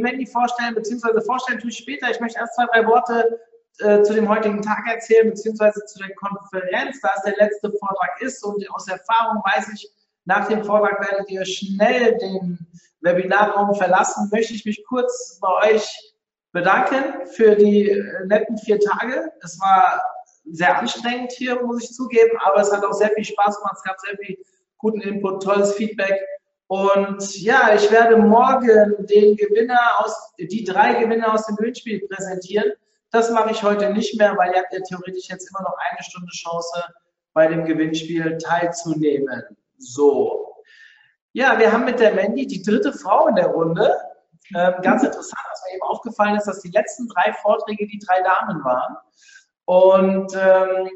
Die 0.00 0.02
Mandy 0.02 0.26
vorstellen, 0.26 0.74
beziehungsweise 0.74 1.20
vorstellen 1.20 1.58
tue 1.58 1.70
ich 1.70 1.78
später. 1.78 2.10
Ich 2.10 2.20
möchte 2.20 2.38
erst 2.38 2.54
zwei, 2.54 2.64
drei 2.72 2.86
Worte 2.86 3.40
äh, 3.80 4.02
zu 4.02 4.14
dem 4.14 4.28
heutigen 4.28 4.62
Tag 4.62 4.86
erzählen, 4.88 5.28
beziehungsweise 5.28 5.84
zu 5.86 5.98
der 5.98 6.14
Konferenz, 6.14 7.00
da 7.02 7.10
es 7.16 7.22
der 7.22 7.36
letzte 7.36 7.70
Vortrag 7.72 8.20
ist. 8.20 8.42
Und 8.44 8.64
aus 8.70 8.88
Erfahrung 8.88 9.42
weiß 9.44 9.72
ich, 9.74 9.88
nach 10.24 10.48
dem 10.48 10.64
Vortrag 10.64 11.00
werdet 11.00 11.30
ihr 11.30 11.44
schnell 11.44 12.16
den 12.18 12.66
Webinarraum 13.00 13.74
verlassen. 13.74 14.28
Möchte 14.32 14.54
ich 14.54 14.64
mich 14.64 14.84
kurz 14.88 15.38
bei 15.40 15.72
euch 15.72 16.14
bedanken 16.52 17.26
für 17.26 17.54
die 17.56 17.90
äh, 17.90 18.26
netten 18.26 18.56
vier 18.58 18.80
Tage. 18.80 19.30
Es 19.42 19.58
war 19.60 20.02
sehr 20.50 20.78
anstrengend 20.78 21.32
hier, 21.32 21.62
muss 21.62 21.84
ich 21.84 21.90
zugeben, 21.90 22.36
aber 22.42 22.60
es 22.60 22.72
hat 22.72 22.84
auch 22.84 22.94
sehr 22.94 23.10
viel 23.10 23.24
Spaß 23.24 23.56
gemacht. 23.58 23.76
Es 23.76 23.84
gab 23.84 24.00
sehr 24.00 24.16
viel 24.16 24.36
guten 24.78 25.00
Input, 25.02 25.42
tolles 25.42 25.74
Feedback. 25.74 26.18
Und 26.70 27.42
ja, 27.42 27.74
ich 27.74 27.90
werde 27.90 28.16
morgen 28.16 29.04
den 29.06 29.36
Gewinner 29.36 29.98
aus, 29.98 30.14
die 30.38 30.62
drei 30.62 31.02
Gewinner 31.02 31.34
aus 31.34 31.46
dem 31.46 31.56
Gewinnspiel 31.56 32.06
präsentieren. 32.06 32.70
Das 33.10 33.28
mache 33.32 33.50
ich 33.50 33.64
heute 33.64 33.92
nicht 33.92 34.16
mehr, 34.16 34.36
weil 34.36 34.52
ihr 34.52 34.60
habt 34.60 34.72
ja 34.72 34.78
theoretisch 34.78 35.28
jetzt 35.28 35.50
immer 35.50 35.62
noch 35.62 35.74
eine 35.76 36.00
Stunde 36.04 36.30
Chance, 36.30 36.80
bei 37.32 37.48
dem 37.48 37.64
Gewinnspiel 37.64 38.38
teilzunehmen. 38.38 39.42
So. 39.78 40.62
Ja, 41.32 41.58
wir 41.58 41.72
haben 41.72 41.86
mit 41.86 41.98
der 41.98 42.14
Mandy 42.14 42.46
die 42.46 42.62
dritte 42.62 42.92
Frau 42.92 43.26
in 43.26 43.34
der 43.34 43.48
Runde. 43.48 43.92
Ähm, 44.54 44.74
ganz 44.82 45.02
interessant, 45.02 45.42
was 45.50 45.62
mir 45.66 45.74
eben 45.74 45.82
aufgefallen 45.82 46.36
ist, 46.36 46.46
dass 46.46 46.60
die 46.60 46.70
letzten 46.70 47.08
drei 47.08 47.32
Vorträge 47.32 47.88
die 47.88 47.98
drei 47.98 48.22
Damen 48.22 48.62
waren. 48.62 48.96
Und 49.64 50.32
ähm, 50.36 50.88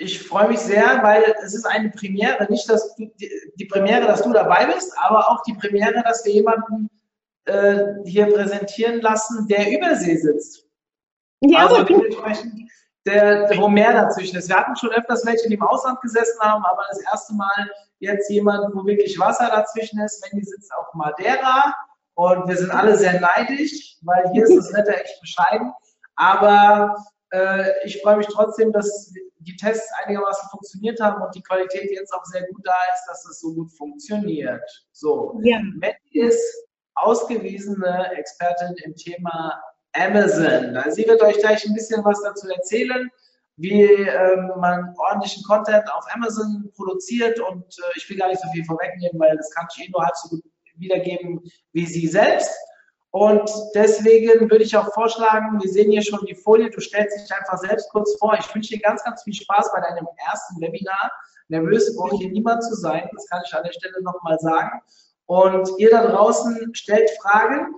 ich 0.00 0.26
freue 0.26 0.48
mich 0.48 0.60
sehr, 0.60 1.02
weil 1.02 1.22
es 1.44 1.52
ist 1.52 1.66
eine 1.66 1.90
Premiere, 1.90 2.46
nicht 2.48 2.68
dass 2.70 2.94
du, 2.96 3.10
die 3.56 3.66
Premiere, 3.66 4.06
dass 4.06 4.22
du 4.22 4.32
dabei 4.32 4.66
bist, 4.66 4.92
aber 4.98 5.30
auch 5.30 5.42
die 5.42 5.52
Premiere, 5.52 6.02
dass 6.02 6.24
wir 6.24 6.32
jemanden 6.32 6.88
äh, 7.44 7.84
hier 8.04 8.32
präsentieren 8.32 9.02
lassen, 9.02 9.46
der 9.46 9.70
über 9.70 9.94
See 9.96 10.16
sitzt. 10.16 10.66
Ja, 11.42 11.66
also 11.66 11.82
dementsprechend, 11.82 12.70
der, 13.06 13.50
wo 13.56 13.68
mehr 13.68 13.92
dazwischen 13.92 14.38
ist. 14.38 14.48
Wir 14.48 14.56
hatten 14.56 14.74
schon 14.76 14.90
öfters 14.90 15.24
welche, 15.26 15.48
die 15.48 15.54
im 15.54 15.62
Ausland 15.62 16.00
gesessen 16.00 16.40
haben, 16.40 16.64
aber 16.64 16.82
das 16.88 17.02
erste 17.02 17.34
Mal 17.34 17.70
jetzt 17.98 18.30
jemand, 18.30 18.74
wo 18.74 18.86
wirklich 18.86 19.18
Wasser 19.18 19.50
dazwischen 19.50 20.00
ist. 20.00 20.22
Mandy 20.22 20.46
sitzt 20.46 20.72
auf 20.74 20.86
Madeira 20.94 21.74
und 22.14 22.48
wir 22.48 22.56
sind 22.56 22.70
alle 22.70 22.96
sehr 22.96 23.20
neidisch, 23.20 23.98
weil 24.02 24.30
hier 24.32 24.44
ist 24.44 24.56
das 24.56 24.72
Wetter 24.72 24.98
echt 24.98 25.20
bescheiden. 25.20 25.72
Aber 26.16 26.96
ich 27.84 28.02
freue 28.02 28.16
mich 28.16 28.26
trotzdem, 28.26 28.72
dass 28.72 29.12
die 29.38 29.56
Tests 29.56 29.90
einigermaßen 30.04 30.48
funktioniert 30.50 31.00
haben 31.00 31.22
und 31.22 31.34
die 31.34 31.42
Qualität 31.42 31.90
jetzt 31.90 32.12
auch 32.12 32.24
sehr 32.24 32.46
gut 32.48 32.60
da 32.64 32.74
ist, 32.94 33.06
dass 33.06 33.24
es 33.26 33.40
so 33.40 33.54
gut 33.54 33.70
funktioniert. 33.72 34.62
So, 34.92 35.38
ja. 35.42 35.60
Matt 35.80 35.96
ist 36.12 36.66
ausgewiesene 36.94 38.12
Expertin 38.16 38.74
im 38.84 38.94
Thema 38.94 39.62
Amazon. 39.92 40.76
Sie 40.90 41.06
wird 41.06 41.22
euch 41.22 41.38
gleich 41.38 41.64
ein 41.66 41.74
bisschen 41.74 42.04
was 42.04 42.22
dazu 42.22 42.48
erzählen, 42.48 43.10
wie 43.56 43.82
ähm, 43.82 44.52
man 44.58 44.94
ordentlichen 44.96 45.42
Content 45.44 45.84
auf 45.92 46.04
Amazon 46.14 46.70
produziert 46.74 47.38
und 47.40 47.64
äh, 47.64 47.92
ich 47.96 48.08
will 48.08 48.16
gar 48.16 48.28
nicht 48.28 48.40
so 48.40 48.48
viel 48.52 48.64
vorwegnehmen, 48.64 49.20
weil 49.20 49.36
das 49.36 49.50
kann 49.50 49.66
ich 49.70 49.86
eh 49.86 49.90
nur 49.90 50.02
halb 50.02 50.16
so 50.16 50.28
gut 50.30 50.42
wiedergeben 50.76 51.40
wie 51.72 51.86
sie 51.86 52.06
selbst. 52.06 52.50
Und 53.12 53.50
deswegen 53.74 54.48
würde 54.50 54.62
ich 54.62 54.76
auch 54.76 54.92
vorschlagen, 54.94 55.60
wir 55.60 55.68
sehen 55.68 55.90
hier 55.90 56.02
schon 56.02 56.24
die 56.26 56.34
Folie, 56.34 56.70
du 56.70 56.80
stellst 56.80 57.18
dich 57.18 57.36
einfach 57.36 57.58
selbst 57.58 57.90
kurz 57.90 58.16
vor. 58.18 58.36
Ich 58.38 58.54
wünsche 58.54 58.74
dir 58.74 58.80
ganz, 58.80 59.02
ganz 59.02 59.24
viel 59.24 59.34
Spaß 59.34 59.72
bei 59.72 59.80
deinem 59.80 60.06
ersten 60.30 60.60
Webinar. 60.60 61.10
Nervös 61.48 61.96
braucht 61.96 62.18
hier 62.18 62.30
niemand 62.30 62.62
zu 62.62 62.74
sein, 62.76 63.08
das 63.12 63.26
kann 63.26 63.42
ich 63.44 63.52
an 63.52 63.64
der 63.64 63.72
Stelle 63.72 64.00
nochmal 64.02 64.38
sagen. 64.38 64.80
Und 65.26 65.68
ihr 65.78 65.90
da 65.90 66.06
draußen 66.06 66.72
stellt 66.74 67.10
Fragen, 67.22 67.74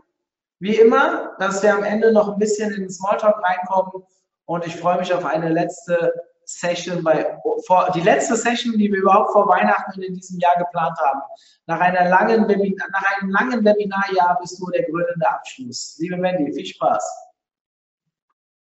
wie 0.59 0.77
immer, 0.77 1.35
dass 1.39 1.63
wir 1.63 1.75
am 1.75 1.83
Ende 1.83 2.13
noch 2.13 2.33
ein 2.33 2.39
bisschen 2.39 2.71
in 2.73 2.83
den 2.83 2.91
Smalltalk 2.91 3.43
reinkommen. 3.43 4.05
Und 4.45 4.67
ich 4.67 4.77
freue 4.77 4.99
mich 4.99 5.13
auf 5.15 5.25
eine 5.25 5.49
letzte 5.49 6.13
Session 6.59 7.03
bei, 7.03 7.39
vor, 7.67 7.91
die 7.95 8.01
letzte 8.01 8.37
Session, 8.37 8.77
die 8.79 8.93
wir 8.93 9.01
überhaupt 9.01 9.33
vor 9.33 9.49
Weihnachten 9.49 10.03
in 10.03 10.15
diesem 10.15 10.39
Jahr 10.39 10.57
geplant 10.59 10.99
haben. 10.99 11.21
Nach, 11.67 11.81
einer 11.81 12.09
langen 12.09 12.49
Webinar, 12.49 12.89
nach 12.93 13.05
einem 13.17 13.31
langen 13.31 13.65
Webinarjahr 13.65 14.39
bist 14.41 14.61
du 14.61 14.71
der 14.71 14.83
gründende 14.83 15.29
Abschluss. 15.29 15.97
Liebe 15.99 16.17
Mandy, 16.17 16.53
viel 16.53 16.67
Spaß. 16.67 17.05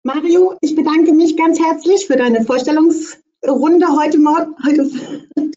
Mario, 0.03 0.57
ich 0.61 0.75
bedanke 0.75 1.13
mich 1.13 1.35
ganz 1.35 1.59
herzlich 1.59 2.07
für 2.07 2.15
deine 2.15 2.45
Vorstellungsrunde 2.45 3.87
heute 3.97 4.17
Morgen. 4.17 4.55
Heute 4.65 4.89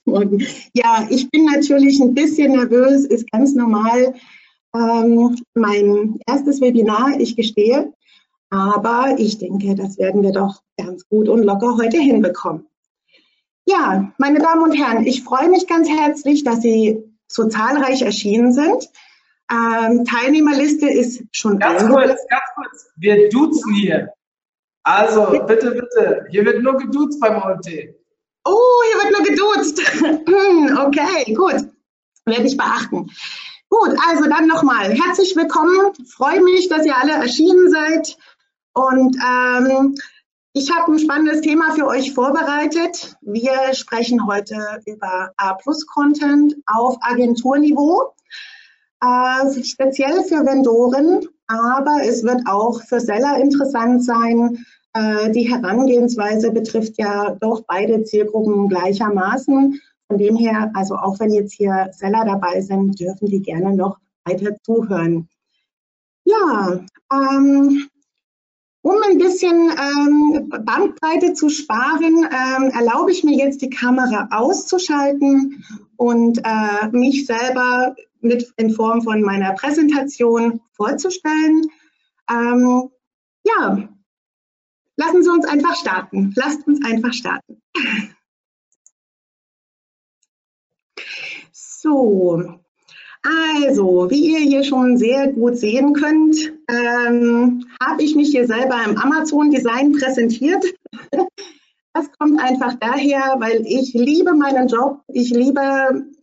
Morgen. 0.05 0.47
Ja, 0.75 1.07
ich 1.11 1.31
bin 1.31 1.45
natürlich 1.45 2.01
ein 2.01 2.15
bisschen 2.15 2.53
nervös, 2.53 3.05
ist 3.07 3.31
ganz 3.31 3.55
normal. 3.55 4.15
Ähm, 4.75 5.37
mein 5.55 6.19
erstes 6.27 6.61
Webinar, 6.61 7.21
ich 7.21 7.37
gestehe. 7.37 7.93
Aber 8.53 9.15
ich 9.17 9.39
denke, 9.39 9.75
das 9.75 9.97
werden 9.97 10.23
wir 10.23 10.33
doch 10.33 10.63
ganz 10.77 11.09
gut 11.09 11.31
und 11.31 11.43
locker 11.43 11.79
heute 11.79 11.97
hinbekommen. 11.97 12.67
Ja, 13.65 14.13
meine 14.19 14.41
Damen 14.41 14.63
und 14.63 14.73
Herren, 14.73 15.07
ich 15.07 15.25
freue 15.25 15.49
mich 15.49 15.67
ganz 15.67 15.89
herzlich, 15.89 16.45
dass 16.45 16.61
Sie 16.61 17.03
so 17.29 17.49
zahlreich 17.49 18.03
erschienen 18.03 18.53
sind. 18.53 18.91
Ähm, 19.51 20.05
Teilnehmerliste 20.05 20.87
ist 20.87 21.23
schon 21.33 21.59
Ganz 21.59 21.81
kurz, 21.89 22.21
ganz 22.29 22.43
kurz. 22.55 22.91
Wir 22.97 23.31
duzen 23.31 23.73
hier. 23.73 24.13
Also, 24.83 25.31
bitte, 25.47 25.71
bitte. 25.71 26.27
Hier 26.29 26.45
wird 26.45 26.63
nur 26.63 26.77
geduzt 26.77 27.21
beim 27.21 27.41
OMT. 27.41 27.69
Oh, 28.45 28.83
hier 28.87 29.03
wird 29.03 29.19
nur 29.19 29.27
geduzt. 29.29 29.81
okay, 30.87 31.33
gut. 31.33 31.71
Werde 32.27 32.47
ich 32.47 32.57
beachten. 32.59 33.11
Gut, 33.71 33.97
also 34.11 34.29
dann 34.29 34.47
nochmal. 34.47 34.93
Herzlich 34.93 35.35
willkommen. 35.35 35.95
Freue 36.07 36.43
mich, 36.43 36.69
dass 36.69 36.85
ihr 36.85 36.95
alle 36.95 37.13
erschienen 37.13 37.71
seid. 37.71 38.19
Und 38.75 39.17
ähm, 39.17 39.95
ich 40.55 40.71
habe 40.71 40.93
ein 40.93 40.99
spannendes 40.99 41.41
Thema 41.41 41.73
für 41.73 41.87
euch 41.87 42.13
vorbereitet. 42.13 43.17
Wir 43.23 43.73
sprechen 43.73 44.27
heute 44.27 44.57
über 44.87 45.31
A-Plus-Content 45.37 46.57
auf 46.67 46.97
Agenturniveau, 47.01 48.15
äh, 49.01 49.63
speziell 49.65 50.23
für 50.25 50.45
Vendoren, 50.45 51.27
aber 51.47 52.03
es 52.05 52.23
wird 52.23 52.43
auch 52.47 52.83
für 52.83 53.01
Seller 53.01 53.39
interessant 53.39 54.05
sein. 54.05 54.65
Äh, 54.95 55.31
die 55.31 55.51
Herangehensweise 55.51 56.51
betrifft 56.51 56.99
ja 56.99 57.35
doch 57.41 57.63
beide 57.67 58.05
Zielgruppen 58.05 58.69
gleichermaßen. 58.69 59.81
Von 60.09 60.19
dem 60.19 60.37
her, 60.37 60.71
also 60.75 60.97
auch 60.97 61.19
wenn 61.19 61.33
jetzt 61.33 61.55
hier 61.55 61.89
Seller 61.93 62.25
dabei 62.27 62.61
sind, 62.61 63.01
dürfen 63.01 63.29
die 63.29 63.41
gerne 63.41 63.75
noch 63.75 63.99
weiter 64.25 64.55
zuhören. 64.63 65.29
Ja, 66.25 66.81
ähm, 67.11 67.89
um 68.83 68.97
ein 69.09 69.19
bisschen 69.19 69.71
ähm, 69.71 70.49
Bandbreite 70.49 71.35
zu 71.35 71.49
sparen, 71.49 72.25
ähm, 72.25 72.71
erlaube 72.71 73.13
ich 73.13 73.23
mir 73.25 73.37
jetzt 73.37 73.63
die 73.63 73.71
Kamera 73.71 74.29
auszuschalten 74.33 75.65
und 75.97 76.41
äh, 76.45 76.89
mich 76.91 77.27
selber 77.27 77.95
mit 78.21 78.53
in 78.57 78.71
Form 78.71 79.03
von 79.03 79.23
meiner 79.23 79.53
Präsentation 79.55 80.61
vorzustellen. 80.73 81.63
Ähm, 82.29 82.91
ja, 83.45 83.89
lassen 84.97 85.23
Sie 85.23 85.31
uns 85.31 85.47
einfach 85.47 85.77
starten. 85.77 86.33
Lasst 86.37 86.67
uns 86.67 86.85
einfach 86.85 87.13
starten. 87.13 87.63
So, 91.85 92.62
also, 93.23 94.11
wie 94.11 94.33
ihr 94.33 94.41
hier 94.41 94.65
schon 94.65 94.97
sehr 94.97 95.29
gut 95.29 95.57
sehen 95.57 95.93
könnt, 95.93 96.53
ähm, 96.69 97.65
habe 97.81 98.03
ich 98.03 98.17
mich 98.17 98.31
hier 98.31 98.47
selber 98.47 98.77
im 98.85 98.97
Amazon 98.99 99.51
Design 99.51 99.93
präsentiert. 99.93 100.65
Das 101.95 102.11
kommt 102.19 102.41
einfach 102.41 102.75
daher, 102.81 103.37
weil 103.39 103.63
ich 103.67 103.93
liebe 103.93 104.35
meinen 104.35 104.67
Job. 104.67 105.03
Ich 105.09 105.31
liebe, 105.31 105.61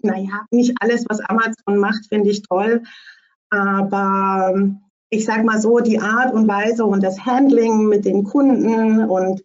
naja, 0.02 0.46
nicht 0.52 0.74
alles, 0.82 1.06
was 1.08 1.22
Amazon 1.22 1.78
macht, 1.78 2.08
finde 2.10 2.32
ich 2.32 2.42
toll. 2.42 2.82
Aber 3.50 4.54
ich 5.10 5.26
sage 5.26 5.44
mal 5.44 5.62
so, 5.62 5.80
die 5.80 6.00
Art 6.00 6.34
und 6.34 6.48
Weise 6.48 6.86
und 6.86 7.04
das 7.04 7.26
Handling 7.26 7.88
mit 7.88 8.06
den 8.06 8.24
Kunden 8.24 9.06
und 9.06 9.42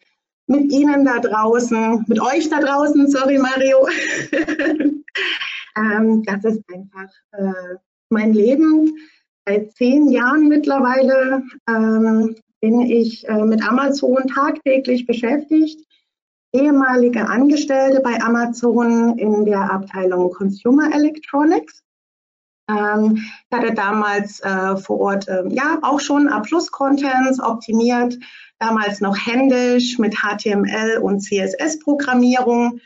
mit 0.46 0.72
Ihnen 0.72 1.04
da 1.04 1.20
draußen, 1.20 2.04
mit 2.06 2.20
euch 2.20 2.50
da 2.50 2.60
draußen, 2.60 3.10
sorry 3.10 3.38
Mario, 3.38 3.86
Ähm, 5.76 6.22
das 6.22 6.44
ist 6.44 6.62
einfach 6.72 7.12
äh, 7.32 7.76
mein 8.10 8.32
Leben 8.32 8.96
seit 9.46 9.72
zehn 9.72 10.08
Jahren 10.08 10.48
mittlerweile. 10.48 11.42
Ähm, 11.68 12.36
bin 12.60 12.80
ich 12.80 13.28
äh, 13.28 13.44
mit 13.44 13.62
Amazon 13.62 14.26
tagtäglich 14.26 15.06
beschäftigt. 15.06 15.86
Ehemalige 16.54 17.28
Angestellte 17.28 18.00
bei 18.00 18.18
Amazon 18.22 19.18
in 19.18 19.44
der 19.44 19.70
Abteilung 19.70 20.30
Consumer 20.32 20.94
Electronics. 20.94 21.82
Ähm, 22.70 23.16
ich 23.16 23.56
hatte 23.56 23.74
damals 23.74 24.40
äh, 24.40 24.76
vor 24.76 25.00
Ort 25.00 25.28
äh, 25.28 25.46
ja 25.48 25.78
auch 25.82 26.00
schon 26.00 26.28
A-Plus-Contents 26.28 27.38
optimiert, 27.40 28.18
damals 28.58 29.00
noch 29.02 29.16
händisch 29.26 29.98
mit 29.98 30.14
HTML 30.14 30.98
und 31.02 31.20
CSS-Programmierung. 31.20 32.80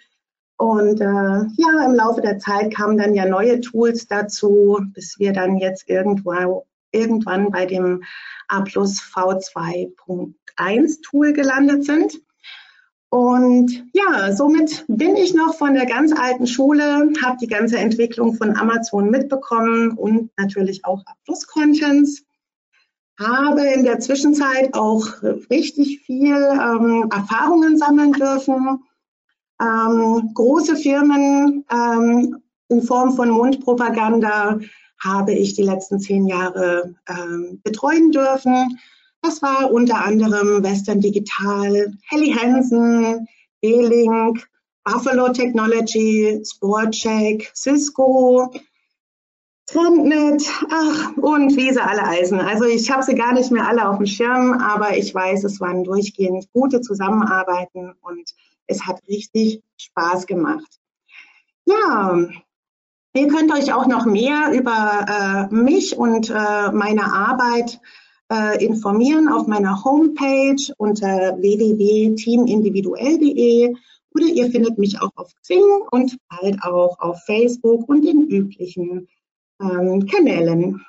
Und 0.58 1.00
äh, 1.00 1.04
ja, 1.04 1.86
im 1.86 1.94
Laufe 1.94 2.20
der 2.20 2.38
Zeit 2.38 2.74
kamen 2.74 2.98
dann 2.98 3.14
ja 3.14 3.26
neue 3.26 3.60
Tools 3.60 4.08
dazu, 4.08 4.80
bis 4.92 5.20
wir 5.20 5.32
dann 5.32 5.58
jetzt 5.58 5.88
irgendwo, 5.88 6.66
irgendwann 6.90 7.52
bei 7.52 7.64
dem 7.64 8.02
A 8.48 8.62
plus 8.62 9.00
V2.1 9.00 11.02
Tool 11.02 11.32
gelandet 11.32 11.84
sind. 11.84 12.20
Und 13.10 13.84
ja, 13.92 14.34
somit 14.34 14.84
bin 14.88 15.16
ich 15.16 15.32
noch 15.32 15.54
von 15.54 15.74
der 15.74 15.86
ganz 15.86 16.12
alten 16.12 16.48
Schule, 16.48 17.12
habe 17.22 17.38
die 17.40 17.46
ganze 17.46 17.78
Entwicklung 17.78 18.34
von 18.34 18.56
Amazon 18.56 19.10
mitbekommen 19.10 19.92
und 19.92 20.30
natürlich 20.36 20.84
auch 20.84 21.06
A 21.06 21.12
plus 21.24 21.46
Contents. 21.46 22.24
Habe 23.18 23.62
in 23.62 23.84
der 23.84 24.00
Zwischenzeit 24.00 24.74
auch 24.74 25.06
richtig 25.50 26.00
viel 26.00 26.34
ähm, 26.34 27.08
Erfahrungen 27.12 27.78
sammeln 27.78 28.12
dürfen. 28.12 28.82
Ähm, 29.60 30.30
große 30.34 30.76
Firmen 30.76 31.64
ähm, 31.70 32.38
in 32.68 32.82
Form 32.82 33.14
von 33.14 33.30
Mundpropaganda 33.30 34.58
habe 35.02 35.32
ich 35.32 35.54
die 35.54 35.62
letzten 35.62 36.00
zehn 36.00 36.26
Jahre 36.26 36.94
ähm, 37.08 37.60
betreuen 37.62 38.10
dürfen. 38.10 38.78
Das 39.22 39.42
war 39.42 39.70
unter 39.72 40.04
anderem 40.04 40.62
Western 40.62 41.00
Digital, 41.00 41.92
Helly 42.08 42.32
Hansen, 42.32 43.26
D-Link, 43.62 44.48
Buffalo 44.84 45.30
Technology, 45.30 46.40
Sportcheck, 46.44 47.50
Cisco, 47.54 48.52
Trendnet, 49.66 50.42
ach, 50.70 51.16
und 51.18 51.54
wie 51.56 51.70
sie 51.72 51.82
alle 51.82 52.02
eisen. 52.04 52.40
Also 52.40 52.64
ich 52.64 52.90
habe 52.90 53.02
sie 53.02 53.14
gar 53.14 53.34
nicht 53.34 53.50
mehr 53.50 53.68
alle 53.68 53.86
auf 53.86 53.98
dem 53.98 54.06
Schirm, 54.06 54.52
aber 54.54 54.96
ich 54.96 55.14
weiß, 55.14 55.44
es 55.44 55.60
waren 55.60 55.84
durchgehend 55.84 56.50
gute 56.54 56.80
Zusammenarbeiten 56.80 57.92
und 58.00 58.34
es 58.68 58.86
hat 58.86 59.02
richtig 59.08 59.62
Spaß 59.76 60.26
gemacht. 60.26 60.78
Ja, 61.66 62.28
Ihr 63.18 63.26
könnt 63.26 63.52
euch 63.52 63.72
auch 63.72 63.86
noch 63.86 64.04
mehr 64.06 64.52
über 64.52 65.48
äh, 65.50 65.52
mich 65.52 65.96
und 65.96 66.30
äh, 66.30 66.70
meine 66.72 67.12
Arbeit 67.12 67.80
äh, 68.30 68.64
informieren 68.64 69.28
auf 69.28 69.48
meiner 69.48 69.82
Homepage 69.82 70.72
unter 70.76 71.36
www.teamindividuell.de 71.38 73.74
oder 74.14 74.24
ihr 74.24 74.50
findet 74.50 74.78
mich 74.78 75.00
auch 75.00 75.10
auf 75.16 75.32
Xing 75.42 75.64
und 75.90 76.16
bald 76.28 76.62
auch 76.62 77.00
auf 77.00 77.24
Facebook 77.24 77.88
und 77.88 78.04
den 78.04 78.28
üblichen 78.28 79.08
ähm, 79.60 80.06
Kanälen. 80.06 80.80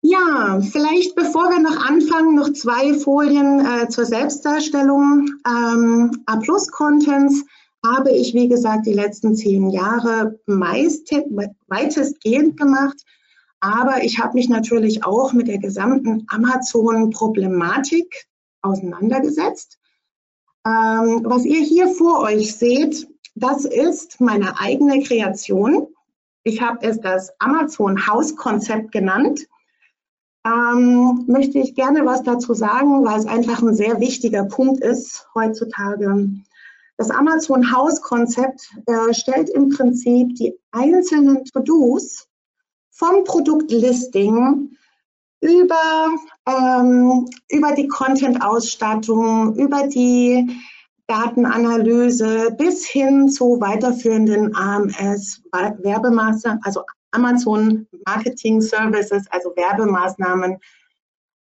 Ja, 0.00 0.60
vielleicht 0.60 1.16
bevor 1.16 1.50
wir 1.50 1.58
noch 1.58 1.84
anfangen, 1.84 2.36
noch 2.36 2.52
zwei 2.52 2.94
Folien 2.94 3.66
äh, 3.66 3.88
zur 3.88 4.04
Selbstdarstellung. 4.04 5.28
Ähm, 5.46 6.22
A-Plus-Contents 6.26 7.44
habe 7.84 8.12
ich, 8.12 8.32
wie 8.32 8.48
gesagt, 8.48 8.86
die 8.86 8.92
letzten 8.92 9.34
zehn 9.34 9.70
Jahre 9.70 10.38
meist, 10.46 11.10
weitestgehend 11.66 12.56
gemacht. 12.56 13.02
Aber 13.60 14.04
ich 14.04 14.20
habe 14.20 14.34
mich 14.34 14.48
natürlich 14.48 15.04
auch 15.04 15.32
mit 15.32 15.48
der 15.48 15.58
gesamten 15.58 16.24
Amazon-Problematik 16.28 18.28
auseinandergesetzt. 18.62 19.78
Ähm, 20.64 21.22
was 21.24 21.44
ihr 21.44 21.60
hier 21.60 21.88
vor 21.88 22.20
euch 22.20 22.54
seht, 22.54 23.08
das 23.34 23.64
ist 23.64 24.20
meine 24.20 24.60
eigene 24.60 25.02
Kreation. 25.02 25.88
Ich 26.44 26.60
habe 26.60 26.86
es 26.86 27.00
das 27.00 27.32
Amazon-Haus-Konzept 27.40 28.92
genannt. 28.92 29.48
Ähm, 30.46 31.24
möchte 31.26 31.58
ich 31.58 31.74
gerne 31.74 32.06
was 32.06 32.22
dazu 32.22 32.54
sagen, 32.54 33.04
weil 33.04 33.18
es 33.18 33.26
einfach 33.26 33.62
ein 33.62 33.74
sehr 33.74 34.00
wichtiger 34.00 34.44
Punkt 34.44 34.82
ist 34.82 35.26
heutzutage. 35.34 36.30
Das 36.96 37.10
Amazon-Haus-Konzept 37.10 38.70
äh, 38.86 39.14
stellt 39.14 39.50
im 39.50 39.68
Prinzip 39.68 40.34
die 40.36 40.58
einzelnen 40.72 41.44
To-Dos 41.44 42.26
vom 42.90 43.24
Produktlisting 43.24 44.76
über, 45.40 46.08
ähm, 46.46 47.28
über 47.50 47.72
die 47.72 47.86
Content-Ausstattung, 47.86 49.54
über 49.54 49.86
die 49.86 50.58
Datenanalyse 51.06 52.54
bis 52.58 52.84
hin 52.86 53.28
zu 53.28 53.60
weiterführenden 53.60 54.54
AMS, 54.54 55.42
Werbemaßnahmen, 55.52 56.60
also 56.64 56.82
Amazon 57.12 57.86
Marketing 58.06 58.60
Services, 58.60 59.26
also 59.30 59.50
Werbemaßnahmen 59.56 60.58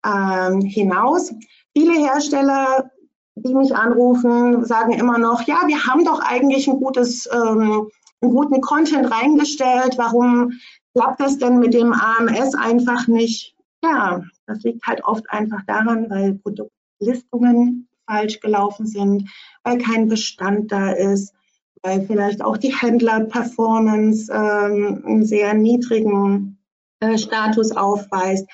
ähm, 0.05 0.61
hinaus. 0.61 1.32
Viele 1.72 1.94
Hersteller 1.94 2.90
die 3.37 3.55
mich 3.55 3.75
anrufen, 3.75 4.64
sagen 4.64 4.93
immer 4.93 5.19
noch, 5.19 5.43
ja, 5.46 5.62
wir 5.66 5.87
haben 5.87 6.05
doch 6.05 6.20
eigentlich 6.20 6.69
ein 6.69 6.78
gutes, 6.78 7.28
ähm, 7.32 7.88
einen 8.20 8.32
guten 8.32 8.61
Content 8.61 9.11
reingestellt. 9.11 9.94
Warum 9.96 10.52
klappt 10.94 11.20
das 11.20 11.38
denn 11.38 11.58
mit 11.58 11.75
dem 11.75 11.93
AMS 11.93 12.55
einfach 12.55 13.08
nicht? 13.08 13.56
Ja, 13.82 14.22
das 14.46 14.62
liegt 14.62 14.87
halt 14.87 15.05
oft 15.05 15.28
einfach 15.31 15.62
daran, 15.66 16.08
weil 16.08 16.34
Produktlistungen 16.34 17.88
falsch 18.06 18.40
gelaufen 18.40 18.87
sind, 18.87 19.28
weil 19.64 19.78
kein 19.78 20.08
Bestand 20.08 20.70
da 20.70 20.93
ist, 20.93 21.34
weil 21.84 22.06
vielleicht 22.06 22.42
auch 22.42 22.56
die 22.56 22.75
Händler-Performance 22.75 24.32
ähm, 24.32 25.02
einen 25.04 25.26
sehr 25.26 25.52
niedrigen 25.52 26.58
äh, 27.00 27.19
Status 27.19 27.72
aufweist. 27.72 28.48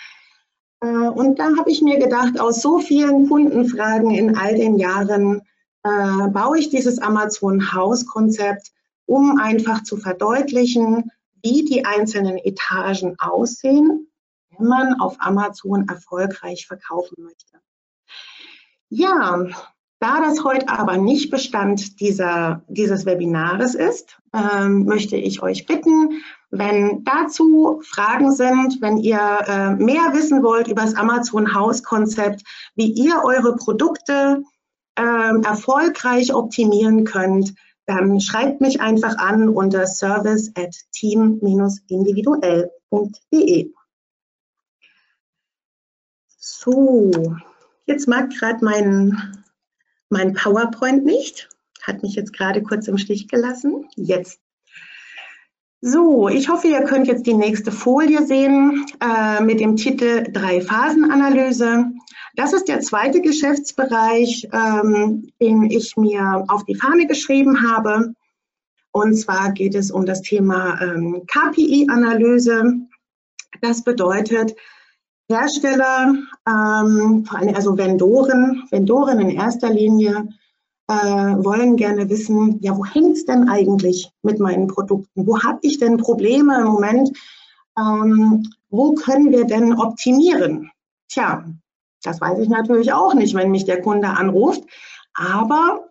Äh, 0.81 0.87
und 0.87 1.39
da 1.39 1.57
habe 1.57 1.71
ich 1.71 1.81
mir 1.81 2.01
gedacht, 2.01 2.41
aus 2.41 2.61
so 2.61 2.81
vielen 2.81 3.29
Kundenfragen 3.29 4.11
in 4.11 4.37
all 4.37 4.57
den 4.57 4.79
Jahren 4.79 5.43
äh, 5.85 6.29
baue 6.29 6.59
ich 6.59 6.71
dieses 6.71 6.99
Amazon-Haus-Konzept, 6.99 8.73
um 9.07 9.39
einfach 9.39 9.85
zu 9.85 9.97
verdeutlichen, 9.97 11.13
wie 11.43 11.65
die 11.65 11.85
einzelnen 11.85 12.37
Etagen 12.37 13.15
aussehen, 13.21 14.09
wenn 14.59 14.67
man 14.67 15.01
auf 15.01 15.15
Amazon 15.21 15.89
erfolgreich 15.89 16.67
verkaufen 16.67 17.23
möchte. 17.23 17.61
Ja, 18.89 19.47
da 20.01 20.21
das 20.21 20.43
heute 20.43 20.69
aber 20.69 20.97
nicht 20.97 21.31
Bestand 21.31 22.01
dieser, 22.01 22.63
dieses 22.69 23.07
Webinares 23.07 23.75
ist, 23.75 24.19
ähm, 24.35 24.87
möchte 24.87 25.17
ich 25.17 25.43
euch 25.43 25.67
bitten, 25.67 26.23
wenn 26.51 27.05
dazu 27.05 27.81
Fragen 27.85 28.33
sind, 28.33 28.81
wenn 28.81 28.97
ihr 28.97 29.21
äh, 29.47 29.75
mehr 29.77 30.13
wissen 30.13 30.43
wollt 30.43 30.69
über 30.69 30.83
das 30.83 30.95
Amazon-Haus-Konzept, 30.95 32.43
wie 32.75 32.91
ihr 32.91 33.23
eure 33.25 33.57
Produkte 33.57 34.43
äh, 34.97 35.43
erfolgreich 35.45 36.35
optimieren 36.35 37.05
könnt, 37.05 37.55
dann 37.87 38.21
schreibt 38.21 38.61
mich 38.61 38.81
einfach 38.81 39.17
an 39.19 39.49
unter 39.49 39.87
service 39.87 40.51
at 40.57 40.75
team-individuell.de. 40.93 43.73
So, 46.39 47.11
jetzt 47.87 48.09
mag 48.09 48.31
gerade 48.31 48.65
mein, 48.65 49.40
mein 50.11 50.35
PowerPoint 50.35 51.05
nicht. 51.05 51.49
Hat 51.83 52.03
mich 52.03 52.15
jetzt 52.15 52.33
gerade 52.33 52.63
kurz 52.63 52.89
im 52.89 52.99
Stich 52.99 53.29
gelassen. 53.29 53.87
Jetzt 53.97 54.41
so, 55.83 56.29
ich 56.29 56.51
hoffe, 56.51 56.69
ihr 56.69 56.83
könnt 56.83 57.07
jetzt 57.07 57.27
die 57.27 57.33
nächste 57.33 57.73
Folie 57.73 58.27
sehen 58.27 58.85
äh, 59.01 59.43
mit 59.43 59.61
dem 59.61 59.77
Titel 59.77 60.25
Drei-Phasen-Analyse. 60.31 61.87
Das 62.37 62.53
ist 62.53 62.69
der 62.69 62.81
zweite 62.81 63.23
Geschäftsbereich, 63.23 64.47
ähm, 64.53 65.31
den 65.41 65.71
ich 65.71 65.97
mir 65.97 66.45
auf 66.49 66.67
die 66.67 66.75
Fahne 66.75 67.07
geschrieben 67.07 67.63
habe. 67.67 68.13
Und 68.93 69.15
zwar 69.15 69.53
geht 69.53 69.75
es 69.75 69.91
um 69.91 70.05
das 70.05 70.21
Thema 70.21 70.79
ähm, 70.83 71.23
KPI-Analyse. 71.27 72.75
Das 73.63 73.83
bedeutet, 73.83 74.55
Hersteller, 75.31 76.15
ähm, 76.47 77.25
also 77.55 77.79
Vendoren, 77.79 78.65
Vendoren 78.71 79.21
in 79.21 79.31
erster 79.31 79.71
Linie, 79.71 80.29
äh, 80.89 80.93
wollen 80.93 81.77
gerne 81.77 82.09
wissen, 82.09 82.59
ja, 82.63 82.77
wo 82.77 82.85
hängt 82.85 83.17
es 83.17 83.25
denn 83.25 83.49
eigentlich 83.49 84.11
mit 84.23 84.41
meinen 84.41 84.67
Produkten? 84.67 85.27
Wo 85.27 85.41
habe 85.41 85.61
ich 85.63 85.79
denn 85.79 85.99
Probleme 85.99 86.59
im 86.59 86.65
Moment? 86.65 87.17
Ähm, 87.79 88.51
wo 88.71 88.95
können 88.95 89.31
wir 89.31 89.45
denn 89.45 89.79
optimieren? 89.79 90.71
Tja, 91.09 91.45
das 92.03 92.21
weiß 92.21 92.41
ich 92.41 92.49
natürlich 92.49 92.93
auch 92.93 93.15
nicht, 93.15 93.35
wenn 93.35 93.53
mich 93.53 93.67
der 93.67 93.83
Kunde 93.83 94.09
anruft. 94.09 94.65
Aber 95.15 95.89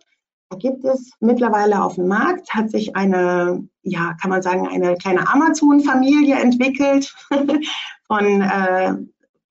da 0.50 0.56
gibt 0.58 0.84
es 0.84 1.12
mittlerweile 1.20 1.82
auf 1.82 1.94
dem 1.94 2.08
Markt, 2.08 2.52
hat 2.52 2.70
sich 2.70 2.96
eine, 2.96 3.66
ja, 3.82 4.14
kann 4.20 4.30
man 4.30 4.42
sagen, 4.42 4.66
eine 4.66 4.96
kleine 4.96 5.28
Amazon-Familie 5.32 6.34
entwickelt 6.36 7.14
von, 8.06 8.42
äh, 8.42 8.94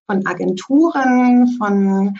von 0.09 0.25
Agenturen, 0.25 1.55
von 1.59 2.17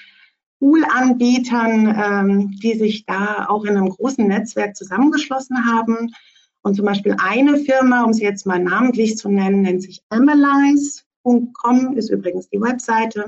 Pool-Anbietern, 0.60 1.96
ähm, 1.98 2.52
die 2.62 2.76
sich 2.78 3.06
da 3.06 3.48
auch 3.50 3.64
in 3.64 3.76
einem 3.76 3.90
großen 3.90 4.28
Netzwerk 4.28 4.76
zusammengeschlossen 4.76 5.66
haben. 5.66 6.14
Und 6.62 6.76
zum 6.76 6.86
Beispiel 6.86 7.16
eine 7.18 7.58
Firma, 7.58 8.04
um 8.04 8.14
sie 8.14 8.24
jetzt 8.24 8.46
mal 8.46 8.60
namentlich 8.60 9.18
zu 9.18 9.30
nennen, 9.30 9.64
nennt 9.64 9.82
sich 9.82 10.02
Analyze.com, 10.10 11.98
ist 11.98 12.10
übrigens 12.10 12.48
die 12.50 12.62
Webseite. 12.62 13.26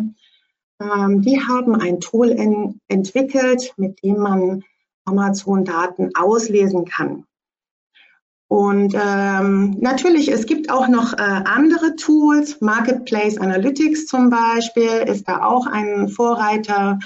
Ähm, 0.79 1.21
die 1.21 1.39
haben 1.39 1.75
ein 1.75 1.99
Tool 1.99 2.29
in, 2.29 2.79
entwickelt, 2.87 3.73
mit 3.77 4.03
dem 4.03 4.17
man 4.17 4.63
Amazon-Daten 5.05 6.11
auslesen 6.15 6.85
kann. 6.85 7.23
Und 8.51 8.93
ähm, 9.01 9.77
natürlich, 9.79 10.29
es 10.29 10.45
gibt 10.45 10.69
auch 10.69 10.89
noch 10.89 11.13
äh, 11.13 11.21
andere 11.21 11.95
Tools, 11.95 12.59
Marketplace 12.59 13.37
Analytics 13.37 14.07
zum 14.07 14.29
Beispiel 14.29 15.07
ist 15.07 15.29
da 15.29 15.45
auch 15.45 15.67
ein 15.67 16.09
Vorreiter 16.09 16.99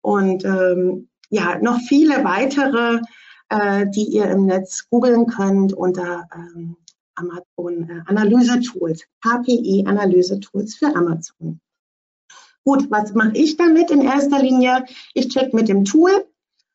und 0.00 0.46
ähm, 0.46 1.10
ja, 1.28 1.58
noch 1.58 1.78
viele 1.80 2.24
weitere, 2.24 3.02
äh, 3.50 3.84
die 3.90 4.04
ihr 4.04 4.30
im 4.30 4.46
Netz 4.46 4.88
googeln 4.88 5.26
könnt 5.26 5.74
unter 5.74 6.26
ähm, 6.34 6.78
Amazon 7.16 7.90
äh, 7.90 8.00
Analyse-Tools, 8.06 9.04
HPI-Analyse-Tools 9.22 10.76
für 10.76 10.96
Amazon. 10.96 11.60
Gut, 12.64 12.90
was 12.90 13.12
mache 13.12 13.32
ich 13.34 13.58
damit 13.58 13.90
in 13.90 14.00
erster 14.00 14.42
Linie? 14.42 14.86
Ich 15.12 15.28
check 15.28 15.52
mit 15.52 15.68
dem 15.68 15.84
Tool, 15.84 16.24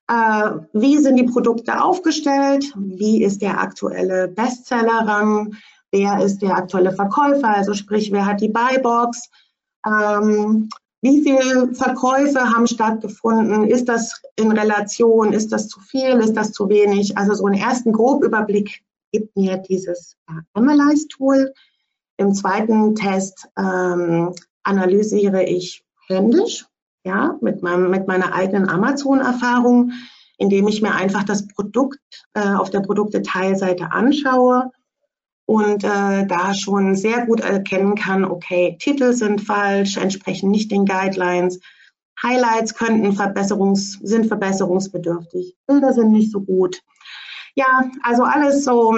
wie 0.08 0.98
sind 0.98 1.16
die 1.16 1.24
Produkte 1.24 1.82
aufgestellt? 1.82 2.74
Wie 2.76 3.24
ist 3.24 3.42
der 3.42 3.60
aktuelle 3.60 4.28
Bestsellerrang? 4.28 5.56
Wer 5.92 6.24
ist 6.24 6.42
der 6.42 6.56
aktuelle 6.56 6.92
Verkäufer? 6.92 7.50
Also 7.50 7.74
sprich, 7.74 8.12
wer 8.12 8.26
hat 8.26 8.42
die 8.42 8.50
Buybox? 8.50 9.30
Ähm, 9.86 10.70
wie 11.02 11.22
viele 11.22 11.74
Verkäufe 11.76 12.40
haben 12.40 12.66
stattgefunden? 12.66 13.66
Ist 13.66 13.90
das 13.90 14.22
in 14.36 14.52
Relation? 14.52 15.34
Ist 15.34 15.52
das 15.52 15.68
zu 15.68 15.80
viel? 15.82 16.20
Ist 16.20 16.34
das 16.34 16.52
zu 16.52 16.70
wenig? 16.70 17.18
Also 17.18 17.34
so 17.34 17.46
einen 17.46 17.60
ersten 17.60 17.92
Grobüberblick 17.92 18.84
gibt 19.12 19.36
mir 19.36 19.58
dieses 19.58 20.18
äh, 20.30 20.42
Analyze-Tool. 20.54 21.54
Im 22.18 22.34
zweiten 22.34 22.96
Test 22.96 23.48
ähm, 23.58 24.34
analysiere 24.64 25.44
ich 25.44 25.84
händisch 26.08 26.66
ja, 27.04 27.38
mit, 27.42 27.62
meinem, 27.62 27.90
mit 27.90 28.08
meiner 28.08 28.34
eigenen 28.34 28.70
Amazon-Erfahrung, 28.70 29.92
indem 30.38 30.68
ich 30.68 30.82
mir 30.82 30.96
einfach 30.96 31.24
das 31.24 31.48
Produkt 31.48 32.00
äh, 32.34 32.54
auf 32.54 32.70
der 32.70 32.82
Produktdetailseite 32.82 33.92
anschaue 33.92 34.72
und 35.46 35.84
äh, 35.84 36.26
da 36.26 36.54
schon 36.54 36.96
sehr 36.96 37.26
gut 37.26 37.42
erkennen 37.42 37.96
kann, 37.96 38.24
okay, 38.26 38.78
Titel 38.80 39.14
sind 39.14 39.42
falsch, 39.42 39.98
entsprechen 39.98 40.50
nicht 40.50 40.72
den 40.72 40.86
Guidelines, 40.86 41.60
Highlights 42.22 42.76
könnten 42.76 43.14
Verbesserungs, 43.14 44.00
sind 44.02 44.28
verbesserungsbedürftig, 44.28 45.56
Bilder 45.68 45.94
sind 45.94 46.12
nicht 46.12 46.32
so 46.32 46.42
gut. 46.42 46.82
Ja, 47.56 47.92
also 48.02 48.24
alles 48.24 48.64
so 48.64 48.96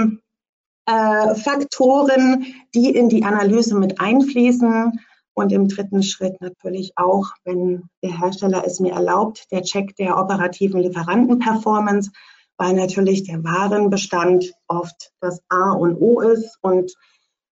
äh, 0.86 1.36
Faktoren, 1.36 2.46
die 2.76 2.92
in 2.92 3.10
die 3.10 3.24
Analyse 3.24 3.76
mit 3.76 4.00
einfließen 4.00 5.00
und 5.36 5.52
im 5.52 5.68
dritten 5.68 6.02
Schritt 6.02 6.42
natürlich 6.42 6.94
auch, 6.96 7.28
wenn 7.44 7.84
der 8.02 8.20
Hersteller 8.20 8.64
es 8.66 8.80
mir 8.80 8.94
erlaubt, 8.94 9.46
der 9.52 9.62
Check 9.62 9.96
der 9.98 10.18
operativen 10.18 10.82
Lieferantenperformance, 10.82 12.12
weil 12.58 12.74
natürlich 12.74 13.24
der 13.24 13.44
Warenbestand 13.44 14.54
oft 14.68 15.12
das 15.20 15.42
A 15.50 15.72
und 15.72 15.98
O 16.02 16.22
ist 16.22 16.58
und 16.62 16.94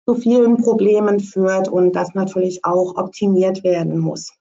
zu 0.08 0.16
vielen 0.16 0.58
Problemen 0.58 1.20
führt 1.20 1.68
und 1.68 1.96
das 1.96 2.14
natürlich 2.16 2.66
auch 2.66 2.98
optimiert 2.98 3.64
werden 3.64 4.00
muss. 4.00 4.34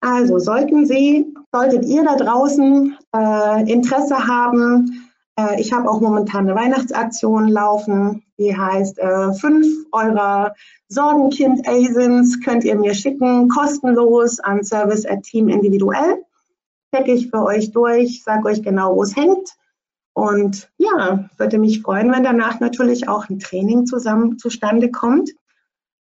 Also 0.00 0.38
sollten 0.38 0.86
Sie, 0.86 1.34
solltet 1.52 1.84
ihr 1.84 2.04
da 2.04 2.16
draußen 2.16 2.96
äh, 3.14 3.70
Interesse 3.70 4.26
haben, 4.26 5.10
äh, 5.36 5.60
ich 5.60 5.72
habe 5.72 5.90
auch 5.90 6.00
momentan 6.00 6.48
eine 6.48 6.58
Weihnachtsaktion 6.58 7.48
laufen, 7.48 8.24
die 8.40 8.56
heißt 8.56 8.98
äh, 8.98 9.32
fünf 9.34 9.66
eurer 9.92 10.54
Sorgenkind-ASINs 10.88 12.40
könnt 12.42 12.64
ihr 12.64 12.74
mir 12.74 12.94
schicken, 12.94 13.48
kostenlos 13.48 14.40
an 14.40 14.64
Service 14.64 15.04
at 15.04 15.22
Team 15.22 15.48
individuell. 15.48 16.24
Checke 16.92 17.12
ich 17.12 17.28
für 17.28 17.44
euch 17.44 17.70
durch, 17.70 18.24
sage 18.24 18.48
euch 18.48 18.62
genau, 18.62 18.96
wo 18.96 19.02
es 19.02 19.14
hängt. 19.14 19.50
Und 20.14 20.70
ja, 20.78 21.28
würde 21.36 21.58
mich 21.58 21.82
freuen, 21.82 22.10
wenn 22.10 22.24
danach 22.24 22.60
natürlich 22.60 23.08
auch 23.08 23.28
ein 23.28 23.38
Training 23.38 23.86
zusammen 23.86 24.38
zustande 24.38 24.90
kommt, 24.90 25.30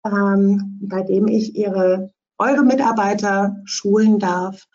ähm, 0.05 0.79
bei 0.81 1.01
dem 1.01 1.27
ich 1.27 1.55
ihre, 1.55 2.11
eure 2.37 2.63
Mitarbeiter 2.63 3.57
schulen 3.65 4.19
darf, 4.19 4.67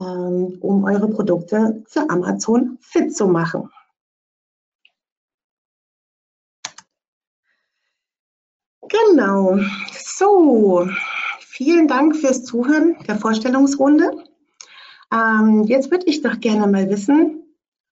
ähm, 0.00 0.58
um 0.60 0.84
eure 0.84 1.08
Produkte 1.08 1.84
für 1.86 2.10
Amazon 2.10 2.76
fit 2.80 3.16
zu 3.16 3.28
machen. 3.28 3.70
Genau. 8.88 9.58
So, 9.92 10.88
vielen 11.40 11.88
Dank 11.88 12.16
fürs 12.16 12.44
Zuhören 12.44 12.96
der 13.06 13.18
Vorstellungsrunde. 13.18 14.24
Ähm, 15.12 15.64
jetzt 15.64 15.90
würde 15.90 16.06
ich 16.06 16.22
doch 16.22 16.40
gerne 16.40 16.66
mal 16.66 16.88
wissen, 16.90 17.42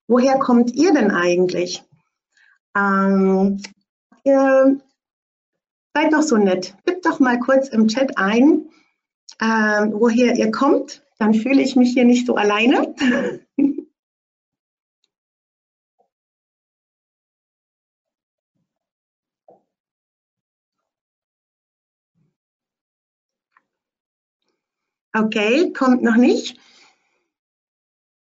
woher 0.07 0.39
kommt 0.39 0.75
ihr 0.75 0.93
denn 0.93 1.11
eigentlich? 1.11 1.83
Ähm, 2.77 3.63
ihr 4.25 4.81
seid 5.95 6.13
doch 6.13 6.23
so 6.23 6.37
nett. 6.37 6.75
Tippt 6.85 7.07
doch 7.07 7.21
mal 7.21 7.39
kurz 7.39 7.69
im 7.69 7.89
Chat 7.89 8.19
ein, 8.19 8.69
ähm, 9.41 9.93
woher 9.95 10.37
ihr 10.37 10.51
kommt. 10.51 11.03
Dann 11.19 11.33
fühle 11.33 11.63
ich 11.63 11.77
mich 11.77 11.93
hier 11.93 12.05
nicht 12.05 12.27
so 12.27 12.37
alleine. 12.37 12.95
Okay, 25.19 25.73
kommt 25.73 26.03
noch 26.03 26.17
nicht. 26.17 26.59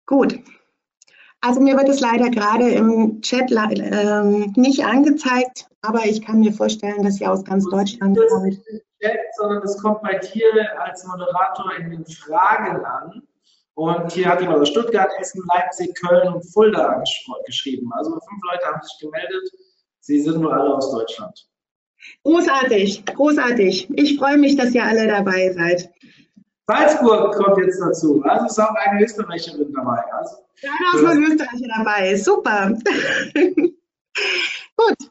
Gut. 0.06 0.38
Also 1.42 1.60
mir 1.60 1.76
wird 1.76 1.88
es 1.88 2.00
leider 2.00 2.30
gerade 2.30 2.70
im 2.70 3.20
Chat 3.20 3.50
äh, 3.52 4.22
nicht 4.56 4.84
angezeigt, 4.84 5.66
aber 5.82 6.06
ich 6.06 6.24
kann 6.24 6.40
mir 6.40 6.52
vorstellen, 6.52 7.02
dass 7.02 7.20
ihr 7.20 7.30
aus 7.30 7.44
ganz 7.44 7.68
Deutschland 7.68 8.18
kommt. 8.18 8.44
Nicht 8.44 8.62
im 8.68 8.80
Chat, 9.00 9.18
sondern 9.36 9.62
es 9.62 9.76
kommt 9.80 10.02
bei 10.02 10.18
dir 10.18 10.80
als 10.80 11.06
Moderator 11.06 11.72
in 11.78 11.90
den 11.90 12.06
Fragen 12.06 12.84
an. 12.84 13.22
Und 13.74 14.10
hier 14.12 14.28
hat 14.28 14.40
jemand 14.40 14.60
aus 14.60 14.70
Stuttgart, 14.70 15.10
Essen, 15.20 15.42
Leipzig, 15.54 15.94
Köln 16.00 16.32
und 16.32 16.42
Fulda 16.50 17.02
geschrieben. 17.44 17.92
Also 17.92 18.12
fünf 18.12 18.42
Leute 18.50 18.64
haben 18.64 18.82
sich 18.82 18.98
gemeldet. 19.00 19.50
Sie 20.00 20.20
sind 20.20 20.40
nur 20.40 20.54
alle 20.54 20.74
aus 20.74 20.90
Deutschland. 20.90 21.46
Großartig, 22.22 23.04
großartig. 23.04 23.88
Ich 23.94 24.18
freue 24.18 24.38
mich, 24.38 24.56
dass 24.56 24.74
ihr 24.74 24.84
alle 24.84 25.06
dabei 25.06 25.52
seid. 25.52 25.90
Salzburg 26.66 27.34
kommt 27.34 27.58
jetzt 27.58 27.80
dazu. 27.80 28.22
Also 28.24 28.46
ist 28.46 28.58
auch 28.58 28.74
eine 28.74 29.04
Österreicherin 29.04 29.72
dabei. 29.72 30.02
Also, 30.12 30.36
ja, 30.62 30.70
da 30.80 30.98
ist 30.98 31.04
eine 31.06 31.26
Österreicher 31.26 31.68
dabei. 31.76 32.16
Super. 32.16 32.72
Gut. 34.76 35.10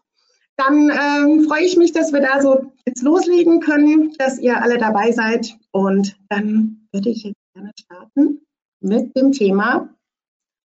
Dann 0.58 0.90
ähm, 0.90 1.46
freue 1.48 1.64
ich 1.64 1.76
mich, 1.78 1.92
dass 1.92 2.14
wir 2.14 2.22
da 2.22 2.42
so 2.42 2.72
jetzt 2.86 3.02
loslegen 3.04 3.60
können, 3.60 4.14
dass 4.18 4.40
ihr 4.40 4.62
alle 4.62 4.78
dabei 4.78 5.12
seid. 5.12 5.54
Und 5.72 6.18
dann 6.30 6.88
würde 6.92 7.10
ich 7.10 7.24
jetzt 7.24 7.40
gerne 7.54 7.72
starten 7.80 8.46
mit 8.80 9.16
dem 9.16 9.32
Thema 9.32 9.90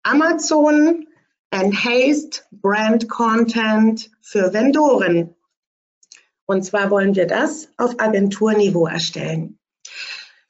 Amazon 0.03 1.07
Enhanced 1.51 2.47
Brand 2.51 3.09
Content 3.09 4.11
für 4.21 4.53
Vendoren. 4.53 5.35
Und 6.45 6.63
zwar 6.63 6.89
wollen 6.89 7.15
wir 7.15 7.27
das 7.27 7.69
auf 7.77 7.99
Agenturniveau 7.99 8.87
erstellen. 8.87 9.58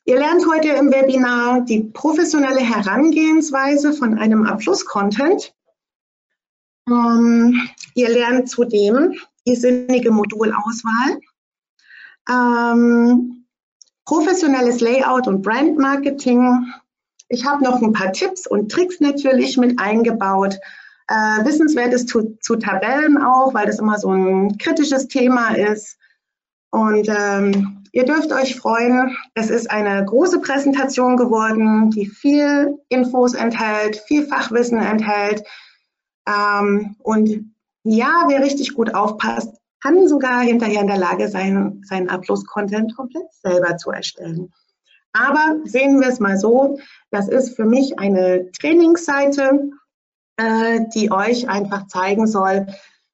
Ihr 0.10 0.18
lernt 0.18 0.44
heute 0.52 0.70
im 0.70 0.92
Webinar 0.92 1.62
die 1.62 1.82
professionelle 1.84 2.62
Herangehensweise 2.62 3.94
von 3.94 4.18
einem 4.18 4.44
Abschluss-Content. 4.44 5.54
Ähm, 6.90 7.70
ihr 7.94 8.10
lernt 8.10 8.50
zudem 8.50 9.14
die 9.46 9.56
sinnige 9.56 10.10
Modulauswahl, 10.10 11.20
ähm, 12.28 13.46
professionelles 14.04 14.82
Layout 14.82 15.28
und 15.28 15.44
Brandmarketing. 15.44 16.74
Ich 17.28 17.46
habe 17.46 17.64
noch 17.64 17.80
ein 17.80 17.94
paar 17.94 18.12
Tipps 18.12 18.48
und 18.48 18.72
Tricks 18.72 19.00
natürlich 19.00 19.58
mit 19.58 19.78
eingebaut. 19.78 20.58
Äh, 21.08 21.46
Wissenswertes 21.46 22.08
zu, 22.08 22.36
zu 22.42 22.56
Tabellen 22.56 23.22
auch, 23.22 23.54
weil 23.54 23.68
das 23.68 23.78
immer 23.78 24.00
so 24.00 24.10
ein 24.10 24.58
kritisches 24.58 25.08
Thema 25.08 25.50
ist. 25.50 26.00
Und 26.72 27.10
ähm, 27.10 27.80
Ihr 27.92 28.06
dürft 28.06 28.32
euch 28.32 28.56
freuen. 28.56 29.18
Es 29.34 29.50
ist 29.50 29.72
eine 29.72 30.06
große 30.06 30.42
Präsentation 30.42 31.18
geworden, 31.18 31.90
die 31.90 32.06
viel 32.06 32.78
Infos 32.90 33.34
enthält, 33.34 33.98
viel 34.08 34.28
Fachwissen 34.28 34.80
enthält. 34.80 35.44
Ähm, 36.28 36.96
und 37.00 37.54
ja, 37.84 38.26
wer 38.28 38.42
richtig 38.42 38.76
gut 38.76 38.94
aufpasst, 38.94 39.56
kann 39.82 40.08
sogar 40.08 40.42
hinterher 40.42 40.82
in 40.82 40.88
der 40.88 40.98
Lage 40.98 41.30
sein, 41.30 41.82
seinen 41.86 42.10
Abschluss-Content 42.10 42.96
komplett 42.96 43.34
selber 43.42 43.78
zu 43.78 43.90
erstellen. 43.92 44.54
Aber 45.14 45.58
sehen 45.64 46.00
wir 46.00 46.10
es 46.10 46.20
mal 46.20 46.38
so, 46.38 46.78
das 47.10 47.28
ist 47.28 47.56
für 47.56 47.66
mich 47.66 47.98
eine 47.98 48.52
Trainingsseite, 48.52 49.72
äh, 50.38 50.82
die 50.94 51.12
euch 51.12 51.50
einfach 51.50 51.88
zeigen 51.88 52.28
soll, 52.28 52.68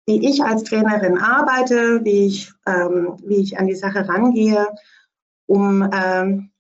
wie 0.06 0.30
ich 0.30 0.44
als 0.44 0.64
Trainerin 0.64 1.18
arbeite, 1.18 2.04
wie 2.04 2.28
ich, 2.28 2.54
ähm, 2.66 3.18
wie 3.24 3.38
ich 3.38 3.58
an 3.58 3.68
die 3.68 3.76
Sache 3.76 4.08
rangehe, 4.08 4.68
um, 5.48 5.90
ähm, 5.94 6.52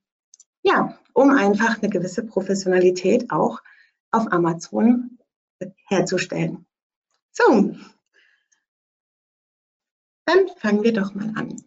ja, 0.63 0.97
um 1.13 1.31
einfach 1.31 1.81
eine 1.81 1.89
gewisse 1.89 2.25
Professionalität 2.25 3.31
auch 3.31 3.61
auf 4.11 4.31
Amazon 4.31 5.19
herzustellen. 5.87 6.65
So, 7.31 7.75
dann 10.25 10.47
fangen 10.57 10.83
wir 10.83 10.93
doch 10.93 11.13
mal 11.13 11.31
an. 11.35 11.61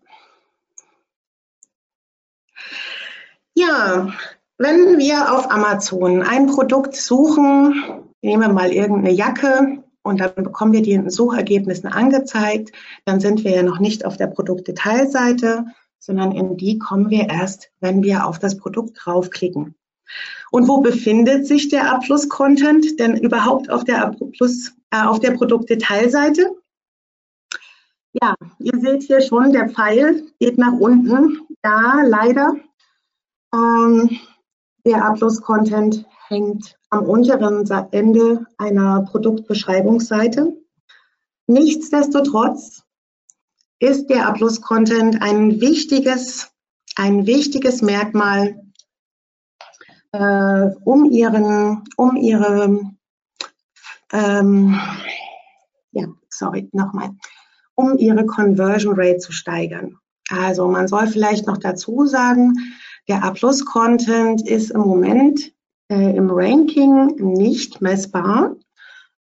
Ja, 3.54 4.12
wenn 4.56 4.98
wir 4.98 5.32
auf 5.32 5.50
Amazon 5.50 6.22
ein 6.22 6.46
Produkt 6.46 6.96
suchen, 6.96 8.04
nehmen 8.22 8.42
wir 8.42 8.52
mal 8.52 8.72
irgendeine 8.72 9.14
Jacke 9.14 9.84
und 10.08 10.20
dann 10.20 10.34
bekommen 10.34 10.72
wir 10.72 10.82
die 10.82 10.92
in 10.92 11.08
Suchergebnissen 11.10 11.88
angezeigt, 11.88 12.72
dann 13.04 13.20
sind 13.20 13.44
wir 13.44 13.52
ja 13.52 13.62
noch 13.62 13.78
nicht 13.78 14.04
auf 14.04 14.16
der 14.16 14.28
Produktdetailseite, 14.28 15.66
sondern 15.98 16.32
in 16.32 16.56
die 16.56 16.78
kommen 16.78 17.10
wir 17.10 17.28
erst, 17.28 17.70
wenn 17.80 18.02
wir 18.02 18.26
auf 18.26 18.38
das 18.38 18.56
Produkt 18.56 18.98
draufklicken. 19.02 19.74
Und 20.50 20.68
wo 20.68 20.80
befindet 20.80 21.46
sich 21.46 21.68
der 21.68 21.92
Abschluss-Content 21.92 22.98
denn 22.98 23.16
überhaupt 23.16 23.70
auf 23.70 23.84
der, 23.84 24.06
Abschluss, 24.06 24.72
äh, 24.90 25.02
auf 25.02 25.20
der 25.20 25.32
Produktdetailseite? 25.32 26.50
Ja, 28.22 28.34
ihr 28.58 28.80
seht 28.80 29.02
hier 29.02 29.20
schon, 29.20 29.52
der 29.52 29.68
Pfeil 29.68 30.24
geht 30.40 30.56
nach 30.56 30.72
unten. 30.72 31.40
Da 31.62 32.02
leider 32.06 32.54
ähm, 33.52 34.18
der 34.86 35.04
Abschluss-Content 35.04 36.06
hängt 36.28 36.76
am 36.90 37.04
unteren 37.04 37.68
Ende 37.90 38.46
einer 38.58 39.02
Produktbeschreibungsseite. 39.02 40.56
Nichtsdestotrotz 41.46 42.82
ist 43.78 44.08
der 44.08 44.28
Abschluss-Content 44.28 45.22
ein 45.22 45.60
wichtiges, 45.60 46.50
ein 46.96 47.26
wichtiges 47.26 47.80
Merkmal, 47.80 48.60
äh, 50.12 50.66
um 50.84 51.10
ihren, 51.10 51.84
um 51.96 52.16
ihre, 52.16 52.80
ähm, 54.12 54.80
ja, 55.92 56.06
sorry, 56.28 56.68
nochmal, 56.72 57.10
um 57.74 57.96
ihre 57.98 58.26
Conversion 58.26 58.94
Rate 58.96 59.18
zu 59.18 59.32
steigern. 59.32 59.98
Also 60.30 60.68
man 60.68 60.88
soll 60.88 61.06
vielleicht 61.06 61.46
noch 61.46 61.58
dazu 61.58 62.06
sagen, 62.06 62.54
der 63.08 63.24
Abschluss-Content 63.24 64.46
ist 64.46 64.70
im 64.70 64.80
Moment 64.80 65.52
äh, 65.88 66.16
im 66.16 66.30
Ranking 66.30 67.16
nicht 67.16 67.80
messbar, 67.80 68.56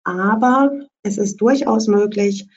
aber 0.03 0.71
es 1.03 1.17
ist 1.17 1.37
durchaus 1.37 1.87
möglich, 1.87 2.47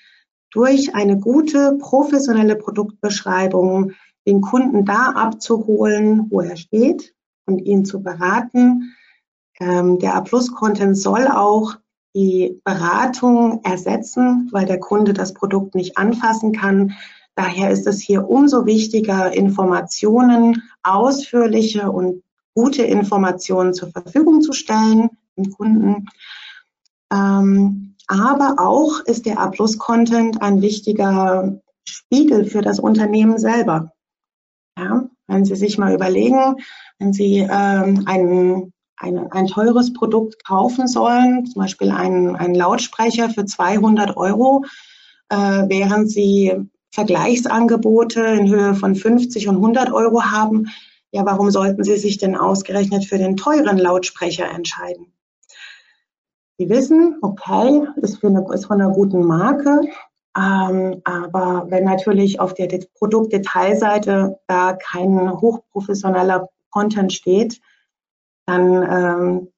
durch 0.51 0.95
eine 0.95 1.19
gute 1.19 1.77
professionelle 1.79 2.57
Produktbeschreibung 2.57 3.93
den 4.27 4.41
Kunden 4.41 4.85
da 4.85 5.13
abzuholen, 5.15 6.27
wo 6.31 6.41
er 6.41 6.57
steht 6.57 7.15
und 7.47 7.59
ihn 7.59 7.85
zu 7.85 8.03
beraten. 8.03 8.95
Ähm, 9.61 9.99
der 9.99 10.15
A-Plus-Content 10.15 10.97
soll 10.97 11.27
auch 11.27 11.77
die 12.15 12.61
Beratung 12.65 13.61
ersetzen, 13.65 14.49
weil 14.53 14.67
der 14.67 14.81
Kunde 14.81 15.13
das 15.13 15.35
Produkt 15.35 15.75
nicht 15.75 15.99
anfassen 15.99 16.53
kann. 16.53 16.95
Daher 17.35 17.71
ist 17.71 17.87
es 17.87 18.01
hier 18.01 18.29
umso 18.29 18.67
wichtiger, 18.67 19.33
Informationen, 19.33 20.63
ausführliche 20.83 21.91
und 21.91 22.23
gute 22.55 22.83
Informationen 22.83 23.75
zur 23.75 23.91
Verfügung 23.91 24.43
zu 24.43 24.53
stellen 24.53 25.11
dem 25.39 25.53
Kunden. 25.53 26.09
Ähm, 27.13 27.95
aber 28.07 28.57
auch 28.59 29.01
ist 29.05 29.27
der 29.27 29.39
A-Plus-Content 29.39 30.43
ein 30.43 30.61
wichtiger 30.61 31.61
Spiegel 31.85 32.45
für 32.45 32.63
das 32.63 32.79
Unternehmen 32.79 33.39
selber. 33.39 33.93
Ja, 34.79 35.09
wenn 35.27 35.45
Sie 35.45 35.57
sich 35.57 35.79
mal 35.79 35.95
überlegen, 35.95 36.57
wenn 36.99 37.13
Sie 37.13 37.39
ähm, 37.39 38.05
ein, 38.07 38.73
ein, 38.97 39.31
ein 39.33 39.47
teures 39.47 39.93
Produkt 39.93 40.45
kaufen 40.45 40.87
sollen, 40.87 41.47
zum 41.47 41.63
Beispiel 41.63 41.91
einen, 41.91 42.37
einen 42.37 42.55
Lautsprecher 42.55 43.31
für 43.31 43.45
200 43.45 44.17
Euro, 44.17 44.65
äh, 45.29 45.37
während 45.37 46.11
Sie 46.11 46.53
Vergleichsangebote 46.93 48.21
in 48.21 48.49
Höhe 48.49 48.75
von 48.75 48.95
50 48.95 49.49
und 49.49 49.57
100 49.57 49.93
Euro 49.93 50.25
haben, 50.25 50.69
ja, 51.11 51.25
warum 51.25 51.51
sollten 51.51 51.85
Sie 51.85 51.97
sich 51.97 52.19
denn 52.19 52.37
ausgerechnet 52.37 53.05
für 53.05 53.19
den 53.19 53.37
teuren 53.37 53.79
Lautsprecher 53.79 54.49
entscheiden? 54.51 55.13
Sie 56.59 56.69
wissen, 56.69 57.17
okay, 57.23 57.87
ist, 57.97 58.19
für 58.19 58.27
eine, 58.27 58.45
ist 58.53 58.67
von 58.67 58.81
einer 58.81 58.93
guten 58.93 59.25
Marke, 59.25 59.81
ähm, 60.37 61.01
aber 61.05 61.67
wenn 61.71 61.85
natürlich 61.85 62.41
auf 62.41 62.55
der 62.55 62.69
Produktdetailseite 62.95 64.39
da 64.47 64.73
kein 64.75 65.41
hochprofessioneller 65.41 66.49
Content 66.71 67.13
steht, 67.13 67.61
dann 68.47 68.83
ähm, 68.83 69.49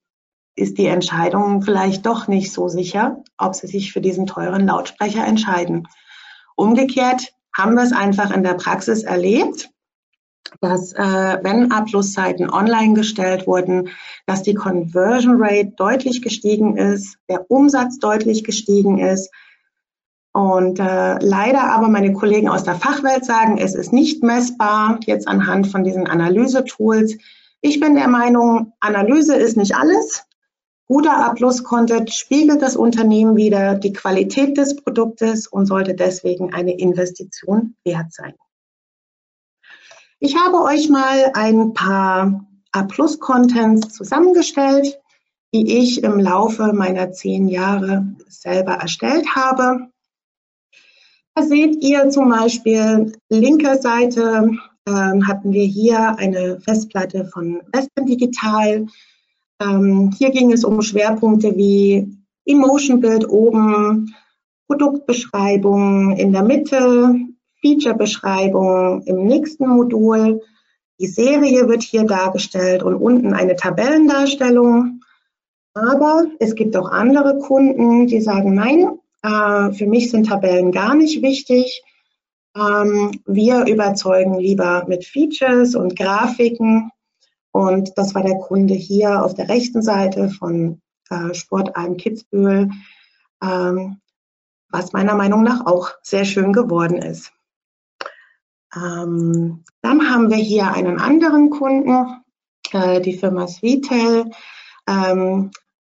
ist 0.57 0.79
die 0.79 0.87
Entscheidung 0.87 1.63
vielleicht 1.63 2.07
doch 2.07 2.29
nicht 2.29 2.53
so 2.53 2.69
sicher, 2.69 3.23
ob 3.39 3.55
Sie 3.55 3.67
sich 3.67 3.93
für 3.93 4.01
diesen 4.01 4.27
teuren 4.27 4.67
Lautsprecher 4.67 5.27
entscheiden. 5.27 5.89
Umgekehrt 6.55 7.33
haben 7.57 7.75
wir 7.75 7.83
es 7.83 7.93
einfach 7.93 8.31
in 8.31 8.43
der 8.43 8.55
Praxis 8.55 9.03
erlebt, 9.03 9.71
dass 10.61 10.93
äh, 10.93 11.39
wenn 11.43 11.73
Abschlusszeiten 11.73 12.51
online 12.51 12.95
gestellt 12.95 13.47
wurden, 13.47 13.89
dass 14.27 14.43
die 14.43 14.55
Conversion 14.55 15.37
Rate 15.39 15.73
deutlich 15.77 16.23
gestiegen 16.23 16.77
ist, 16.77 17.17
der 17.29 17.51
Umsatz 17.51 17.99
deutlich 17.99 18.45
gestiegen 18.45 18.99
ist. 18.99 19.31
Und 20.33 20.79
äh, 20.79 21.19
leider 21.19 21.63
aber 21.63 21.89
meine 21.89 22.13
Kollegen 22.13 22.49
aus 22.49 22.65
der 22.65 22.77
Fachwelt 22.77 23.25
sagen, 23.25 23.59
es 23.59 23.75
ist 23.75 23.93
nicht 23.93 24.23
messbar 24.23 25.01
jetzt 25.07 25.27
anhand 25.27 25.67
von 25.67 25.83
diesen 25.83 26.07
Analyse-Tools. 26.07 27.17
Ich 27.63 27.81
bin 27.81 27.95
der 27.95 28.09
Meinung, 28.09 28.73
Analyse 28.81 29.35
ist 29.35 29.57
nicht 29.57 29.75
alles. 29.75 30.25
Guter 30.87 31.25
Abschluss-Content 31.25 32.13
spiegelt 32.13 32.63
das 32.63 32.75
Unternehmen 32.75 33.37
wieder, 33.37 33.77
die 33.77 33.93
Qualität 33.93 34.57
des 34.57 34.75
Produktes 34.75 35.47
und 35.47 35.67
sollte 35.67 35.95
deswegen 35.95 36.53
eine 36.53 36.77
Investition 36.77 37.77
wert 37.85 38.13
sein. 38.13 38.35
Ich 40.23 40.37
habe 40.37 40.63
euch 40.63 40.91
mal 40.91 41.31
ein 41.33 41.73
paar 41.73 42.47
A-Plus-Contents 42.73 43.95
zusammengestellt, 43.95 45.01
die 45.55 45.79
ich 45.79 46.05
im 46.05 46.21
Laufe 46.21 46.75
meiner 46.75 47.11
zehn 47.11 47.49
Jahre 47.49 48.07
selber 48.29 48.73
erstellt 48.75 49.35
habe. 49.35 49.89
Da 51.35 51.43
seht 51.43 51.83
ihr 51.83 52.11
zum 52.11 52.29
Beispiel 52.29 53.13
linke 53.31 53.79
Seite 53.81 54.51
ähm, 54.87 55.27
hatten 55.27 55.55
wir 55.55 55.65
hier 55.65 56.19
eine 56.19 56.61
Festplatte 56.61 57.25
von 57.25 57.63
Western 57.73 58.05
Digital. 58.05 58.87
Ähm, 59.63 60.11
hier 60.19 60.31
ging 60.33 60.53
es 60.53 60.65
um 60.65 60.83
Schwerpunkte 60.83 61.57
wie 61.57 62.15
Emotion 62.45 63.01
Build 63.01 63.27
oben, 63.27 64.15
Produktbeschreibung 64.67 66.15
in 66.17 66.35
der 66.35 66.43
Mitte, 66.43 67.15
Feature-Beschreibung 67.63 69.03
im 69.03 69.27
nächsten 69.27 69.69
Modul. 69.69 70.43
Die 70.99 71.07
Serie 71.07 71.69
wird 71.69 71.83
hier 71.83 72.05
dargestellt 72.05 72.83
und 72.83 72.95
unten 72.95 73.33
eine 73.33 73.57
Tabellendarstellung. 73.57 75.01
Aber 75.75 76.27
es 76.39 76.55
gibt 76.55 76.77
auch 76.77 76.91
andere 76.91 77.39
Kunden, 77.39 78.07
die 78.07 78.21
sagen, 78.21 78.55
nein, 78.55 78.99
äh, 79.23 79.73
für 79.73 79.87
mich 79.87 80.11
sind 80.11 80.29
Tabellen 80.29 80.73
gar 80.73 80.95
nicht 80.95 81.23
wichtig. 81.23 81.83
Ähm, 82.57 83.13
wir 83.27 83.67
überzeugen 83.67 84.39
lieber 84.39 84.85
mit 84.89 85.05
Features 85.05 85.75
und 85.75 85.97
Grafiken. 85.97 86.91
Und 87.53 87.97
das 87.97 88.15
war 88.15 88.23
der 88.23 88.39
Kunde 88.39 88.75
hier 88.75 89.25
auf 89.25 89.35
der 89.35 89.49
rechten 89.49 89.83
Seite 89.83 90.29
von 90.31 90.81
äh, 91.11 91.35
Sportalm 91.35 91.97
Kitzbühel, 91.97 92.71
ähm, 93.43 94.01
was 94.69 94.93
meiner 94.93 95.15
Meinung 95.15 95.43
nach 95.43 95.67
auch 95.67 95.91
sehr 96.03 96.25
schön 96.25 96.53
geworden 96.53 96.99
ist. 96.99 97.33
Ähm, 98.75 99.65
dann 99.83 100.11
haben 100.11 100.31
wir 100.31 100.37
hier 100.37 100.73
einen 100.73 101.01
anderen 101.01 101.51
Kunden, 101.51 102.23
äh, 102.73 103.01
die 103.01 103.17
Firma 103.17 103.49
Sweetel. 103.49 104.31
Ähm, 104.89 105.51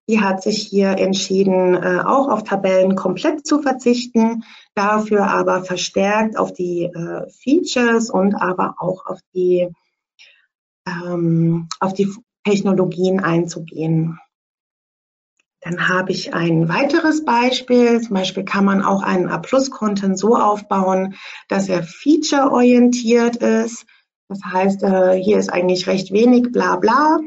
die 0.08 0.20
hat 0.20 0.42
sich 0.42 0.58
hier 0.58 0.98
entschieden, 0.98 1.74
äh, 1.74 2.02
auch 2.04 2.28
auf 2.28 2.44
Tabellen 2.44 2.94
komplett 2.94 3.46
zu 3.46 3.62
verzichten, 3.62 4.44
dafür 4.74 5.28
aber 5.30 5.64
verstärkt 5.64 6.36
auf 6.36 6.52
die 6.52 6.84
äh, 6.84 7.30
Features 7.30 8.10
und 8.10 8.34
aber 8.34 8.74
auch 8.78 9.06
auf 9.06 9.20
die, 9.34 9.70
ähm, 10.86 11.68
auf 11.80 11.94
die 11.94 12.12
Technologien 12.44 13.20
einzugehen. 13.20 14.18
Dann 15.64 15.88
habe 15.88 16.12
ich 16.12 16.34
ein 16.34 16.68
weiteres 16.68 17.24
Beispiel. 17.24 17.98
Zum 18.02 18.14
Beispiel 18.14 18.44
kann 18.44 18.66
man 18.66 18.82
auch 18.82 19.02
einen 19.02 19.28
A-Plus-Content 19.28 20.18
so 20.18 20.36
aufbauen, 20.36 21.14
dass 21.48 21.70
er 21.70 21.82
feature-orientiert 21.82 23.36
ist. 23.36 23.86
Das 24.28 24.40
heißt, 24.44 24.82
äh, 24.82 25.12
hier 25.14 25.38
ist 25.38 25.50
eigentlich 25.50 25.86
recht 25.86 26.12
wenig 26.12 26.52
bla 26.52 26.76
bla, 26.76 27.18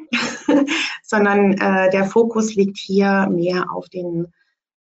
sondern 1.04 1.54
äh, 1.54 1.89
der 1.89 2.06
Fokus 2.06 2.54
liegt 2.54 2.78
hier 2.78 3.28
mehr 3.32 3.71
auf 3.71 3.89
den, 3.89 4.28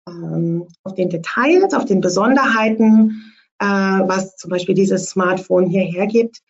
ähm, 0.07 0.67
auf 0.83 0.93
den 0.93 1.09
Details, 1.09 1.73
auf 1.73 1.85
den 1.85 2.01
Besonderheiten, 2.01 3.33
äh, 3.57 3.65
was 3.65 4.35
zum 4.35 4.51
Beispiel 4.51 4.75
dieses 4.75 5.09
Smartphone 5.09 5.65
hier 5.65 5.83
hergibt. 5.83 6.41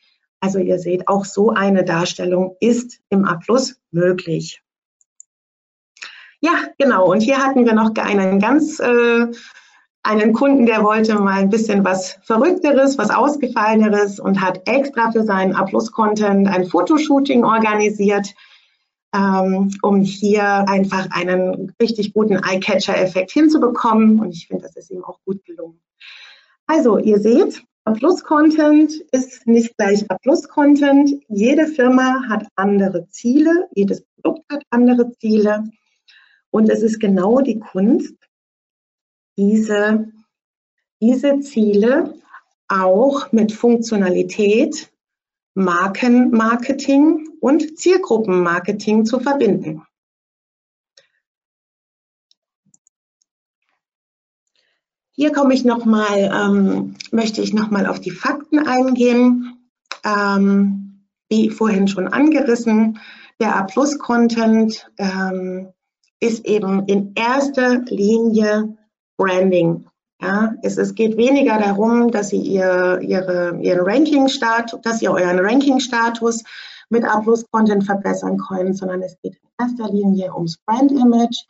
Also 0.42 0.60
ihr 0.60 0.80
seht, 0.80 1.08
auch 1.08 1.24
so 1.24 1.52
eine 1.52 1.86
Darstellung 1.86 2.58
ist 2.60 3.00
im 3.10 3.24
A 3.24 3.36
Plus 3.36 3.80
möglich. 3.92 4.62
Ja, 6.42 6.54
genau. 6.78 7.12
Und 7.12 7.22
hier 7.22 7.38
hatten 7.38 7.66
wir 7.66 7.74
noch 7.74 7.94
einen 7.96 8.40
ganz 8.40 8.80
äh, 8.80 9.28
einen 10.04 10.34
Kunden, 10.34 10.66
der 10.66 10.84
wollte 10.84 11.16
mal 11.16 11.40
ein 11.40 11.50
bisschen 11.50 11.84
was 11.84 12.18
Verrückteres, 12.24 12.98
was 12.98 13.10
Ausgefalleneres 13.10 14.20
und 14.20 14.42
hat 14.42 14.62
extra 14.68 15.12
für 15.12 15.24
seinen 15.24 15.54
A-Plus-Content 15.54 16.48
ein 16.48 16.66
Fotoshooting 16.66 17.44
organisiert, 17.44 18.34
ähm, 19.14 19.72
um 19.82 20.02
hier 20.02 20.68
einfach 20.70 21.08
einen 21.12 21.74
richtig 21.82 22.14
guten 22.14 22.38
Eye-Catcher-Effekt 22.38 23.32
hinzubekommen. 23.32 24.20
Und 24.20 24.32
ich 24.32 24.48
finde, 24.48 24.64
das 24.64 24.78
ist 24.78 24.92
ihm 24.92 25.04
auch 25.04 25.20
gut 25.26 25.44
gelungen. 25.46 25.82
Also, 26.68 26.98
ihr 26.98 27.20
seht, 27.20 27.64
A-Plus-Content 27.86 28.94
ist 29.12 29.48
nicht 29.48 29.76
gleich 29.78 30.10
A-Plus-Content. 30.10 31.24
Jede 31.28 31.68
Firma 31.68 32.24
hat 32.30 32.48
andere 32.56 33.08
Ziele, 33.10 33.68
jedes 33.74 34.04
Produkt 34.16 34.44
hat 34.52 34.64
andere 34.70 35.12
Ziele. 35.18 35.64
Und 36.52 36.70
es 36.70 36.82
ist 36.82 37.00
genau 37.00 37.42
die 37.42 37.60
Kunst, 37.60 38.16
diese, 39.38 40.12
diese 41.02 41.40
Ziele 41.40 42.14
auch 42.68 43.32
mit 43.32 43.52
Funktionalität, 43.52 44.92
Markenmarketing 45.56 47.28
und 47.40 47.78
Zielgruppenmarketing 47.78 49.06
zu 49.06 49.20
verbinden. 49.20 49.84
Hier 55.12 55.34
komme 55.34 55.54
ich 55.54 55.66
noch 55.66 55.84
mal, 55.84 56.32
ähm, 56.34 56.96
möchte 57.12 57.42
ich 57.42 57.54
noch 57.54 57.70
mal 57.72 57.86
auf 57.88 58.00
die 58.00 58.12
Fakten 58.12 58.60
eingehen. 58.60 59.70
Ähm, 60.06 60.90
wie 61.30 61.50
vorhin 61.50 61.88
schon 61.88 62.08
angerissen, 62.08 63.00
der 63.40 63.56
A-Plus-Content 63.56 64.90
ähm, 64.98 65.74
ist 66.20 66.46
eben 66.46 66.86
in 66.86 67.14
erster 67.16 67.80
Linie 67.86 68.78
Branding. 69.18 69.86
Ja, 70.22 70.54
es, 70.64 70.78
es 70.78 70.96
geht 70.96 71.16
weniger 71.16 71.58
darum, 71.60 72.12
dass 72.12 72.30
Sie 72.30 72.42
ihr, 72.42 73.00
ihre, 73.02 73.58
ihren 73.62 73.80
Ranking-Status, 73.80 74.82
dass 74.82 75.02
ihr 75.02 75.12
euren 75.12 75.40
Ranking-Status 75.40 76.44
mit 76.90 77.06
A-Plus-Content 77.06 77.86
verbessern 77.86 78.38
können, 78.38 78.74
sondern 78.74 79.02
es 79.02 79.16
geht 79.22 79.36
in 79.36 79.50
erster 79.60 79.90
Linie 79.94 80.34
ums 80.36 80.58
Brand-Image, 80.66 81.46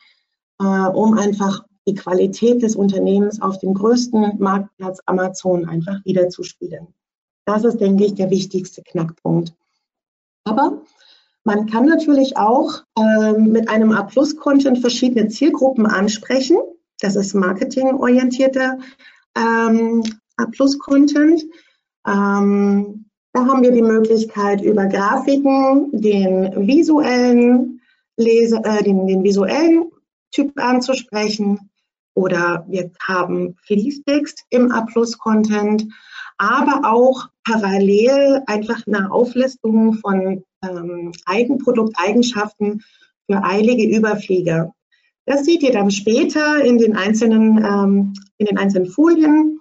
äh, 0.60 0.64
um 0.64 1.18
einfach 1.18 1.64
die 1.88 1.94
Qualität 1.94 2.62
des 2.62 2.76
Unternehmens 2.76 3.42
auf 3.42 3.58
dem 3.58 3.74
größten 3.74 4.38
Marktplatz 4.38 5.00
Amazon 5.06 5.68
einfach 5.68 6.04
wiederzuspiegeln. 6.04 6.88
Das 7.46 7.64
ist, 7.64 7.80
denke 7.80 8.04
ich, 8.04 8.14
der 8.14 8.30
wichtigste 8.30 8.82
Knackpunkt. 8.82 9.52
Aber 10.44 10.82
man 11.44 11.66
kann 11.66 11.86
natürlich 11.86 12.36
auch 12.36 12.82
äh, 12.98 13.32
mit 13.32 13.68
einem 13.68 13.92
A-Plus-Content 13.92 14.78
verschiedene 14.78 15.28
Zielgruppen 15.28 15.86
ansprechen. 15.86 16.58
Das 17.00 17.16
ist 17.16 17.34
marketingorientierter 17.34 18.78
ähm, 19.36 20.02
A-Plus-Content. 20.36 21.42
Ähm, 22.06 23.06
da 23.32 23.46
haben 23.46 23.62
wir 23.62 23.72
die 23.72 23.82
Möglichkeit, 23.82 24.60
über 24.60 24.86
Grafiken 24.86 25.90
den 25.92 26.66
visuellen 26.66 27.80
Lese, 28.16 28.60
äh, 28.64 28.82
den, 28.82 29.06
den 29.06 29.22
visuellen 29.22 29.90
Typ 30.32 30.52
anzusprechen. 30.60 31.70
Oder 32.14 32.66
wir 32.68 32.90
haben 33.02 33.56
Fließtext 33.62 34.44
im 34.50 34.72
A-Plus-Content, 34.72 35.86
aber 36.36 36.90
auch 36.90 37.28
parallel 37.44 38.42
einfach 38.46 38.86
eine 38.86 39.10
Auflistung 39.10 39.94
von 39.94 40.44
ähm, 40.62 41.12
Eigenprodukteigenschaften 41.26 42.82
für 43.26 43.42
eilige 43.44 43.96
Überflieger. 43.96 44.74
Das 45.26 45.44
seht 45.44 45.62
ihr 45.62 45.72
dann 45.72 45.90
später 45.90 46.64
in 46.64 46.78
den 46.78 46.96
einzelnen, 46.96 47.58
ähm, 47.58 48.14
in 48.38 48.46
den 48.46 48.58
einzelnen 48.58 48.90
Folien, 48.90 49.60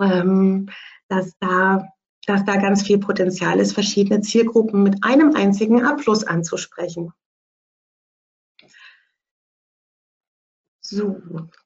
ähm, 0.00 0.68
dass, 1.08 1.36
da, 1.40 1.88
dass 2.26 2.44
da 2.44 2.56
ganz 2.56 2.82
viel 2.82 2.98
Potenzial 2.98 3.58
ist, 3.58 3.72
verschiedene 3.72 4.20
Zielgruppen 4.20 4.82
mit 4.82 5.02
einem 5.02 5.34
einzigen 5.34 5.84
A 5.84 5.94
Plus 5.94 6.24
anzusprechen. 6.24 7.12
So, 10.80 11.20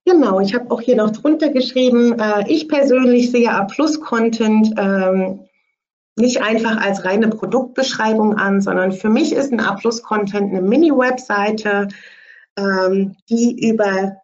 genau, 0.06 0.40
ich 0.40 0.54
habe 0.54 0.70
auch 0.70 0.80
hier 0.80 0.96
noch 0.96 1.10
drunter 1.10 1.50
geschrieben, 1.50 2.18
äh, 2.18 2.50
ich 2.50 2.68
persönlich 2.68 3.30
sehe 3.30 3.50
A 3.50 3.64
Plus 3.64 4.00
Content 4.00 4.72
ähm, 4.78 5.46
nicht 6.20 6.42
einfach 6.42 6.80
als 6.80 7.04
reine 7.04 7.28
Produktbeschreibung 7.28 8.36
an, 8.36 8.60
sondern 8.60 8.92
für 8.92 9.08
mich 9.08 9.32
ist 9.32 9.52
ein 9.52 9.60
A 9.60 9.74
Plus 9.74 10.02
Content 10.02 10.50
eine 10.50 10.62
Mini-Webseite, 10.62 11.88
ähm, 12.56 13.16
die 13.28 13.68
über 13.68 14.16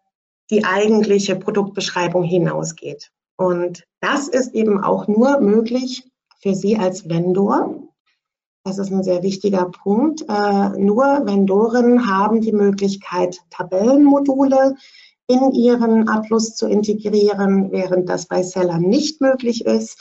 die 0.50 0.64
eigentliche 0.64 1.36
Produktbeschreibung 1.36 2.22
hinausgeht. 2.22 3.10
Und 3.36 3.84
das 4.00 4.28
ist 4.28 4.54
eben 4.54 4.82
auch 4.82 5.08
nur 5.08 5.40
möglich 5.40 6.10
für 6.40 6.54
Sie 6.54 6.76
als 6.76 7.08
Vendor. 7.08 7.82
Das 8.64 8.78
ist 8.78 8.90
ein 8.90 9.02
sehr 9.02 9.22
wichtiger 9.22 9.66
Punkt. 9.66 10.22
Äh, 10.22 10.68
nur 10.78 11.04
Vendoren 11.24 12.08
haben 12.08 12.40
die 12.40 12.52
Möglichkeit, 12.52 13.38
Tabellenmodule 13.50 14.74
in 15.28 15.52
ihren 15.52 16.08
Abschluss 16.08 16.54
zu 16.54 16.68
integrieren, 16.68 17.72
während 17.72 18.08
das 18.08 18.26
bei 18.26 18.42
Sellern 18.42 18.82
nicht 18.82 19.20
möglich 19.20 19.66
ist. 19.66 19.98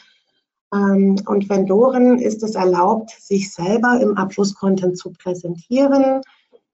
Ähm, 0.74 1.16
und 1.28 1.50
Vendoren 1.50 2.20
ist 2.20 2.44
es 2.44 2.56
erlaubt, 2.56 3.12
sich 3.12 3.54
selber 3.54 4.00
im 4.02 4.18
Abschluss-Content 4.18 4.98
zu 4.98 5.12
präsentieren, 5.12 6.22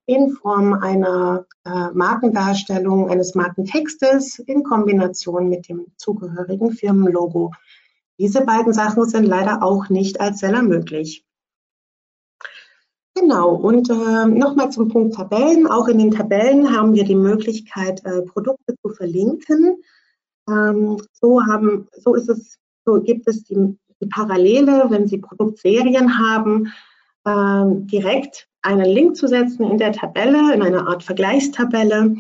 in 0.06 0.32
Form 0.32 0.74
einer 0.74 1.46
äh, 1.66 1.92
Markendarstellung, 1.94 3.10
eines 3.10 3.36
Markentextes 3.36 4.40
in 4.40 4.64
Kombination 4.64 5.50
mit 5.50 5.70
dem 5.70 5.88
zugehörigen 5.98 6.72
Firmenlogo. 6.72 7.52
Diese 8.20 8.42
beiden 8.42 8.74
Sachen 8.74 9.08
sind 9.08 9.26
leider 9.26 9.64
auch 9.64 9.90
nicht 9.90 10.20
als 10.20 10.40
Seller 10.40 10.64
möglich. 10.64 11.26
Genau, 13.16 13.56
und 13.56 13.90
äh, 13.90 14.26
nochmal 14.26 14.72
zum 14.72 14.88
Punkt 14.88 15.16
Tabellen. 15.16 15.68
Auch 15.68 15.88
in 15.88 15.98
den 15.98 16.12
Tabellen 16.12 16.76
haben 16.76 16.94
wir 16.94 17.04
die 17.04 17.16
Möglichkeit, 17.16 18.04
äh, 18.06 18.22
Produkte 18.22 18.76
zu 18.82 18.90
verlinken. 18.90 19.84
Ähm, 20.48 20.98
so, 21.12 21.42
haben, 21.46 21.88
so, 21.98 22.16
ist 22.16 22.30
es, 22.30 22.58
so 22.86 23.02
gibt 23.02 23.28
es 23.28 23.44
die, 23.44 23.78
die 24.02 24.08
Parallele, 24.08 24.86
wenn 24.90 25.08
Sie 25.08 25.18
Produktserien 25.18 26.18
haben, 26.18 26.74
äh, 27.26 27.64
direkt 27.88 28.48
einen 28.62 28.86
Link 28.86 29.16
zu 29.16 29.28
setzen 29.28 29.64
in 29.70 29.78
der 29.78 29.92
Tabelle, 29.92 30.54
in 30.54 30.62
einer 30.62 30.88
Art 30.88 31.04
Vergleichstabelle, 31.04 32.16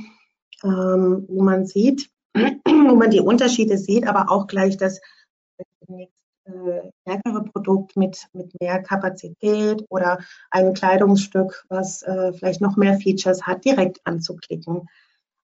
ähm, 0.63 1.25
wo 1.27 1.43
man 1.43 1.65
sieht, 1.65 2.09
wo 2.33 2.95
man 2.95 3.09
die 3.09 3.19
Unterschiede 3.19 3.77
sieht, 3.77 4.07
aber 4.07 4.31
auch 4.31 4.47
gleich 4.47 4.77
das 4.77 4.99
äh, 5.87 6.07
stärkere 7.01 7.43
Produkt 7.43 7.95
mit, 7.95 8.27
mit 8.33 8.59
mehr 8.59 8.81
Kapazität 8.81 9.85
oder 9.89 10.19
ein 10.49 10.73
Kleidungsstück, 10.73 11.65
was 11.69 12.01
äh, 12.03 12.33
vielleicht 12.33 12.61
noch 12.61 12.77
mehr 12.77 12.97
Features 12.99 13.43
hat, 13.43 13.63
direkt 13.65 14.01
anzuklicken. 14.05 14.87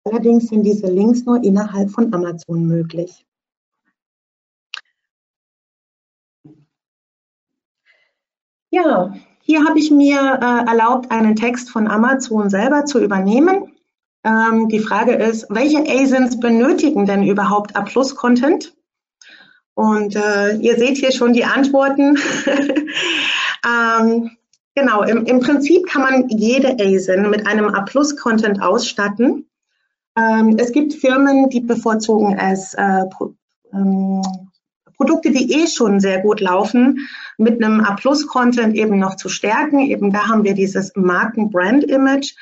Allerdings 0.06 0.48
sind 0.48 0.64
diese 0.64 0.88
Links 0.88 1.26
nur 1.26 1.44
innerhalb 1.44 1.92
von 1.92 2.14
Amazon 2.14 2.66
möglich. 2.66 3.26
Ja, 8.76 9.14
hier 9.40 9.64
habe 9.64 9.80
ich 9.80 9.90
mir 9.90 10.20
äh, 10.20 10.70
erlaubt, 10.70 11.10
einen 11.10 11.38
Text 11.38 11.70
von 11.70 11.88
Amazon 11.88 12.50
selber 12.50 12.84
zu 12.84 13.02
übernehmen. 13.02 13.72
Ähm, 14.26 14.68
die 14.68 14.82
Frage 14.82 15.14
ist, 15.14 15.46
welche 15.50 15.80
ASINs 15.80 16.42
benötigen 16.42 17.06
denn 17.06 17.24
überhaupt 17.24 17.78
A-Plus-Content? 17.78 18.76
Und 19.76 20.18
äh, 20.18 20.58
ihr 20.58 20.76
seht 20.76 20.98
hier 20.98 21.14
schon 21.14 21.32
die 21.32 21.46
Antworten. 21.46 22.18
ähm, 23.66 24.32
genau, 24.76 25.04
im, 25.04 25.26
im, 25.26 25.40
Prinzip 25.40 25.88
kann 25.88 26.02
man 26.02 26.28
jede 26.28 26.76
ASIN 26.78 27.30
mit 27.30 27.48
einem 27.48 27.70
A-Plus-Content 27.70 28.62
ausstatten. 28.62 29.50
Ähm, 30.18 30.58
es 30.60 30.74
gibt 30.74 30.96
Firmen, 30.96 31.48
die 31.48 31.62
bevorzugen 31.62 32.38
es, 32.38 32.74
äh, 32.74 33.06
ähm, 33.72 34.22
Produkte, 34.98 35.32
die 35.32 35.52
eh 35.54 35.68
schon 35.68 36.00
sehr 36.00 36.22
gut 36.22 36.40
laufen, 36.40 37.08
mit 37.38 37.64
einem 37.64 37.82
A-Plus-Content 37.82 38.76
eben 38.76 39.00
noch 39.00 39.16
zu 39.16 39.30
stärken. 39.30 39.80
Eben 39.80 40.12
da 40.12 40.28
haben 40.28 40.44
wir 40.44 40.54
dieses 40.54 40.92
Marken-Brand-Image. 40.96 42.34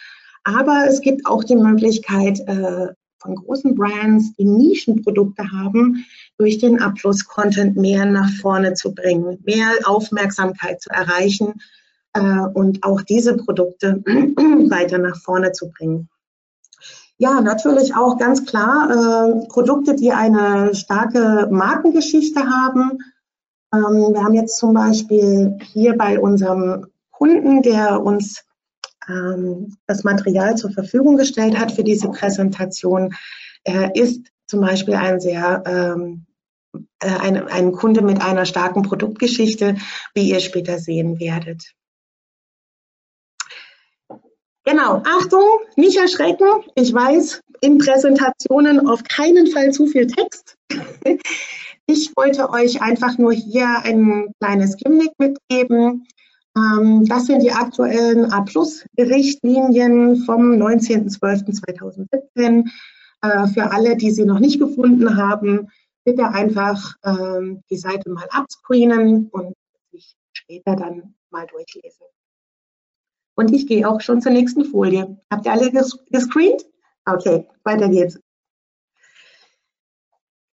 Aber 0.44 0.86
es 0.88 1.02
gibt 1.02 1.26
auch 1.26 1.44
die 1.44 1.56
Möglichkeit 1.56 2.40
äh, 2.48 2.88
von 3.20 3.36
großen 3.36 3.76
Brands, 3.76 4.36
die 4.36 4.46
Nischenprodukte 4.46 5.44
haben, 5.52 6.06
durch 6.38 6.58
den 6.58 6.82
Abfluss-Content 6.82 7.78
mehr 7.78 8.06
nach 8.06 8.30
vorne 8.42 8.74
zu 8.74 8.94
bringen, 8.94 9.40
mehr 9.46 9.68
Aufmerksamkeit 9.86 10.82
zu 10.82 10.90
erreichen 10.90 11.54
äh, 12.14 12.40
und 12.54 12.84
auch 12.84 13.02
diese 13.02 13.38
Produkte 13.38 14.04
weiter 14.06 14.98
nach 14.98 15.18
vorne 15.18 15.54
zu 15.54 15.70
bringen. 15.70 16.10
Ja, 17.24 17.40
natürlich 17.40 17.96
auch 17.96 18.18
ganz 18.18 18.46
klar 18.46 18.90
äh, 18.90 19.48
Produkte, 19.48 19.96
die 19.96 20.12
eine 20.12 20.76
starke 20.76 21.48
Markengeschichte 21.50 22.42
haben. 22.42 22.98
Ähm, 23.74 24.14
wir 24.14 24.22
haben 24.22 24.34
jetzt 24.34 24.58
zum 24.58 24.74
Beispiel 24.74 25.58
hier 25.72 25.96
bei 25.98 26.20
unserem 26.20 26.88
Kunden, 27.12 27.62
der 27.62 28.04
uns 28.04 28.44
ähm, 29.08 29.78
das 29.88 30.04
Material 30.04 30.58
zur 30.58 30.72
Verfügung 30.72 31.16
gestellt 31.16 31.58
hat 31.58 31.72
für 31.72 31.86
diese 31.86 32.10
Präsentation, 32.10 33.14
er 33.64 33.96
ist 33.96 34.28
zum 34.46 34.60
Beispiel 34.60 34.96
ein 34.96 35.22
sehr 35.22 35.64
ähm, 35.66 36.26
äh, 37.00 37.08
ein, 37.08 37.48
ein 37.48 37.72
Kunde 37.72 38.02
mit 38.02 38.22
einer 38.22 38.46
starken 38.46 38.82
Produktgeschichte, 38.82 39.78
wie 40.14 40.30
ihr 40.30 40.42
später 40.42 40.78
sehen 40.78 41.22
werdet. 41.22 41.74
Genau, 44.66 45.04
Achtung, 45.06 45.44
nicht 45.76 45.98
erschrecken. 45.98 46.48
Ich 46.76 46.94
weiß, 46.94 47.42
in 47.62 47.78
Präsentationen 47.78 48.88
auf 48.88 49.04
keinen 49.04 49.48
Fall 49.48 49.72
zu 49.72 49.88
viel 49.88 50.08
Text. 50.08 50.56
Ich 51.86 52.14
wollte 52.16 52.50
euch 52.50 52.82
einfach 52.82 53.18
nur 53.18 53.34
hier 53.34 53.68
ein 53.84 54.32
kleines 54.40 54.78
Gimmick 54.78 55.12
mitgeben. 55.20 56.08
Ähm, 56.56 57.04
das 57.06 57.26
sind 57.26 57.44
die 57.44 57.52
aktuellen 57.52 58.32
A-Plus-Richtlinien 58.32 60.24
vom 60.24 60.54
19.12.2017. 60.54 62.70
Äh, 63.22 63.48
für 63.48 63.70
alle, 63.72 63.98
die 63.98 64.12
sie 64.12 64.24
noch 64.24 64.40
nicht 64.40 64.60
gefunden 64.60 65.18
haben, 65.18 65.68
bitte 66.06 66.30
einfach 66.30 66.96
ähm, 67.04 67.64
die 67.70 67.76
Seite 67.76 68.10
mal 68.10 68.30
abscreenen 68.30 69.28
und 69.32 69.54
sich 69.92 70.16
später 70.32 70.78
dann 70.78 71.16
mal 71.32 71.46
durchlesen. 71.48 72.06
Und 73.36 73.52
ich 73.54 73.68
gehe 73.68 73.88
auch 73.88 74.02
schon 74.02 74.22
zur 74.22 74.32
nächsten 74.32 74.66
Folie. 74.66 75.18
Habt 75.30 75.46
ihr 75.46 75.52
alle 75.52 75.72
ges 75.72 75.98
gescreent? 76.12 76.66
Okay, 77.06 77.48
weiter 77.64 77.90
geht's. 77.90 78.20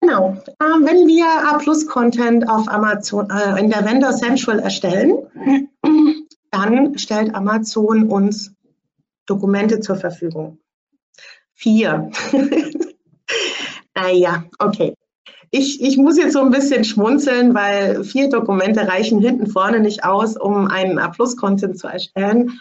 Genau. 0.02 0.42
Ähm, 0.62 0.86
wenn 0.86 1.08
wir 1.08 1.28
A-Plus-Content 1.54 2.50
auf 2.50 2.68
Amazon 2.70 3.30
äh, 3.30 3.60
in 3.60 3.70
der 3.70 3.86
Vendor 3.86 4.12
Central 4.12 4.60
erstellen, 4.60 5.28
dann 6.52 6.98
stellt 6.98 7.36
Amazon 7.36 8.10
uns 8.10 8.54
Dokumente 9.26 9.82
zur 9.82 9.98
Verfügung. 9.98 10.60
Vier. 11.54 12.10
naja, 13.96 14.46
okay. 14.58 14.96
Ich, 15.52 15.82
ich 15.82 15.98
muss 15.98 16.18
jetzt 16.18 16.34
so 16.34 16.42
ein 16.42 16.52
bisschen 16.52 16.84
schmunzeln, 16.84 17.56
weil 17.56 18.04
vier 18.04 18.30
Dokumente 18.30 18.88
reichen 18.88 19.20
hinten 19.20 19.48
vorne 19.48 19.80
nicht 19.80 20.04
aus, 20.04 20.38
um 20.38 20.68
einen 20.68 21.00
A-Plus-Content 21.00 21.80
zu 21.80 21.88
erstellen. 21.88 22.60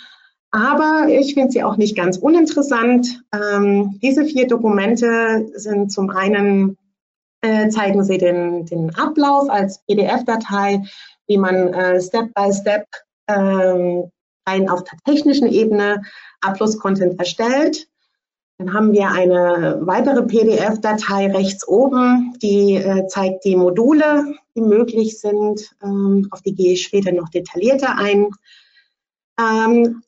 Aber 0.51 1.09
ich 1.09 1.35
finde 1.35 1.53
sie 1.53 1.63
auch 1.63 1.77
nicht 1.77 1.97
ganz 1.97 2.17
uninteressant. 2.17 3.23
Ähm, 3.33 3.99
diese 4.03 4.25
vier 4.25 4.47
Dokumente 4.47 5.47
sind 5.55 5.93
zum 5.93 6.09
einen, 6.09 6.79
äh, 7.43 7.69
zeigen 7.69 8.03
sie 8.03 8.17
den, 8.17 8.65
den 8.65 8.95
Ablauf 8.95 9.51
als 9.51 9.85
PDF-Datei, 9.87 10.83
wie 11.27 11.37
man 11.37 11.75
äh, 11.75 12.01
Step 12.01 12.33
by 12.35 12.51
Step 12.53 12.87
ähm, 13.29 14.11
rein 14.49 14.71
auf 14.71 14.85
der 14.85 14.99
technischen 15.05 15.49
Ebene 15.49 16.03
A-Plus-Content 16.41 17.19
erstellt. 17.19 17.87
Dann 18.59 18.75
haben 18.75 18.93
wir 18.93 19.11
eine 19.13 19.79
weitere 19.83 20.23
PDF-Datei 20.23 21.31
rechts 21.31 21.67
oben, 21.67 22.35
die 22.43 22.75
äh, 22.75 23.07
zeigt 23.07 23.45
die 23.45 23.55
Module, 23.55 24.35
die 24.57 24.61
möglich 24.61 25.21
sind. 25.21 25.77
Ähm, 25.81 26.27
auf 26.33 26.43
die 26.43 26.55
gehe 26.55 26.73
ich 26.73 26.83
später 26.83 27.13
noch 27.13 27.29
detaillierter 27.29 27.97
ein. 27.97 28.31
Ähm, 29.39 30.03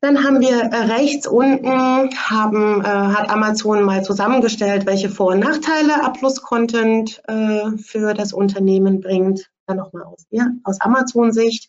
dann 0.00 0.24
haben 0.24 0.40
wir 0.40 0.62
äh, 0.62 0.92
rechts 0.92 1.28
unten, 1.28 1.68
haben, 1.68 2.80
äh, 2.80 2.88
hat 2.88 3.30
Amazon 3.30 3.84
mal 3.84 4.02
zusammengestellt, 4.02 4.84
welche 4.84 5.08
Vor- 5.08 5.34
und 5.34 5.38
Nachteile 5.38 6.02
A-Plus-Content 6.02 7.22
äh, 7.28 7.78
für 7.78 8.14
das 8.14 8.32
Unternehmen 8.32 9.00
bringt. 9.00 9.48
Dann 9.68 9.76
nochmal 9.76 10.02
aus, 10.02 10.26
ja, 10.30 10.48
aus 10.64 10.80
Amazon-Sicht. 10.80 11.68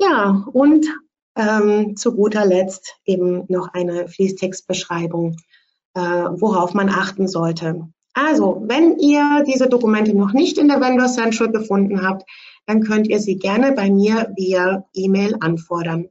Ja, 0.00 0.44
und 0.52 0.86
ähm, 1.36 1.96
zu 1.96 2.14
guter 2.14 2.44
Letzt 2.44 2.96
eben 3.04 3.44
noch 3.48 3.72
eine 3.74 4.08
Fließtextbeschreibung, 4.08 5.36
äh, 5.94 6.00
worauf 6.00 6.74
man 6.74 6.88
achten 6.88 7.28
sollte. 7.28 7.88
Also, 8.14 8.62
wenn 8.66 8.98
ihr 8.98 9.44
diese 9.46 9.68
Dokumente 9.68 10.14
noch 10.14 10.32
nicht 10.32 10.56
in 10.56 10.68
der 10.68 10.80
Vendor 10.80 11.08
Central 11.08 11.52
gefunden 11.52 12.02
habt, 12.02 12.28
dann 12.64 12.82
könnt 12.82 13.06
ihr 13.06 13.20
sie 13.20 13.36
gerne 13.36 13.72
bei 13.72 13.90
mir 13.90 14.32
via 14.36 14.86
E-Mail 14.94 15.36
anfordern. 15.40 16.08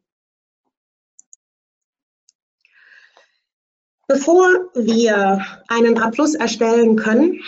Bevor 4.08 4.48
wir 4.76 5.44
einen 5.68 5.98
A 5.98 6.12
Plus 6.12 6.36
erstellen 6.36 6.96
können, 6.96 7.42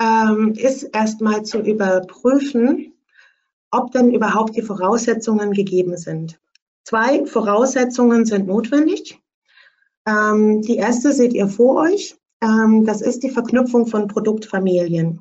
ähm, 0.00 0.54
ist 0.56 0.84
erstmal 0.84 1.42
zu 1.42 1.58
überprüfen, 1.60 2.94
ob 3.70 3.92
denn 3.92 4.10
überhaupt 4.10 4.56
die 4.56 4.62
Voraussetzungen 4.62 5.52
gegeben 5.52 5.98
sind. 5.98 6.40
Zwei 6.90 7.24
Voraussetzungen 7.24 8.24
sind 8.24 8.48
notwendig. 8.48 9.22
Ähm, 10.08 10.60
die 10.62 10.74
erste 10.74 11.12
seht 11.12 11.32
ihr 11.34 11.46
vor 11.46 11.82
euch. 11.82 12.16
Ähm, 12.42 12.84
das 12.84 13.00
ist 13.00 13.22
die 13.22 13.30
Verknüpfung 13.30 13.86
von 13.86 14.08
Produktfamilien. 14.08 15.20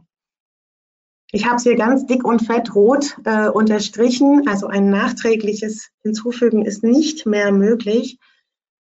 Ich 1.31 1.45
habe 1.45 1.57
es 1.57 1.63
hier 1.63 1.75
ganz 1.75 2.07
dick 2.07 2.25
und 2.25 2.39
fett 2.39 2.73
rot 2.73 3.19
äh, 3.23 3.49
unterstrichen. 3.49 4.47
Also 4.47 4.65
ein 4.65 4.89
nachträgliches 4.89 5.91
Hinzufügen 6.01 6.65
ist 6.65 6.81
nicht 6.81 7.27
mehr 7.27 7.51
möglich. 7.51 8.17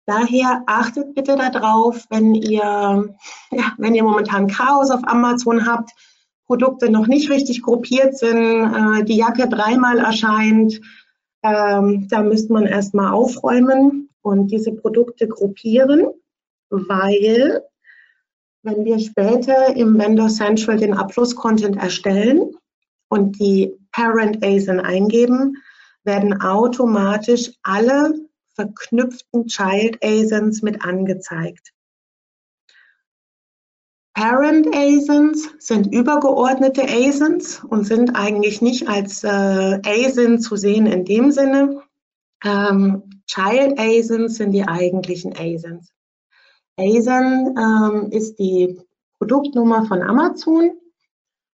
Daher 0.06 0.62
achtet 0.68 1.12
bitte 1.16 1.34
darauf, 1.34 2.04
wenn 2.10 2.36
ihr, 2.36 3.16
ja, 3.50 3.72
wenn 3.78 3.96
ihr 3.96 4.04
momentan 4.04 4.46
Chaos 4.46 4.92
auf 4.92 5.02
Amazon 5.02 5.66
habt, 5.66 5.90
Produkte 6.46 6.88
noch 6.88 7.08
nicht 7.08 7.30
richtig 7.30 7.62
gruppiert 7.62 8.16
sind, 8.16 8.36
äh, 8.36 9.02
die 9.02 9.16
Jacke 9.16 9.48
dreimal 9.48 9.98
erscheint, 9.98 10.80
ähm, 11.46 12.08
da 12.08 12.22
müsste 12.22 12.52
man 12.52 12.66
erstmal 12.66 13.12
aufräumen 13.12 14.10
und 14.22 14.48
diese 14.50 14.72
Produkte 14.72 15.28
gruppieren, 15.28 16.08
weil 16.70 17.62
wenn 18.62 18.84
wir 18.84 18.98
später 18.98 19.76
im 19.76 19.96
Vendor 19.96 20.28
Central 20.28 20.78
den 20.78 20.94
Abschluss-Content 20.94 21.76
erstellen 21.76 22.56
und 23.08 23.38
die 23.38 23.72
Parent 23.92 24.44
ASIN 24.44 24.80
eingeben, 24.80 25.56
werden 26.02 26.40
automatisch 26.40 27.52
alle 27.62 28.14
verknüpften 28.54 29.46
Child 29.46 30.02
ASINs 30.02 30.62
mit 30.62 30.82
angezeigt. 30.82 31.72
Parent 34.16 34.74
ASINs 34.74 35.46
sind 35.58 35.92
übergeordnete 35.92 36.84
ASINs 36.84 37.62
und 37.62 37.84
sind 37.84 38.16
eigentlich 38.16 38.62
nicht 38.62 38.88
als 38.88 39.22
äh, 39.24 39.28
ASIN 39.28 40.40
zu 40.40 40.56
sehen 40.56 40.86
in 40.86 41.04
dem 41.04 41.30
Sinne. 41.30 41.82
Ähm, 42.42 43.02
Child 43.26 43.78
ASINs 43.78 44.36
sind 44.36 44.52
die 44.52 44.66
eigentlichen 44.66 45.34
ASINs. 45.36 45.92
ASIN 46.78 47.58
ähm, 47.58 48.08
ist 48.10 48.38
die 48.38 48.80
Produktnummer 49.18 49.84
von 49.84 50.00
Amazon 50.00 50.70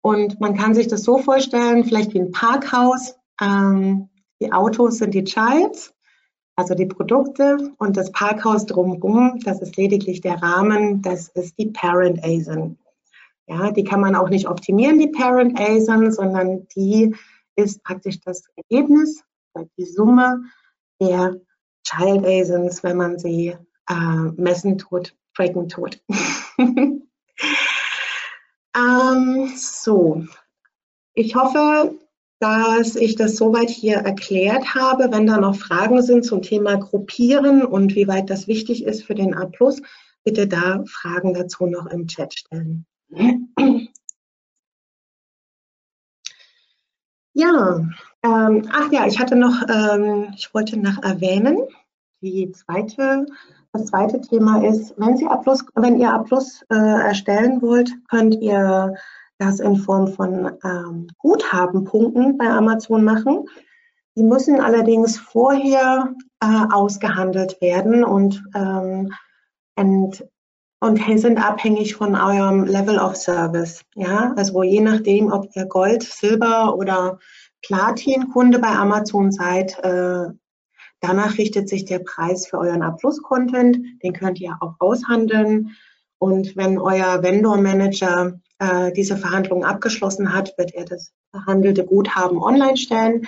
und 0.02 0.42
man 0.42 0.58
kann 0.58 0.74
sich 0.74 0.90
das 0.90 1.04
so 1.04 1.18
vorstellen, 1.18 1.86
vielleicht 1.86 2.14
wie 2.14 2.20
ein 2.20 2.34
Parkhaus. 2.34 3.16
Ähm, 3.42 4.10
die 4.42 4.52
Autos 4.52 4.98
sind 4.98 5.14
die 5.14 5.24
Childs 5.24 5.94
also 6.60 6.76
die 6.76 6.88
Produkte 6.88 7.72
und 7.78 7.96
das 7.96 8.12
Parkhaus 8.12 8.66
drumherum, 8.66 9.40
das 9.46 9.62
ist 9.62 9.78
lediglich 9.78 10.20
der 10.20 10.42
Rahmen, 10.44 11.02
das 11.02 11.30
ist 11.30 11.58
die 11.58 11.68
Parent 11.68 12.22
ASIN. 12.22 12.78
Ja, 13.48 13.72
die 13.72 13.86
kann 13.86 14.02
man 14.02 14.14
auch 14.14 14.28
nicht 14.28 14.46
optimieren, 14.46 15.00
die 15.00 15.08
Parent 15.08 15.58
ASIN, 15.58 16.12
sondern 16.12 16.68
die 16.76 17.16
ist 17.56 17.82
praktisch 17.86 18.20
das 18.20 18.44
Ergebnis, 18.58 19.24
die 19.78 19.86
Summe 19.86 20.44
der 21.00 21.40
Child 21.84 22.26
ASINs, 22.26 22.84
wenn 22.84 22.98
man 22.98 23.18
sie 23.18 23.56
äh, 23.90 24.32
messen 24.36 24.78
tut, 24.78 25.16
tracken 25.38 25.70
tut. 25.70 26.04
ähm, 28.76 29.54
so, 29.56 30.26
ich 31.14 31.36
hoffe, 31.36 31.98
dass 32.40 32.96
ich 32.96 33.16
das 33.16 33.36
soweit 33.36 33.70
hier 33.70 33.98
erklärt 33.98 34.74
habe. 34.74 35.12
Wenn 35.12 35.28
da 35.28 35.38
noch 35.38 35.56
Fragen 35.56 36.02
sind 36.02 36.24
zum 36.24 36.42
Thema 36.42 36.76
Gruppieren 36.78 37.66
und 37.66 37.96
wie 37.96 38.08
weit 38.08 38.30
das 38.30 38.48
wichtig 38.48 38.86
ist 38.86 39.04
für 39.04 39.16
den 39.16 39.34
A+, 39.34 39.50
bitte 40.24 40.48
da 40.48 40.84
Fragen 40.86 41.34
dazu 41.34 41.66
noch 41.66 41.88
im 41.88 42.08
Chat 42.08 42.34
stellen. 42.34 42.86
Ja, 47.34 47.86
ähm, 48.24 48.68
ach 48.70 48.92
ja, 48.92 49.08
ich 49.08 49.18
hatte 49.18 49.38
noch, 49.38 49.62
ähm, 49.70 50.34
ich 50.36 50.54
wollte 50.54 50.78
noch 50.78 51.02
erwähnen, 51.02 51.58
die 52.22 52.52
zweite, 52.52 53.28
das 53.72 53.86
zweite 53.86 54.20
Thema 54.20 54.62
ist, 54.66 54.94
wenn, 54.98 55.16
Sie 55.16 55.26
A+, 55.26 55.42
wenn 55.76 56.00
ihr 56.00 56.12
A 56.12 56.26
äh, 56.70 56.76
erstellen 56.76 57.62
wollt, 57.62 57.92
könnt 58.10 58.36
ihr 58.42 58.94
das 59.40 59.60
in 59.60 59.78
Form 59.78 60.08
von 60.10 60.52
ähm, 60.64 61.08
Guthabenpunkten 61.18 62.38
bei 62.38 62.48
Amazon 62.50 63.04
machen. 63.04 63.48
Die 64.16 64.24
müssen 64.24 64.60
allerdings 64.60 65.18
vorher 65.18 66.14
äh, 66.42 66.66
ausgehandelt 66.72 67.60
werden 67.62 68.04
und, 68.04 68.44
ähm, 68.54 69.14
und, 69.76 70.28
und 70.82 71.20
sind 71.20 71.44
abhängig 71.44 71.96
von 71.96 72.16
eurem 72.16 72.66
Level 72.66 73.00
of 73.00 73.16
Service. 73.16 73.82
Ja, 73.96 74.34
also 74.36 74.62
je 74.62 74.82
nachdem, 74.82 75.32
ob 75.32 75.48
ihr 75.56 75.66
Gold, 75.66 76.04
Silber 76.04 76.76
oder 76.76 77.18
Platin-Kunde 77.62 78.60
bei 78.60 78.70
Amazon 78.70 79.32
seid, 79.32 79.80
äh, 79.84 80.28
danach 81.00 81.38
richtet 81.38 81.70
sich 81.70 81.86
der 81.86 82.00
Preis 82.00 82.48
für 82.48 82.58
euren 82.58 82.82
A-Plus-Content. 82.82 83.80
Den 84.04 84.14
könnt 84.14 84.42
ihr 84.42 84.58
auch 84.60 84.76
aushandeln. 84.80 85.72
Und 86.18 86.58
wenn 86.58 86.78
euer 86.78 87.24
Vendor-Manager 87.24 88.34
äh, 88.60 88.92
diese 88.92 89.18
Verhandlungen 89.18 89.64
abgeschlossen 89.64 90.34
hat, 90.34 90.58
wird 90.58 90.74
er 90.74 90.86
das 90.86 91.12
verhandelte 91.32 91.86
Guthaben 91.86 92.42
online 92.42 92.78
stellen. 92.78 93.28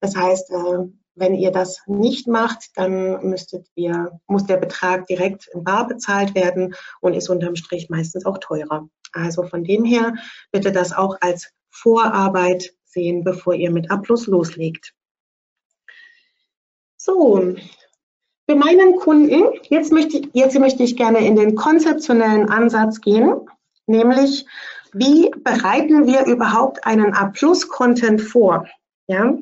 Das 0.00 0.16
heißt, 0.16 0.50
äh, 0.50 0.78
wenn 1.14 1.34
ihr 1.34 1.50
das 1.50 1.82
nicht 1.86 2.28
macht, 2.28 2.70
dann 2.76 3.28
müsstet 3.28 3.66
ihr, 3.74 4.20
muss 4.26 4.46
der 4.46 4.56
Betrag 4.56 5.06
direkt 5.06 5.48
in 5.52 5.64
bar 5.64 5.88
bezahlt 5.88 6.34
werden 6.34 6.74
und 7.00 7.14
ist 7.14 7.28
unterm 7.28 7.56
Strich 7.56 7.90
meistens 7.90 8.24
auch 8.24 8.38
teurer. 8.38 8.88
Also 9.12 9.42
von 9.42 9.64
dem 9.64 9.84
her 9.84 10.14
bitte 10.52 10.70
das 10.70 10.92
auch 10.92 11.16
als 11.20 11.50
Vorarbeit 11.70 12.72
sehen, 12.84 13.24
bevor 13.24 13.54
ihr 13.54 13.70
mit 13.70 13.90
Abschluss 13.90 14.26
loslegt. 14.26 14.94
So, 16.96 17.54
für 18.48 18.56
meinen 18.56 18.96
Kunden, 18.96 19.42
jetzt 19.68 19.92
möchte, 19.92 20.22
jetzt 20.32 20.58
möchte 20.58 20.82
ich 20.82 20.96
gerne 20.96 21.26
in 21.26 21.36
den 21.36 21.54
konzeptionellen 21.54 22.48
Ansatz 22.48 23.00
gehen, 23.00 23.34
nämlich 23.88 24.46
wie 24.92 25.30
bereiten 25.44 26.06
wir 26.06 26.24
überhaupt 26.26 26.86
einen 26.86 27.12
A-Plus-Content 27.12 28.20
vor? 28.20 28.66
Ja? 29.06 29.34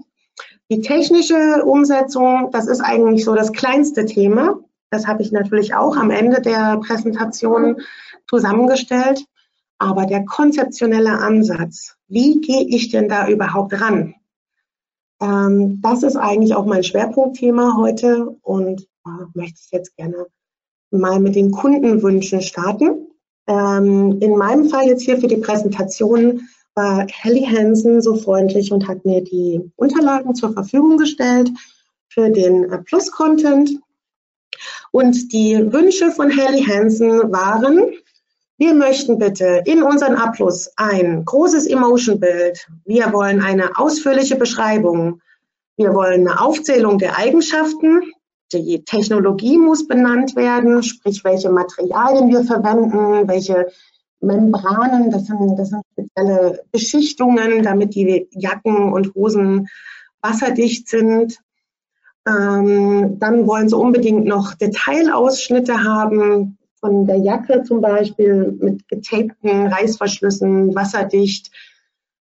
Die 0.71 0.81
technische 0.81 1.65
Umsetzung, 1.65 2.51
das 2.51 2.67
ist 2.67 2.81
eigentlich 2.81 3.25
so 3.25 3.35
das 3.35 3.53
kleinste 3.53 4.07
Thema. 4.07 4.59
Das 4.91 5.07
habe 5.07 5.23
ich 5.23 5.33
natürlich 5.33 5.75
auch 5.75 5.97
am 5.97 6.11
Ende 6.11 6.41
der 6.41 6.79
Präsentation 6.79 7.81
zusammengestellt. 8.29 9.25
Aber 9.79 10.07
der 10.07 10.25
konzeptionelle 10.25 11.19
Ansatz, 11.19 11.97
wie 12.09 12.41
gehe 12.41 12.67
ich 12.67 12.91
denn 12.91 13.09
da 13.09 13.29
überhaupt 13.29 13.79
ran? 13.81 14.15
Ähm, 15.21 15.81
das 15.83 16.03
ist 16.03 16.17
eigentlich 16.17 16.55
auch 16.55 16.65
mein 16.65 16.83
Schwerpunktthema 16.83 17.77
heute 17.77 18.37
und 18.43 18.83
äh, 19.07 19.25
möchte 19.35 19.61
ich 19.63 19.71
jetzt 19.73 19.97
gerne 19.97 20.27
mal 20.91 21.21
mit 21.21 21.35
den 21.35 21.51
Kundenwünschen 21.51 22.41
starten. 22.41 23.07
Ähm, 23.47 24.19
in 24.21 24.37
meinem 24.37 24.69
Fall 24.69 24.87
jetzt 24.87 25.03
hier 25.03 25.19
für 25.19 25.29
die 25.29 25.37
Präsentation 25.37 26.49
war 26.75 27.07
Helly 27.09 27.45
Hansen 27.45 28.03
so 28.03 28.17
freundlich 28.17 28.71
und 28.71 28.87
hat 28.87 29.05
mir 29.05 29.23
die 29.23 29.61
Unterlagen 29.77 30.35
zur 30.35 30.53
Verfügung 30.53 30.99
gestellt 30.99 31.51
für 32.09 32.31
den 32.31 32.69
Plus-Content. 32.85 33.79
Und 34.91 35.33
die 35.33 35.73
Wünsche 35.73 36.11
von 36.11 36.31
Helly 36.31 36.65
Hansen 36.65 37.33
waren, 37.33 37.93
wir 38.59 38.73
möchten 38.73 39.19
bitte 39.19 39.63
in 39.67 39.83
unseren 39.83 40.15
Abschluss 40.15 40.71
ein 40.77 41.25
großes 41.25 41.67
Emotion-Bild. 41.67 42.67
Wir 42.87 43.13
wollen 43.13 43.43
eine 43.43 43.77
ausführliche 43.79 44.37
Beschreibung. 44.37 45.21
Wir 45.77 45.93
wollen 45.93 46.27
eine 46.27 46.41
Aufzählung 46.41 46.99
der 46.99 47.19
Eigenschaften. 47.19 48.13
Die 48.53 48.85
Technologie 48.85 49.59
muss 49.59 49.87
benannt 49.87 50.37
werden, 50.37 50.83
sprich 50.83 51.25
welche 51.25 51.51
Materialien 51.51 52.29
wir 52.29 52.45
verwenden, 52.45 53.27
welche 53.27 53.67
Membranen, 54.21 55.11
das 55.11 55.27
sind, 55.27 55.59
das 55.59 55.71
sind 55.71 55.83
spezielle 55.93 56.63
Beschichtungen, 56.71 57.63
damit 57.63 57.95
die 57.95 58.29
Jacken 58.31 58.93
und 58.93 59.15
Hosen 59.15 59.69
wasserdicht 60.21 60.89
sind. 60.89 61.39
Ähm, 62.27 63.19
dann 63.19 63.47
wollen 63.47 63.69
sie 63.69 63.77
unbedingt 63.77 64.27
noch 64.27 64.55
Detailausschnitte 64.55 65.85
haben, 65.85 66.59
von 66.81 67.07
der 67.07 67.19
Jacke 67.19 67.63
zum 67.63 67.81
Beispiel 67.81 68.57
mit 68.61 68.87
getapten 68.89 69.67
Reißverschlüssen, 69.67 70.75
wasserdicht 70.75 71.51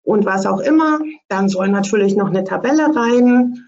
und 0.03 0.25
was 0.25 0.47
auch 0.47 0.61
immer. 0.61 1.01
Dann 1.29 1.49
soll 1.49 1.69
natürlich 1.69 2.17
noch 2.17 2.29
eine 2.29 2.45
Tabelle 2.45 2.95
rein 2.95 3.62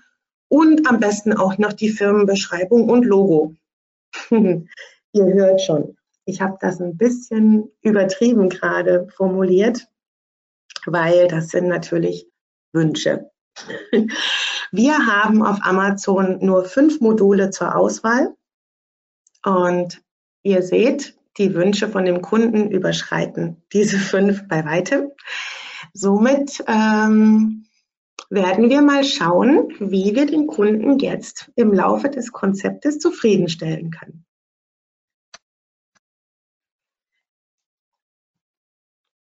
und 0.54 0.86
am 0.86 1.00
besten 1.00 1.32
auch 1.32 1.58
noch 1.58 1.72
die 1.72 1.88
Firmenbeschreibung 1.88 2.88
und 2.88 3.04
Logo. 3.04 3.56
Ihr 4.30 5.24
hört 5.24 5.60
schon, 5.60 5.96
ich 6.26 6.40
habe 6.40 6.56
das 6.60 6.80
ein 6.80 6.96
bisschen 6.96 7.72
übertrieben 7.82 8.48
gerade 8.50 9.08
formuliert, 9.16 9.88
weil 10.86 11.26
das 11.26 11.48
sind 11.48 11.66
natürlich 11.66 12.28
Wünsche. 12.72 13.30
Wir 14.70 15.06
haben 15.06 15.42
auf 15.42 15.58
Amazon 15.62 16.38
nur 16.40 16.64
fünf 16.64 17.00
Module 17.00 17.50
zur 17.50 17.74
Auswahl 17.74 18.32
und 19.44 20.02
Ihr 20.44 20.62
seht, 20.62 21.18
die 21.36 21.52
Wünsche 21.54 21.88
von 21.88 22.04
dem 22.04 22.22
Kunden 22.22 22.70
überschreiten 22.70 23.60
diese 23.72 23.98
fünf 23.98 24.46
bei 24.46 24.64
weitem. 24.64 25.10
Somit 25.94 26.62
ähm, 26.68 27.66
werden 28.30 28.70
wir 28.70 28.82
mal 28.82 29.04
schauen, 29.04 29.68
wie 29.78 30.14
wir 30.14 30.26
den 30.26 30.46
Kunden 30.46 30.98
jetzt 30.98 31.50
im 31.56 31.72
Laufe 31.72 32.08
des 32.08 32.32
Konzeptes 32.32 32.98
zufriedenstellen 32.98 33.90
können. 33.90 34.24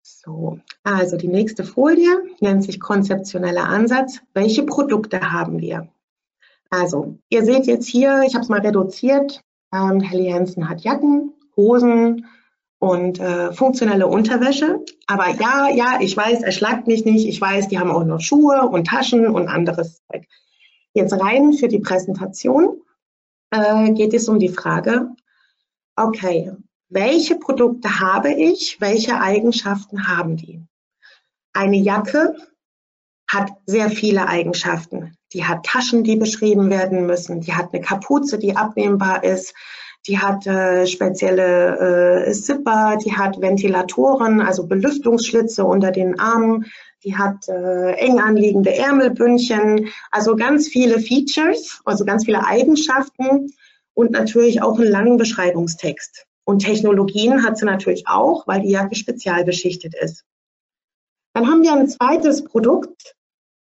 So, 0.02 0.60
also 0.84 1.18
die 1.18 1.28
nächste 1.28 1.66
Folie 1.66 2.24
nennt 2.40 2.64
sich 2.64 2.80
konzeptioneller 2.80 3.68
Ansatz. 3.68 4.22
Welche 4.34 4.64
Produkte 4.64 5.34
haben 5.34 5.60
wir? 5.60 5.90
Also, 6.70 7.20
ihr 7.30 7.44
seht 7.44 7.66
jetzt 7.66 7.88
hier, 7.88 8.24
ich 8.26 8.34
habe 8.34 8.44
es 8.44 8.50
mal 8.50 8.62
reduziert, 8.62 9.44
ähm, 9.74 10.00
Helly 10.00 10.32
Hansen 10.32 10.70
hat 10.70 10.82
Jacken, 10.82 11.34
Hosen 11.58 12.26
und 12.84 13.18
äh, 13.22 13.54
funktionelle 13.54 14.08
Unterwäsche. 14.08 14.84
Aber 15.08 15.30
ja, 15.30 15.70
ja, 15.70 16.00
ich 16.02 16.18
weiß, 16.18 16.42
er 16.42 16.52
schlagt 16.52 16.86
mich 16.86 17.06
nicht. 17.06 17.26
Ich 17.30 17.40
weiß, 17.40 17.70
die 17.70 17.80
haben 17.80 17.90
auch 17.90 18.04
noch 18.04 18.20
Schuhe 18.20 18.68
und 18.68 18.88
Taschen 18.88 19.26
und 19.26 19.48
anderes 19.48 20.02
Zeug. 20.12 20.28
Jetzt 20.94 21.14
rein 21.14 21.54
für 21.54 21.70
die 21.70 21.80
Präsentation 21.80 22.82
äh, 23.52 23.90
geht 23.94 24.14
es 24.14 24.28
um 24.28 24.38
die 24.38 24.50
Frage, 24.50 25.08
okay, 25.96 26.52
welche 26.90 27.36
Produkte 27.38 28.02
habe 28.02 28.34
ich? 28.34 28.82
Welche 28.82 29.18
Eigenschaften 29.18 30.10
haben 30.10 30.36
die? 30.36 30.62
Eine 31.54 31.78
Jacke 31.78 32.36
hat 33.30 33.50
sehr 33.66 33.92
viele 33.92 34.28
Eigenschaften. 34.28 35.16
Die 35.32 35.46
hat 35.46 35.66
Taschen, 35.66 36.04
die 36.04 36.18
beschrieben 36.18 36.70
werden 36.70 37.06
müssen. 37.06 37.40
Die 37.40 37.54
hat 37.54 37.74
eine 37.74 37.82
Kapuze, 37.82 38.38
die 38.40 38.58
abnehmbar 38.58 39.24
ist. 39.24 39.54
Die 40.08 40.20
hat 40.20 40.46
äh, 40.46 40.86
spezielle 40.86 42.26
äh, 42.28 42.32
Zipper, 42.32 42.98
die 43.04 43.16
hat 43.16 43.40
Ventilatoren, 43.40 44.42
also 44.42 44.68
Belüftungsschlitze 44.68 45.64
unter 45.64 45.92
den 45.92 46.20
Armen. 46.20 46.66
Die 47.04 47.16
hat 47.18 47.48
äh, 47.48 47.92
eng 47.94 48.20
anliegende 48.20 48.76
Ärmelbündchen, 48.76 49.90
also 50.12 50.36
ganz 50.36 50.68
viele 50.68 51.00
Features, 51.00 51.82
also 51.86 52.06
ganz 52.06 52.26
viele 52.26 52.46
Eigenschaften 52.46 53.54
und 53.94 54.12
natürlich 54.12 54.62
auch 54.62 54.78
einen 54.80 54.90
langen 54.90 55.18
Beschreibungstext. 55.18 56.26
Und 56.46 56.60
Technologien 56.60 57.46
hat 57.46 57.58
sie 57.58 57.66
natürlich 57.66 58.08
auch, 58.08 58.48
weil 58.48 58.62
die 58.62 58.72
Jacke 58.72 58.96
spezial 58.96 59.46
beschichtet 59.46 59.96
ist. 59.96 60.26
Dann 61.34 61.48
haben 61.48 61.64
wir 61.64 61.74
ein 61.74 61.88
zweites 61.88 62.44
Produkt, 62.44 63.16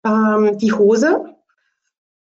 ähm, 0.06 0.58
die 0.58 0.72
Hose 0.72 1.36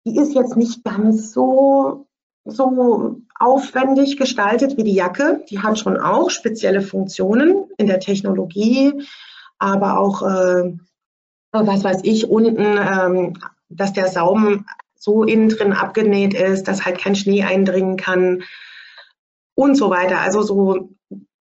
die 0.06 0.18
ist 0.18 0.34
jetzt 0.34 0.58
nicht 0.58 0.84
ganz 0.84 1.32
so, 1.32 2.08
so 2.46 3.22
aufwendig 3.44 4.18
gestaltet 4.18 4.78
wie 4.78 4.84
die 4.84 4.94
Jacke. 4.94 5.44
Die 5.50 5.60
hat 5.60 5.78
schon 5.78 5.98
auch 5.98 6.30
spezielle 6.30 6.82
Funktionen 6.82 7.66
in 7.78 7.88
der 7.88 8.00
Technologie, 8.00 9.04
aber 9.60 10.00
auch, 10.00 10.22
äh, 10.22 10.74
was 11.52 11.84
weiß 11.84 12.00
ich, 12.04 12.30
unten, 12.30 12.78
ähm, 12.78 13.34
dass 13.70 13.94
der 13.94 14.08
Saum 14.08 14.66
so 14.96 15.24
innen 15.24 15.50
drin 15.50 15.74
abgenäht 15.74 16.34
ist, 16.34 16.68
dass 16.68 16.86
halt 16.86 16.98
kein 16.98 17.16
Schnee 17.16 17.44
eindringen 17.44 17.98
kann 17.98 18.44
und 19.56 19.76
so 19.76 19.90
weiter. 19.90 20.20
Also 20.20 20.42
so 20.42 20.90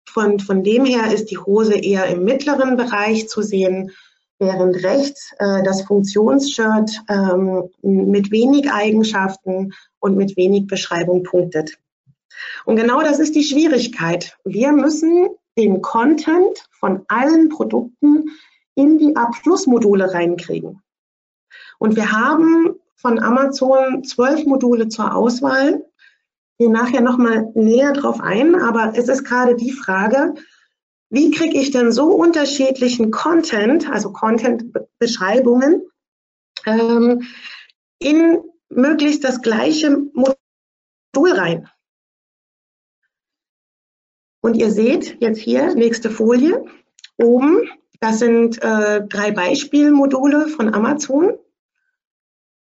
von, 0.07 0.39
von 0.39 0.63
dem 0.63 0.85
her 0.85 1.11
ist 1.11 1.31
die 1.31 1.39
Hose 1.39 1.75
eher 1.75 2.05
im 2.05 2.23
mittleren 2.23 2.77
Bereich 2.77 3.27
zu 3.27 3.41
sehen 3.41 3.91
während 4.39 4.83
rechts 4.83 5.33
äh, 5.39 5.63
das 5.63 5.81
Funktionsshirt 5.81 6.91
ähm, 7.09 7.69
mit 7.81 8.31
wenig 8.31 8.71
Eigenschaften 8.71 9.73
und 9.99 10.15
mit 10.15 10.37
wenig 10.37 10.67
Beschreibung 10.67 11.23
punktet. 11.23 11.79
Und 12.65 12.75
genau 12.75 13.01
das 13.01 13.19
ist 13.19 13.35
die 13.35 13.43
Schwierigkeit. 13.43 14.37
Wir 14.43 14.71
müssen 14.71 15.29
den 15.57 15.81
Content 15.81 16.67
von 16.71 17.03
allen 17.07 17.49
Produkten 17.49 18.25
in 18.75 18.97
die 18.97 19.15
Abschlussmodule 19.15 20.13
reinkriegen. 20.13 20.81
Und 21.79 21.95
wir 21.95 22.11
haben 22.11 22.75
von 22.95 23.19
Amazon 23.19 24.03
zwölf 24.03 24.45
Module 24.45 24.87
zur 24.87 25.15
Auswahl. 25.15 25.83
gehe 26.59 26.71
nachher 26.71 27.01
nochmal 27.01 27.51
näher 27.53 27.93
drauf 27.93 28.19
ein, 28.19 28.55
aber 28.55 28.93
es 28.95 29.07
ist 29.07 29.23
gerade 29.23 29.55
die 29.55 29.71
Frage, 29.71 30.33
wie 31.09 31.31
kriege 31.31 31.59
ich 31.59 31.71
denn 31.71 31.91
so 31.91 32.11
unterschiedlichen 32.13 33.11
Content, 33.11 33.89
also 33.89 34.11
Content-Beschreibungen, 34.11 35.83
ähm, 36.65 37.21
in 37.99 38.39
möglichst 38.69 39.23
das 39.23 39.41
gleiche 39.41 39.97
Modul 40.13 41.31
rein. 41.31 41.69
Und 44.47 44.55
ihr 44.55 44.71
seht 44.71 45.17
jetzt 45.19 45.41
hier, 45.41 45.75
nächste 45.75 46.09
Folie, 46.09 46.63
oben, 47.17 47.69
das 47.99 48.19
sind 48.19 48.63
äh, 48.63 49.05
drei 49.05 49.31
Beispielmodule 49.31 50.47
von 50.47 50.73
Amazon. 50.73 51.33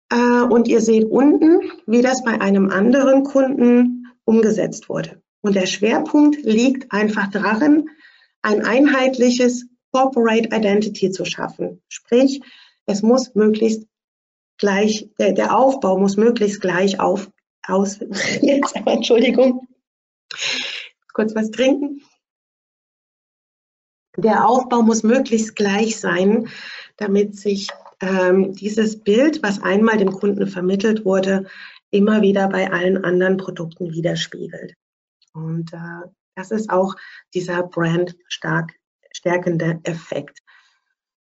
Äh, 0.08 0.42
und 0.42 0.68
ihr 0.68 0.80
seht 0.80 1.06
unten, 1.06 1.72
wie 1.88 2.00
das 2.00 2.22
bei 2.22 2.40
einem 2.40 2.70
anderen 2.70 3.24
Kunden 3.24 4.06
umgesetzt 4.24 4.88
wurde. 4.88 5.20
Und 5.40 5.56
der 5.56 5.66
Schwerpunkt 5.66 6.44
liegt 6.44 6.92
einfach 6.92 7.28
darin, 7.32 7.90
ein 8.42 8.64
einheitliches 8.64 9.66
Corporate 9.90 10.50
Identity 10.56 11.10
zu 11.10 11.24
schaffen. 11.24 11.82
Sprich, 11.88 12.40
es 12.86 13.02
muss 13.02 13.34
möglichst 13.34 13.88
gleich, 14.58 15.08
der, 15.18 15.32
der 15.32 15.58
Aufbau 15.58 15.98
muss 15.98 16.16
möglichst 16.16 16.60
gleich 16.60 17.00
auf, 17.00 17.28
aus, 17.66 17.98
jetzt, 18.42 18.76
Entschuldigung, 18.86 19.66
kurz 21.14 21.34
was 21.34 21.50
trinken. 21.50 22.02
Der 24.16 24.46
Aufbau 24.46 24.82
muss 24.82 25.02
möglichst 25.02 25.56
gleich 25.56 25.98
sein, 25.98 26.48
damit 26.98 27.36
sich 27.36 27.68
ähm, 28.00 28.54
dieses 28.54 29.00
Bild, 29.00 29.42
was 29.42 29.62
einmal 29.62 29.96
dem 29.96 30.12
Kunden 30.12 30.46
vermittelt 30.46 31.04
wurde, 31.04 31.46
immer 31.90 32.22
wieder 32.22 32.48
bei 32.48 32.70
allen 32.70 33.04
anderen 33.04 33.38
Produkten 33.38 33.92
widerspiegelt. 33.92 34.74
Und 35.32 35.72
äh, 35.72 36.08
das 36.36 36.50
ist 36.50 36.70
auch 36.70 36.94
dieser 37.32 37.62
Brand 37.62 38.16
stark 38.28 38.72
stärkende 39.12 39.80
Effekt. 39.84 40.40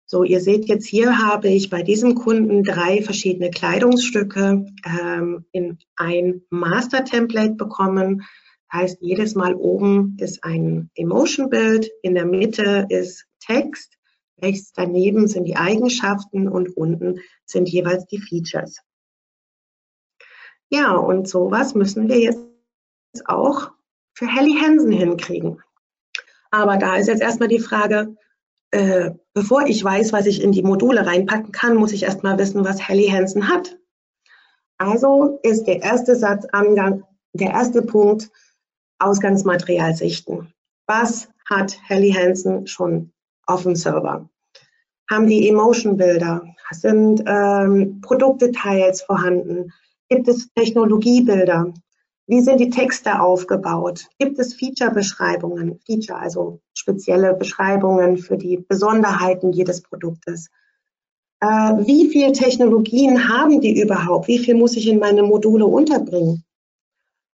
So, 0.05 0.23
ihr 0.23 0.41
seht 0.41 0.67
jetzt 0.67 0.85
hier 0.85 1.17
habe 1.17 1.47
ich 1.47 1.69
bei 1.69 1.83
diesem 1.83 2.15
Kunden 2.15 2.63
drei 2.63 3.01
verschiedene 3.01 3.49
Kleidungsstücke 3.49 4.65
ähm, 4.85 5.45
in 5.51 5.79
ein 5.95 6.41
Master-Template 6.49 7.53
bekommen. 7.53 8.23
Heißt, 8.73 8.99
jedes 9.01 9.35
Mal 9.35 9.55
oben 9.55 10.15
ist 10.19 10.43
ein 10.43 10.89
Emotion-Bild, 10.95 11.89
in 12.03 12.15
der 12.15 12.25
Mitte 12.25 12.85
ist 12.89 13.25
Text, 13.39 13.97
rechts 14.41 14.71
daneben 14.73 15.27
sind 15.27 15.45
die 15.45 15.57
Eigenschaften 15.57 16.47
und 16.47 16.75
unten 16.77 17.19
sind 17.45 17.67
jeweils 17.67 18.05
die 18.07 18.19
Features. 18.19 18.77
Ja, 20.69 20.95
und 20.95 21.27
sowas 21.27 21.75
müssen 21.75 22.07
wir 22.07 22.19
jetzt 22.19 22.39
auch 23.25 23.71
für 24.13 24.27
Helly 24.27 24.57
Hansen 24.61 24.91
hinkriegen. 24.91 25.61
Aber 26.49 26.77
da 26.77 26.95
ist 26.95 27.07
jetzt 27.07 27.21
erstmal 27.21 27.49
die 27.49 27.59
Frage, 27.59 28.15
äh, 28.71 29.11
bevor 29.33 29.65
ich 29.67 29.83
weiß, 29.83 30.13
was 30.13 30.27
ich 30.27 30.41
in 30.41 30.53
die 30.53 30.63
Module 30.63 31.05
reinpacken 31.05 31.51
kann, 31.51 31.75
muss 31.75 31.91
ich 31.91 32.03
erstmal 32.03 32.37
wissen, 32.37 32.63
was 32.63 32.87
Helly 32.87 33.07
Hansen 33.07 33.49
hat. 33.49 33.77
Also 34.77 35.39
ist 35.43 35.65
der 35.65 35.81
erste 35.81 36.15
Satz 36.15 36.45
Angang, 36.53 37.03
der 37.33 37.51
erste 37.51 37.81
Punkt 37.81 38.31
Ausgangsmaterial 39.01 39.95
sichten. 39.95 40.53
Was 40.87 41.27
hat 41.45 41.77
Helly 41.87 42.11
Hansen 42.11 42.67
schon 42.67 43.11
auf 43.45 43.63
dem 43.63 43.75
Server? 43.75 44.29
Haben 45.09 45.27
die 45.27 45.49
Emotion-Bilder? 45.49 46.43
Sind 46.71 47.23
ähm, 47.25 47.99
Produktdetails 48.01 49.01
vorhanden? 49.01 49.73
Gibt 50.09 50.27
es 50.27 50.49
Technologiebilder? 50.53 51.73
Wie 52.27 52.39
sind 52.39 52.59
die 52.59 52.69
Texte 52.69 53.19
aufgebaut? 53.19 54.07
Gibt 54.19 54.39
es 54.39 54.53
Feature-Beschreibungen? 54.53 55.79
Feature, 55.85 56.17
also 56.17 56.61
spezielle 56.73 57.33
Beschreibungen 57.33 58.17
für 58.17 58.37
die 58.37 58.57
Besonderheiten 58.57 59.51
jedes 59.51 59.81
Produktes. 59.81 60.49
Äh, 61.41 61.47
wie 61.47 62.07
viele 62.07 62.31
Technologien 62.31 63.27
haben 63.27 63.59
die 63.59 63.81
überhaupt? 63.81 64.27
Wie 64.29 64.39
viel 64.39 64.55
muss 64.55 64.77
ich 64.77 64.87
in 64.87 64.99
meine 64.99 65.23
Module 65.23 65.65
unterbringen? 65.65 66.45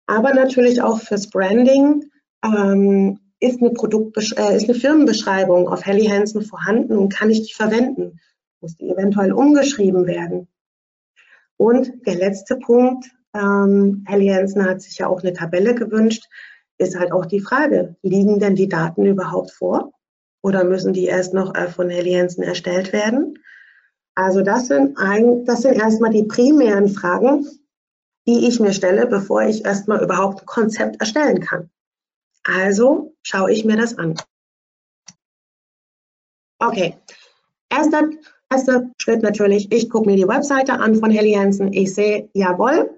Aber 0.08 0.34
natürlich 0.34 0.82
auch 0.82 1.00
fürs 1.00 1.30
Branding 1.30 2.06
ähm, 2.44 3.20
ist, 3.40 3.62
eine 3.62 3.72
äh, 3.72 4.56
ist 4.56 4.70
eine 4.70 4.80
Firmenbeschreibung 4.80 5.68
auf 5.68 5.86
Helly 5.86 6.06
Hansen 6.06 6.42
vorhanden 6.42 6.98
und 6.98 7.14
kann 7.14 7.30
ich 7.30 7.44
die 7.44 7.54
verwenden? 7.54 8.20
Muss 8.62 8.76
die 8.76 8.90
eventuell 8.90 9.34
umgeschrieben 9.34 10.08
werden? 10.08 10.48
Und 11.58 12.06
der 12.06 12.16
letzte 12.16 12.56
Punkt, 12.56 13.06
ähm, 13.34 14.04
Herr 14.08 14.20
Jensen 14.20 14.66
hat 14.66 14.82
sich 14.82 14.98
ja 14.98 15.08
auch 15.08 15.22
eine 15.22 15.34
Tabelle 15.34 15.76
gewünscht. 15.76 16.26
Ist 16.78 16.98
halt 16.98 17.12
auch 17.12 17.26
die 17.26 17.40
Frage, 17.40 17.96
liegen 18.02 18.40
denn 18.40 18.56
die 18.56 18.70
Daten 18.70 19.06
überhaupt 19.06 19.52
vor? 19.52 19.92
Oder 20.42 20.64
müssen 20.64 20.94
die 20.94 21.06
erst 21.06 21.34
noch 21.34 21.54
äh, 21.56 21.68
von 21.68 21.90
Herr 21.90 22.06
Jensen 22.06 22.44
erstellt 22.44 22.94
werden? 22.94 23.40
Also 24.16 24.42
das 24.42 24.68
sind, 24.68 24.98
ein, 24.98 25.46
das 25.46 25.62
sind 25.62 25.76
erstmal 25.76 26.12
die 26.12 26.24
primären 26.24 26.90
Fragen, 26.90 27.46
die 28.28 28.48
ich 28.48 28.60
mir 28.60 28.74
stelle, 28.74 29.08
bevor 29.08 29.44
ich 29.44 29.66
erstmal 29.66 30.04
überhaupt 30.04 30.42
ein 30.42 30.46
Konzept 30.46 31.00
erstellen 31.00 31.40
kann. 31.40 31.70
Also 32.44 33.16
schaue 33.24 33.52
ich 33.52 33.66
mir 33.66 33.78
das 33.78 33.98
an. 33.98 34.16
Okay, 36.60 36.98
erster, 37.70 38.10
erster 38.50 38.90
Schritt 38.98 39.22
natürlich, 39.22 39.72
ich 39.72 39.90
gucke 39.90 40.10
mir 40.10 40.16
die 40.16 40.28
Webseite 40.28 40.74
an 40.74 40.96
von 40.96 41.12
Helly 41.12 41.34
Hansen. 41.34 41.72
Ich 41.72 41.94
sehe, 41.94 42.30
jawohl, 42.34 42.90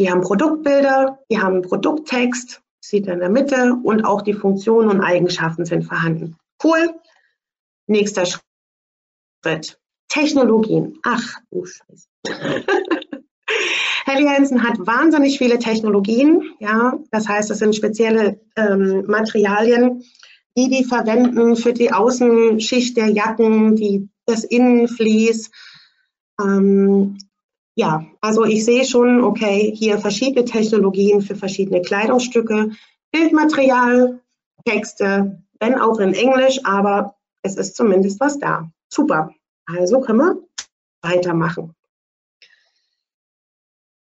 die 0.00 0.10
haben 0.10 0.22
Produktbilder, 0.22 1.18
die 1.30 1.38
haben 1.38 1.62
Produkttext, 1.62 2.62
sieht 2.80 3.06
in 3.06 3.20
der 3.20 3.28
Mitte 3.28 3.76
und 3.84 4.04
auch 4.04 4.22
die 4.22 4.32
Funktionen 4.32 4.88
und 4.88 5.00
Eigenschaften 5.00 5.64
sind 5.64 5.82
vorhanden. 5.82 6.36
Cool. 6.62 6.94
Nächster 7.86 8.24
Schritt. 9.44 9.78
Technologien. 10.08 10.98
Ach 11.04 11.38
du 11.50 11.64
Scheiße. 11.64 12.08
Helly 14.10 14.26
Hansen 14.26 14.62
hat 14.62 14.78
wahnsinnig 14.80 15.38
viele 15.38 15.58
Technologien. 15.58 16.42
Ja, 16.58 16.98
das 17.10 17.28
heißt, 17.28 17.50
es 17.50 17.58
sind 17.58 17.76
spezielle 17.76 18.40
ähm, 18.56 19.04
Materialien, 19.06 20.04
die 20.56 20.68
die 20.68 20.84
verwenden 20.84 21.54
für 21.56 21.72
die 21.72 21.92
Außenschicht 21.92 22.96
der 22.96 23.08
Jacken, 23.08 23.76
die, 23.76 24.08
das 24.26 24.42
Innenvlies. 24.44 25.50
Ähm, 26.40 27.18
ja, 27.76 28.04
also 28.20 28.44
ich 28.44 28.64
sehe 28.64 28.84
schon, 28.84 29.22
okay, 29.22 29.72
hier 29.74 29.98
verschiedene 29.98 30.44
Technologien 30.44 31.22
für 31.22 31.36
verschiedene 31.36 31.80
Kleidungsstücke, 31.80 32.72
Bildmaterial, 33.12 34.20
Texte, 34.64 35.42
wenn 35.60 35.78
auch 35.78 36.00
in 36.00 36.14
Englisch, 36.14 36.58
aber 36.64 37.14
es 37.42 37.56
ist 37.56 37.76
zumindest 37.76 38.18
was 38.18 38.38
da. 38.38 38.70
Super. 38.88 39.30
Also 39.66 40.00
können 40.00 40.18
wir 40.18 40.36
weitermachen. 41.00 41.74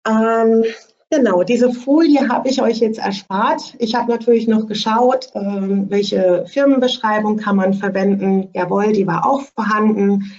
Ähm, 0.07 0.63
genau, 1.09 1.43
diese 1.43 1.71
Folie 1.71 2.29
habe 2.29 2.49
ich 2.49 2.61
euch 2.61 2.79
jetzt 2.79 2.99
erspart. 2.99 3.75
Ich 3.79 3.95
habe 3.95 4.11
natürlich 4.11 4.47
noch 4.47 4.67
geschaut, 4.67 5.29
ähm, 5.33 5.89
welche 5.89 6.45
Firmenbeschreibung 6.47 7.37
kann 7.37 7.55
man 7.55 7.73
verwenden. 7.73 8.49
Jawohl, 8.53 8.93
die 8.93 9.07
war 9.07 9.25
auch 9.25 9.41
vorhanden. 9.41 10.31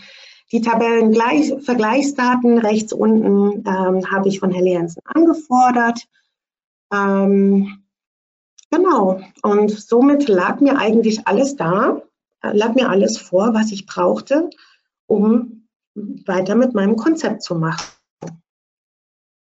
Die 0.52 0.62
Tabellen 0.62 1.14
Vergleichsdaten 1.60 2.58
rechts 2.58 2.92
unten 2.92 3.64
ähm, 3.68 4.10
habe 4.10 4.28
ich 4.28 4.40
von 4.40 4.50
Helle 4.50 4.70
Jensen 4.70 5.00
angefordert. 5.04 6.08
Ähm, 6.92 7.84
genau, 8.70 9.20
und 9.42 9.70
somit 9.70 10.28
lag 10.28 10.60
mir 10.60 10.76
eigentlich 10.76 11.28
alles 11.28 11.54
da, 11.54 12.02
äh, 12.42 12.50
lag 12.52 12.74
mir 12.74 12.88
alles 12.88 13.16
vor, 13.16 13.54
was 13.54 13.70
ich 13.70 13.86
brauchte, 13.86 14.50
um 15.06 15.68
weiter 15.94 16.56
mit 16.56 16.74
meinem 16.74 16.96
Konzept 16.96 17.42
zu 17.42 17.54
machen. 17.54 17.86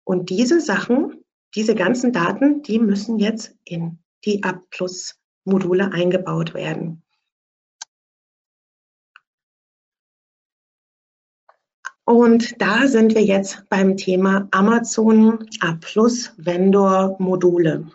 Und 0.08 0.30
diese 0.30 0.62
Sachen, 0.62 1.26
diese 1.54 1.76
ganzen 1.76 2.14
Daten, 2.14 2.62
die 2.62 2.80
müssen 2.80 3.20
jetzt 3.20 3.54
in 3.66 4.00
die 4.24 4.42
Abplus-Module 4.42 5.92
eingebaut 5.92 6.54
werden. 6.54 7.04
Und 12.06 12.62
da 12.62 12.88
sind 12.88 13.16
wir 13.16 13.24
jetzt 13.26 13.68
beim 13.68 13.98
Thema 13.98 14.48
Amazon 14.52 15.46
A 15.60 15.74
Plus 15.74 16.32
Vendor 16.38 17.18
Module. 17.20 17.92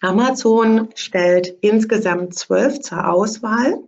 Amazon 0.00 0.88
stellt 0.94 1.58
insgesamt 1.60 2.34
zwölf 2.36 2.80
zur 2.80 3.06
Auswahl, 3.06 3.86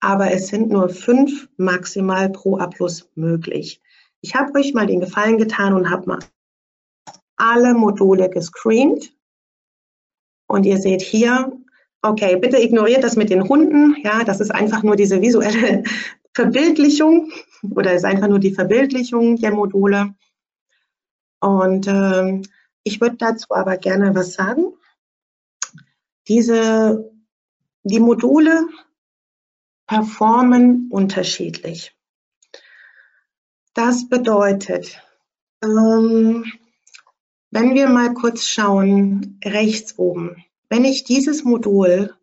aber 0.00 0.30
es 0.32 0.48
sind 0.48 0.68
nur 0.68 0.90
fünf 0.90 1.48
maximal 1.56 2.28
pro 2.28 2.58
A 2.58 2.66
Plus 2.66 3.08
möglich. 3.14 3.80
Ich 4.20 4.34
habe 4.34 4.58
euch 4.58 4.74
mal 4.74 4.86
den 4.86 5.00
Gefallen 5.00 5.38
getan 5.38 5.72
und 5.72 5.88
habe 5.88 6.06
mal 6.06 6.18
alle 7.42 7.74
Module 7.74 8.30
gescreent. 8.30 9.12
Und 10.46 10.64
ihr 10.64 10.78
seht 10.78 11.02
hier, 11.02 11.52
okay, 12.02 12.36
bitte 12.36 12.62
ignoriert 12.62 13.02
das 13.02 13.16
mit 13.16 13.30
den 13.30 13.48
Hunden. 13.48 13.96
Ja, 14.02 14.22
das 14.22 14.40
ist 14.40 14.54
einfach 14.54 14.82
nur 14.82 14.96
diese 14.96 15.20
visuelle 15.20 15.82
Verbildlichung 16.34 17.32
oder 17.74 17.94
ist 17.94 18.04
einfach 18.04 18.28
nur 18.28 18.38
die 18.38 18.54
Verbildlichung 18.54 19.36
der 19.36 19.52
Module. 19.52 20.14
Und 21.40 21.88
ähm, 21.88 22.42
ich 22.84 23.00
würde 23.00 23.16
dazu 23.16 23.46
aber 23.50 23.76
gerne 23.76 24.14
was 24.14 24.34
sagen. 24.34 24.74
Diese, 26.28 27.10
die 27.82 28.00
Module 28.00 28.68
performen 29.88 30.88
unterschiedlich. 30.90 31.96
Das 33.74 34.08
bedeutet, 34.08 35.02
ähm, 35.62 36.44
wenn 37.52 37.74
wir 37.74 37.88
mal 37.88 38.14
kurz 38.14 38.46
schauen, 38.46 39.38
rechts 39.44 39.98
oben, 39.98 40.42
wenn 40.70 40.86
ich 40.86 41.04
dieses 41.04 41.44
Modul 41.44 42.14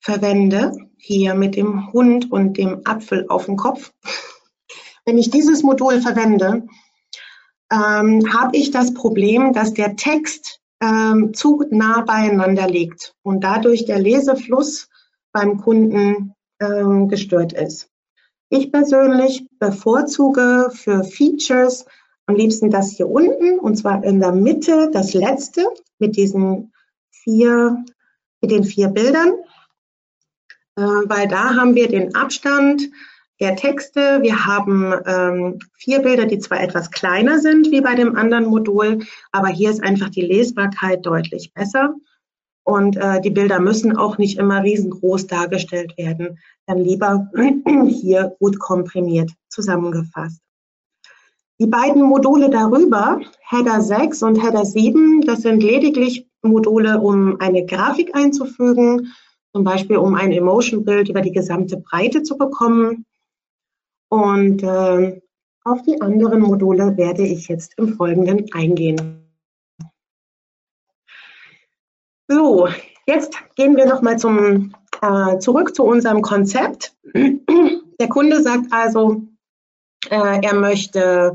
verwende, 0.00 0.72
hier 0.96 1.34
mit 1.34 1.56
dem 1.56 1.92
Hund 1.92 2.32
und 2.32 2.56
dem 2.56 2.80
Apfel 2.84 3.26
auf 3.28 3.44
dem 3.44 3.56
Kopf, 3.56 3.92
wenn 5.04 5.18
ich 5.18 5.30
dieses 5.30 5.62
Modul 5.62 6.00
verwende, 6.00 6.66
ähm, 7.70 8.32
habe 8.32 8.56
ich 8.56 8.70
das 8.70 8.94
Problem, 8.94 9.52
dass 9.52 9.74
der 9.74 9.94
Text 9.96 10.60
ähm, 10.80 11.34
zu 11.34 11.64
nah 11.70 12.00
beieinander 12.00 12.66
liegt 12.66 13.14
und 13.22 13.44
dadurch 13.44 13.84
der 13.84 13.98
Lesefluss 13.98 14.88
beim 15.32 15.58
Kunden 15.58 16.34
ähm, 16.60 17.08
gestört 17.08 17.52
ist. 17.52 17.90
Ich 18.48 18.72
persönlich 18.72 19.46
bevorzuge 19.58 20.70
für 20.72 21.04
Features 21.04 21.84
am 22.32 22.38
liebsten 22.38 22.70
das 22.70 22.92
hier 22.92 23.08
unten 23.08 23.58
und 23.58 23.76
zwar 23.76 24.02
in 24.04 24.18
der 24.18 24.32
Mitte 24.32 24.90
das 24.90 25.12
letzte 25.12 25.66
mit 25.98 26.16
diesen 26.16 26.72
vier, 27.10 27.84
mit 28.40 28.50
den 28.50 28.64
vier 28.64 28.88
Bildern, 28.88 29.34
äh, 30.76 30.80
weil 30.80 31.28
da 31.28 31.54
haben 31.54 31.74
wir 31.74 31.88
den 31.88 32.14
Abstand 32.14 32.88
der 33.38 33.54
Texte. 33.56 34.20
Wir 34.22 34.46
haben 34.46 34.94
ähm, 35.04 35.58
vier 35.74 36.00
Bilder, 36.00 36.24
die 36.24 36.38
zwar 36.38 36.62
etwas 36.62 36.90
kleiner 36.90 37.38
sind 37.38 37.70
wie 37.70 37.82
bei 37.82 37.94
dem 37.94 38.16
anderen 38.16 38.46
Modul, 38.46 39.00
aber 39.30 39.48
hier 39.48 39.70
ist 39.70 39.82
einfach 39.82 40.08
die 40.08 40.22
Lesbarkeit 40.22 41.04
deutlich 41.04 41.52
besser. 41.52 41.94
Und 42.64 42.96
äh, 42.96 43.20
die 43.20 43.30
Bilder 43.30 43.58
müssen 43.58 43.94
auch 43.94 44.16
nicht 44.16 44.38
immer 44.38 44.62
riesengroß 44.62 45.26
dargestellt 45.26 45.98
werden, 45.98 46.38
dann 46.66 46.78
lieber 46.78 47.28
hier 47.88 48.36
gut 48.38 48.58
komprimiert 48.58 49.32
zusammengefasst. 49.48 50.40
Die 51.62 51.68
beiden 51.68 52.02
Module 52.02 52.50
darüber, 52.50 53.20
Header 53.48 53.82
6 53.82 54.24
und 54.24 54.42
Header 54.42 54.64
7, 54.64 55.20
das 55.20 55.42
sind 55.42 55.62
lediglich 55.62 56.28
Module, 56.42 56.98
um 56.98 57.40
eine 57.40 57.64
Grafik 57.64 58.16
einzufügen, 58.16 59.12
zum 59.54 59.62
Beispiel 59.62 59.98
um 59.98 60.16
ein 60.16 60.32
Emotion-Bild 60.32 61.08
über 61.08 61.20
die 61.20 61.30
gesamte 61.30 61.76
Breite 61.76 62.24
zu 62.24 62.36
bekommen. 62.36 63.06
Und 64.08 64.64
äh, 64.64 65.20
auf 65.62 65.82
die 65.82 66.00
anderen 66.00 66.40
Module 66.40 66.96
werde 66.96 67.22
ich 67.22 67.46
jetzt 67.46 67.78
im 67.78 67.94
Folgenden 67.94 68.52
eingehen. 68.52 69.32
So, 72.26 72.66
jetzt 73.06 73.36
gehen 73.54 73.76
wir 73.76 73.86
nochmal 73.86 74.16
äh, 74.16 75.38
zurück 75.38 75.76
zu 75.76 75.84
unserem 75.84 76.22
Konzept. 76.22 76.96
Der 77.14 78.08
Kunde 78.08 78.42
sagt 78.42 78.72
also, 78.72 79.28
äh, 80.10 80.44
er 80.44 80.54
möchte 80.54 81.34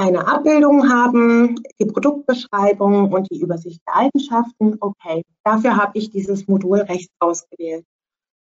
eine 0.00 0.26
Abbildung 0.26 0.88
haben, 0.88 1.62
die 1.78 1.86
Produktbeschreibung 1.86 3.12
und 3.12 3.30
die 3.30 3.40
Übersicht 3.40 3.80
der 3.86 3.96
Eigenschaften. 3.96 4.76
Okay, 4.80 5.22
dafür 5.44 5.76
habe 5.76 5.98
ich 5.98 6.10
dieses 6.10 6.48
Modul 6.48 6.80
rechts 6.80 7.12
ausgewählt. 7.18 7.84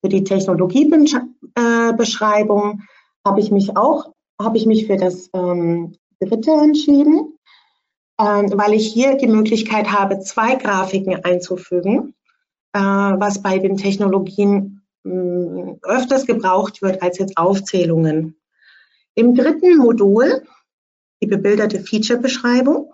Für 0.03 0.09
die 0.09 0.25
Technologiebeschreibung 0.25 2.83
habe 3.27 3.41
ich 3.41 3.51
mich 3.51 3.77
auch, 3.77 4.13
habe 4.41 4.57
ich 4.57 4.65
mich 4.67 4.87
für 4.87 4.97
das 4.97 5.29
ähm, 5.35 5.97
dritte 6.21 6.53
entschieden 6.53 7.35
ähm, 8.21 8.53
weil 8.55 8.75
ich 8.75 8.93
hier 8.93 9.17
die 9.17 9.27
Möglichkeit 9.27 9.91
habe, 9.91 10.21
zwei 10.21 10.57
Grafiken 10.57 11.25
einzufügen, 11.25 12.15
äh, 12.75 12.81
was 12.81 13.43
bei 13.43 13.59
den 13.59 13.79
Technologien 13.79 14.83
mh, 15.05 15.79
öfters 15.83 16.27
gebraucht 16.27 16.83
wird 16.83 17.03
als 17.03 17.19
jetzt 17.19 17.39
Aufzählungen. 17.39 18.37
Im 19.15 19.35
dritten 19.35 19.79
Modul 19.79 20.43
die 21.21 21.27
bebilderte 21.27 21.81
Feature-Beschreibung. 21.81 22.93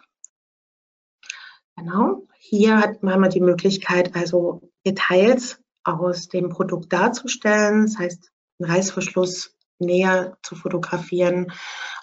Genau, 1.77 2.27
hier 2.39 2.79
hat 2.79 3.03
man 3.03 3.29
die 3.31 3.41
Möglichkeit, 3.41 4.15
also 4.15 4.63
Details 4.87 5.59
aus 5.85 6.29
dem 6.29 6.49
Produkt 6.49 6.93
darzustellen, 6.93 7.87
das 7.87 7.99
heißt, 7.99 8.31
einen 8.59 8.71
Reißverschluss 8.71 9.57
näher 9.79 10.39
zu 10.43 10.57
fotografieren 10.57 11.53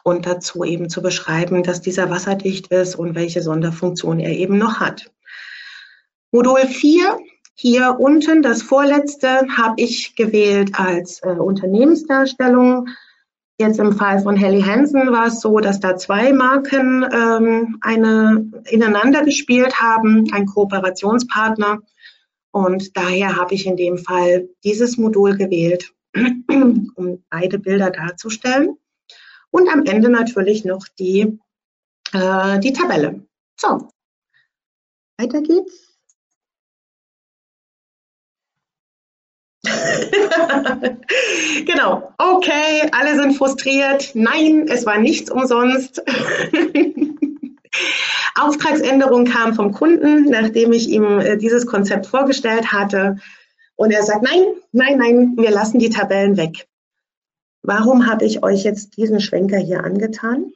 und 0.03 0.25
dazu 0.25 0.63
eben 0.63 0.89
zu 0.89 1.01
beschreiben, 1.01 1.63
dass 1.63 1.81
dieser 1.81 2.09
wasserdicht 2.09 2.67
ist 2.67 2.95
und 2.95 3.15
welche 3.15 3.41
Sonderfunktion 3.41 4.19
er 4.19 4.31
eben 4.31 4.57
noch 4.57 4.79
hat. 4.79 5.11
Modul 6.31 6.67
4, 6.67 7.17
hier 7.55 7.97
unten 7.99 8.41
das 8.41 8.61
vorletzte, 8.61 9.47
habe 9.55 9.75
ich 9.77 10.15
gewählt 10.15 10.71
als 10.73 11.21
äh, 11.23 11.29
Unternehmensdarstellung. 11.29 12.89
Jetzt 13.63 13.79
im 13.79 13.93
Fall 13.93 14.19
von 14.19 14.35
Helly 14.35 14.61
Hansen 14.61 15.13
war 15.13 15.27
es 15.27 15.39
so, 15.39 15.59
dass 15.59 15.79
da 15.79 15.95
zwei 15.95 16.33
Marken 16.33 17.05
ähm, 17.09 17.77
eine, 17.79 18.51
ineinander 18.69 19.23
gespielt 19.23 19.79
haben, 19.79 20.25
ein 20.33 20.47
Kooperationspartner. 20.47 21.79
Und 22.51 22.97
daher 22.97 23.37
habe 23.37 23.55
ich 23.55 23.65
in 23.65 23.77
dem 23.77 23.97
Fall 23.97 24.49
dieses 24.65 24.97
Modul 24.97 25.37
gewählt, 25.37 25.93
um 26.13 27.23
beide 27.29 27.57
Bilder 27.57 27.89
darzustellen. 27.89 28.75
Und 29.49 29.69
am 29.69 29.85
Ende 29.85 30.09
natürlich 30.09 30.65
noch 30.65 30.85
die, 30.99 31.39
äh, 32.11 32.59
die 32.59 32.73
Tabelle. 32.73 33.25
So, 33.57 33.87
weiter 35.17 35.41
geht's. 35.41 35.92
genau. 41.65 42.13
Okay, 42.17 42.89
alle 42.91 43.15
sind 43.15 43.37
frustriert. 43.37 44.11
Nein, 44.13 44.67
es 44.67 44.85
war 44.85 44.99
nichts 44.99 45.31
umsonst. 45.31 46.03
Auftragsänderung 48.35 49.25
kam 49.25 49.53
vom 49.53 49.71
Kunden, 49.71 50.29
nachdem 50.29 50.73
ich 50.73 50.89
ihm 50.89 51.19
äh, 51.19 51.37
dieses 51.37 51.65
Konzept 51.65 52.07
vorgestellt 52.07 52.73
hatte. 52.73 53.17
Und 53.75 53.91
er 53.91 54.03
sagt, 54.03 54.23
nein, 54.23 54.43
nein, 54.71 54.97
nein, 54.97 55.33
wir 55.37 55.51
lassen 55.51 55.79
die 55.79 55.89
Tabellen 55.89 56.37
weg. 56.37 56.67
Warum 57.61 58.07
habe 58.07 58.25
ich 58.25 58.43
euch 58.43 58.63
jetzt 58.63 58.97
diesen 58.97 59.21
Schwenker 59.21 59.57
hier 59.57 59.83
angetan? 59.83 60.51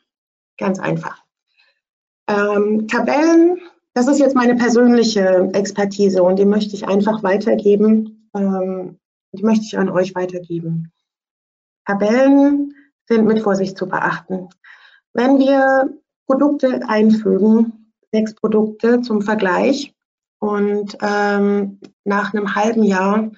Ganz 0.58 0.80
einfach. 0.80 1.24
Ähm, 2.28 2.88
Tabellen, 2.88 3.60
das 3.94 4.08
ist 4.08 4.20
jetzt 4.20 4.36
meine 4.36 4.56
persönliche 4.56 5.50
Expertise 5.54 6.22
und 6.22 6.38
die 6.38 6.46
möchte 6.46 6.76
ich 6.76 6.88
einfach 6.88 7.24
weitergeben. 7.24 8.17
Ähm, 8.36 9.00
die 9.34 9.44
möchte 9.44 9.66
ich 9.66 9.78
an 9.78 9.90
euch 9.90 10.16
weitergeben. 10.16 10.92
Tabellen 11.86 12.74
sind 13.08 13.26
mit 13.26 13.40
Vorsicht 13.40 13.78
zu 13.78 13.88
beachten. 13.88 14.50
Wenn 15.14 15.40
wir 15.40 15.98
Produkte 16.26 16.82
einfügen, 16.88 17.94
sechs 18.12 18.36
Produkte 18.36 19.02
zum 19.02 19.22
Vergleich, 19.22 19.94
und 20.40 20.98
ähm, 21.02 21.80
nach 22.04 22.34
einem 22.34 22.56
halben 22.56 22.84
Jahr 22.84 23.32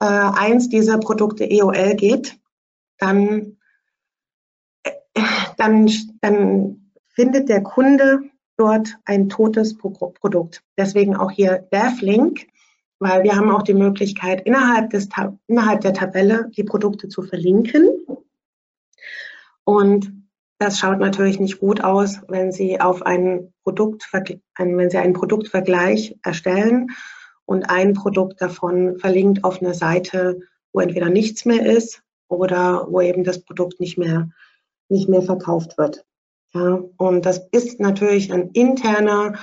äh, 0.00 0.04
eins 0.04 0.68
dieser 0.68 0.98
Produkte 0.98 1.48
EOL 1.48 1.94
geht, 1.94 2.38
dann, 2.98 3.58
dann, 5.56 5.90
dann 6.20 6.92
findet 7.08 7.48
der 7.48 7.62
Kunde 7.62 8.20
dort 8.56 8.98
ein 9.04 9.28
totes 9.28 9.76
Produkt. 9.76 10.62
Deswegen 10.76 11.16
auch 11.16 11.30
hier 11.30 11.58
DevLink, 11.72 12.46
weil 12.98 13.22
wir 13.22 13.36
haben 13.36 13.50
auch 13.50 13.62
die 13.62 13.74
Möglichkeit, 13.74 14.42
innerhalb, 14.46 14.90
des, 14.90 15.08
innerhalb 15.46 15.80
der 15.82 15.94
Tabelle 15.94 16.50
die 16.56 16.64
Produkte 16.64 17.08
zu 17.08 17.22
verlinken. 17.22 17.88
Und 19.64 20.12
das 20.58 20.78
schaut 20.78 20.98
natürlich 20.98 21.38
nicht 21.38 21.60
gut 21.60 21.84
aus, 21.84 22.20
wenn 22.26 22.50
Sie 22.50 22.80
auf 22.80 23.02
einen 23.02 23.52
Produkt, 23.62 24.04
wenn 24.12 24.90
Sie 24.90 24.98
einen 24.98 25.12
Produktvergleich 25.12 26.16
erstellen 26.22 26.88
und 27.44 27.70
ein 27.70 27.94
Produkt 27.94 28.42
davon 28.42 28.98
verlinkt 28.98 29.44
auf 29.44 29.62
eine 29.62 29.74
Seite, 29.74 30.40
wo 30.72 30.80
entweder 30.80 31.10
nichts 31.10 31.44
mehr 31.44 31.64
ist 31.64 32.02
oder 32.28 32.86
wo 32.90 33.00
eben 33.00 33.24
das 33.24 33.44
Produkt 33.44 33.78
nicht 33.78 33.98
mehr, 33.98 34.30
nicht 34.88 35.08
mehr 35.08 35.22
verkauft 35.22 35.78
wird. 35.78 36.04
Ja, 36.54 36.82
und 36.96 37.26
das 37.26 37.46
ist 37.52 37.78
natürlich 37.78 38.32
ein 38.32 38.50
interner 38.50 39.34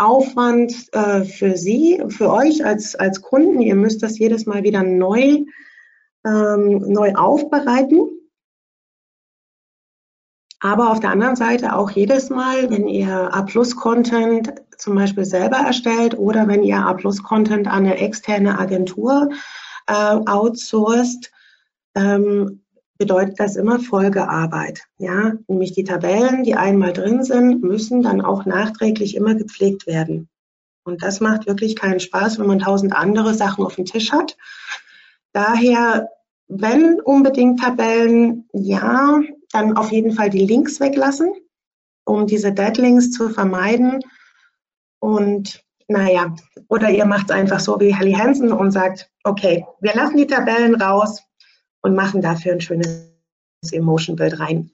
Aufwand 0.00 0.72
äh, 0.92 1.24
für 1.24 1.56
Sie, 1.56 2.02
für 2.08 2.30
euch 2.32 2.64
als, 2.64 2.94
als 2.94 3.20
Kunden. 3.20 3.60
Ihr 3.60 3.74
müsst 3.74 4.02
das 4.02 4.18
jedes 4.18 4.46
Mal 4.46 4.62
wieder 4.62 4.82
neu, 4.82 5.44
ähm, 6.24 6.78
neu 6.92 7.14
aufbereiten. 7.14 8.08
Aber 10.60 10.90
auf 10.90 11.00
der 11.00 11.10
anderen 11.10 11.36
Seite 11.36 11.74
auch 11.74 11.90
jedes 11.90 12.28
Mal, 12.28 12.70
wenn 12.70 12.86
ihr 12.86 13.32
A-Plus-Content 13.34 14.52
zum 14.76 14.94
Beispiel 14.94 15.24
selber 15.24 15.56
erstellt 15.56 16.18
oder 16.18 16.48
wenn 16.48 16.62
ihr 16.62 16.78
A-Plus-Content 16.78 17.66
an 17.66 17.86
eine 17.86 17.98
externe 17.98 18.58
Agentur 18.58 19.30
äh, 19.86 19.92
outsourced, 19.92 21.30
ähm, 21.94 22.62
bedeutet 23.00 23.40
das 23.40 23.56
immer 23.56 23.80
Folgearbeit. 23.80 24.82
Ja, 24.98 25.32
nämlich 25.48 25.72
die 25.72 25.84
Tabellen, 25.84 26.44
die 26.44 26.54
einmal 26.54 26.92
drin 26.92 27.24
sind, 27.24 27.62
müssen 27.62 28.02
dann 28.02 28.20
auch 28.20 28.44
nachträglich 28.44 29.16
immer 29.16 29.34
gepflegt 29.34 29.86
werden. 29.86 30.28
Und 30.84 31.02
das 31.02 31.18
macht 31.18 31.46
wirklich 31.46 31.76
keinen 31.76 31.98
Spaß, 31.98 32.38
wenn 32.38 32.46
man 32.46 32.58
tausend 32.58 32.94
andere 32.94 33.32
Sachen 33.32 33.64
auf 33.64 33.76
dem 33.76 33.86
Tisch 33.86 34.12
hat. 34.12 34.36
Daher, 35.32 36.10
wenn 36.48 37.00
unbedingt 37.00 37.60
Tabellen, 37.60 38.46
ja, 38.52 39.18
dann 39.50 39.78
auf 39.78 39.90
jeden 39.90 40.12
Fall 40.12 40.28
die 40.28 40.44
Links 40.44 40.78
weglassen, 40.78 41.32
um 42.04 42.26
diese 42.26 42.52
Deadlinks 42.52 43.12
zu 43.12 43.30
vermeiden. 43.30 44.00
Und 44.98 45.64
naja, 45.88 46.34
oder 46.68 46.90
ihr 46.90 47.06
macht 47.06 47.30
es 47.30 47.34
einfach 47.36 47.60
so 47.60 47.80
wie 47.80 47.94
Helly 47.94 48.12
Hansen 48.12 48.52
und 48.52 48.72
sagt, 48.72 49.10
okay, 49.24 49.64
wir 49.80 49.94
lassen 49.94 50.18
die 50.18 50.26
Tabellen 50.26 50.74
raus 50.74 51.22
und 51.82 51.94
machen 51.94 52.22
dafür 52.22 52.52
ein 52.52 52.60
schönes 52.60 53.10
Emotion-Bild 53.70 54.38
rein. 54.38 54.70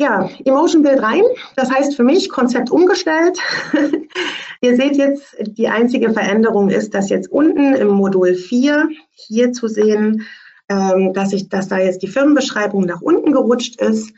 Ja, 0.00 0.30
Emotion 0.44 0.82
Bild 0.82 1.02
rein. 1.02 1.22
Das 1.56 1.70
heißt 1.70 1.96
für 1.96 2.04
mich 2.04 2.28
Konzept 2.28 2.70
umgestellt. 2.70 3.38
Ihr 4.60 4.76
seht 4.76 4.96
jetzt, 4.96 5.36
die 5.40 5.68
einzige 5.68 6.12
Veränderung 6.12 6.70
ist, 6.70 6.94
dass 6.94 7.10
jetzt 7.10 7.30
unten 7.30 7.74
im 7.74 7.88
Modul 7.88 8.34
4 8.34 8.88
hier 9.10 9.52
zu 9.52 9.66
sehen, 9.66 10.24
ähm, 10.68 11.12
dass, 11.14 11.32
ich, 11.32 11.48
dass 11.48 11.66
da 11.66 11.78
jetzt 11.78 12.02
die 12.02 12.08
Firmenbeschreibung 12.08 12.82
nach 12.84 13.00
unten 13.00 13.32
gerutscht 13.32 13.80
ist. 13.80 14.12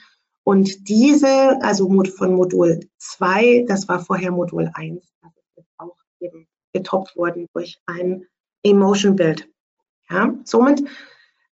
Und 0.44 0.88
diese, 0.88 1.62
also 1.62 1.88
von 2.04 2.34
Modul 2.34 2.80
2, 2.98 3.64
das 3.66 3.88
war 3.88 4.00
vorher 4.00 4.32
Modul 4.32 4.70
1, 4.74 5.02
das 5.22 5.32
ist 5.32 5.56
jetzt 5.56 5.72
auch 5.78 5.96
eben 6.20 6.46
getoppt 6.74 7.16
worden 7.16 7.46
durch 7.54 7.80
ein 7.86 8.26
Emotion 8.62 9.16
Bild. 9.16 9.48
Ja, 10.10 10.34
somit 10.44 10.82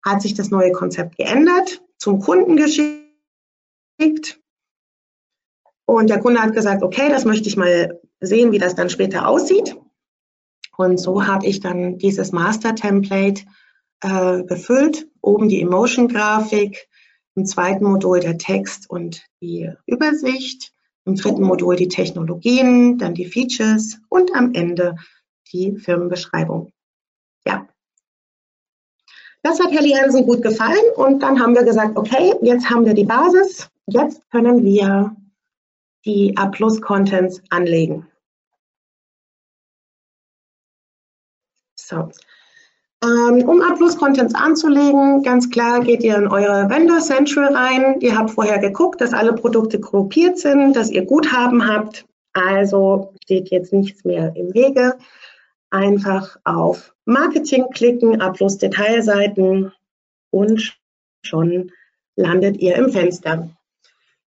hat 0.04 0.22
sich 0.22 0.34
das 0.34 0.50
neue 0.50 0.72
Konzept 0.72 1.16
geändert, 1.16 1.82
zum 1.98 2.20
Kunden 2.20 2.56
geschickt 2.56 3.10
und 5.90 6.08
der 6.08 6.20
Kunde 6.20 6.40
hat 6.40 6.54
gesagt, 6.54 6.82
okay, 6.82 7.08
das 7.08 7.24
möchte 7.24 7.48
ich 7.48 7.56
mal 7.56 8.00
sehen, 8.20 8.52
wie 8.52 8.58
das 8.58 8.76
dann 8.76 8.90
später 8.90 9.26
aussieht. 9.26 9.76
Und 10.76 10.98
so 10.98 11.26
habe 11.26 11.46
ich 11.46 11.60
dann 11.60 11.98
dieses 11.98 12.30
Master-Template 12.32 13.42
äh, 14.02 14.42
befüllt. 14.44 15.08
Oben 15.20 15.48
die 15.48 15.60
Emotion-Grafik, 15.60 16.88
im 17.34 17.44
zweiten 17.44 17.84
Modul 17.84 18.20
der 18.20 18.38
Text 18.38 18.88
und 18.88 19.24
die 19.40 19.70
Übersicht, 19.86 20.72
im 21.04 21.16
dritten 21.16 21.42
Modul 21.42 21.76
die 21.76 21.88
Technologien, 21.88 22.98
dann 22.98 23.14
die 23.14 23.26
Features 23.26 23.98
und 24.08 24.34
am 24.34 24.54
Ende 24.54 24.94
die 25.52 25.76
Firmenbeschreibung. 25.76 26.72
Das 29.42 29.58
hat 29.58 29.70
Helly 29.72 29.92
Hansen 29.92 30.26
gut 30.26 30.42
gefallen 30.42 30.84
und 30.96 31.22
dann 31.22 31.40
haben 31.40 31.54
wir 31.54 31.64
gesagt, 31.64 31.96
okay, 31.96 32.34
jetzt 32.42 32.68
haben 32.68 32.84
wir 32.84 32.94
die 32.94 33.04
Basis, 33.04 33.70
jetzt 33.86 34.22
können 34.30 34.64
wir 34.64 35.16
die 36.04 36.34
A-Plus-Contents 36.36 37.42
anlegen. 37.50 38.06
So. 41.76 42.10
Ähm, 43.02 43.48
um 43.48 43.62
A-Plus-Contents 43.62 44.34
anzulegen, 44.34 45.22
ganz 45.22 45.48
klar 45.48 45.80
geht 45.80 46.02
ihr 46.02 46.16
in 46.16 46.28
eure 46.28 46.68
Vendor 46.68 47.00
Central 47.00 47.54
rein. 47.54 47.98
Ihr 48.00 48.16
habt 48.16 48.30
vorher 48.30 48.58
geguckt, 48.58 49.00
dass 49.00 49.14
alle 49.14 49.32
Produkte 49.32 49.80
gruppiert 49.80 50.38
sind, 50.38 50.76
dass 50.76 50.90
ihr 50.90 51.06
Guthaben 51.06 51.66
habt. 51.66 52.04
Also 52.34 53.14
steht 53.24 53.50
jetzt 53.50 53.72
nichts 53.72 54.04
mehr 54.04 54.36
im 54.36 54.52
Wege. 54.52 54.98
Einfach 55.70 56.36
auf 56.44 56.94
Marketing 57.10 57.64
klicken, 57.74 58.20
A-Plus 58.20 58.58
Detailseiten 58.58 59.72
und 60.30 60.78
schon 61.22 61.72
landet 62.16 62.58
ihr 62.58 62.76
im 62.76 62.90
Fenster. 62.90 63.50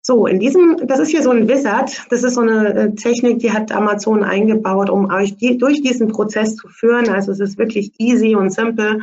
So, 0.03 0.27
in 0.27 0.41
diesem, 0.41 0.87
das 0.87 0.99
ist 0.99 1.11
hier 1.11 1.23
so 1.23 1.31
ein 1.31 1.47
Wizard, 1.49 2.07
das 2.11 2.23
ist 2.23 2.35
so 2.35 2.41
eine 2.41 2.75
äh, 2.75 2.95
Technik, 2.95 3.41
die 3.41 3.53
hat 3.53 3.71
Amazon 3.71 4.23
eingebaut, 4.23 4.89
um 4.89 5.13
euch 5.13 5.37
die, 5.37 5.59
durch 5.59 5.83
diesen 5.83 6.09
Prozess 6.09 6.57
zu 6.57 6.69
führen. 6.69 7.11
Also 7.11 7.33
es 7.33 7.41
ist 7.41 7.59
wirklich 7.59 7.93
easy 7.99 8.35
und 8.35 8.51
simple. 8.51 9.01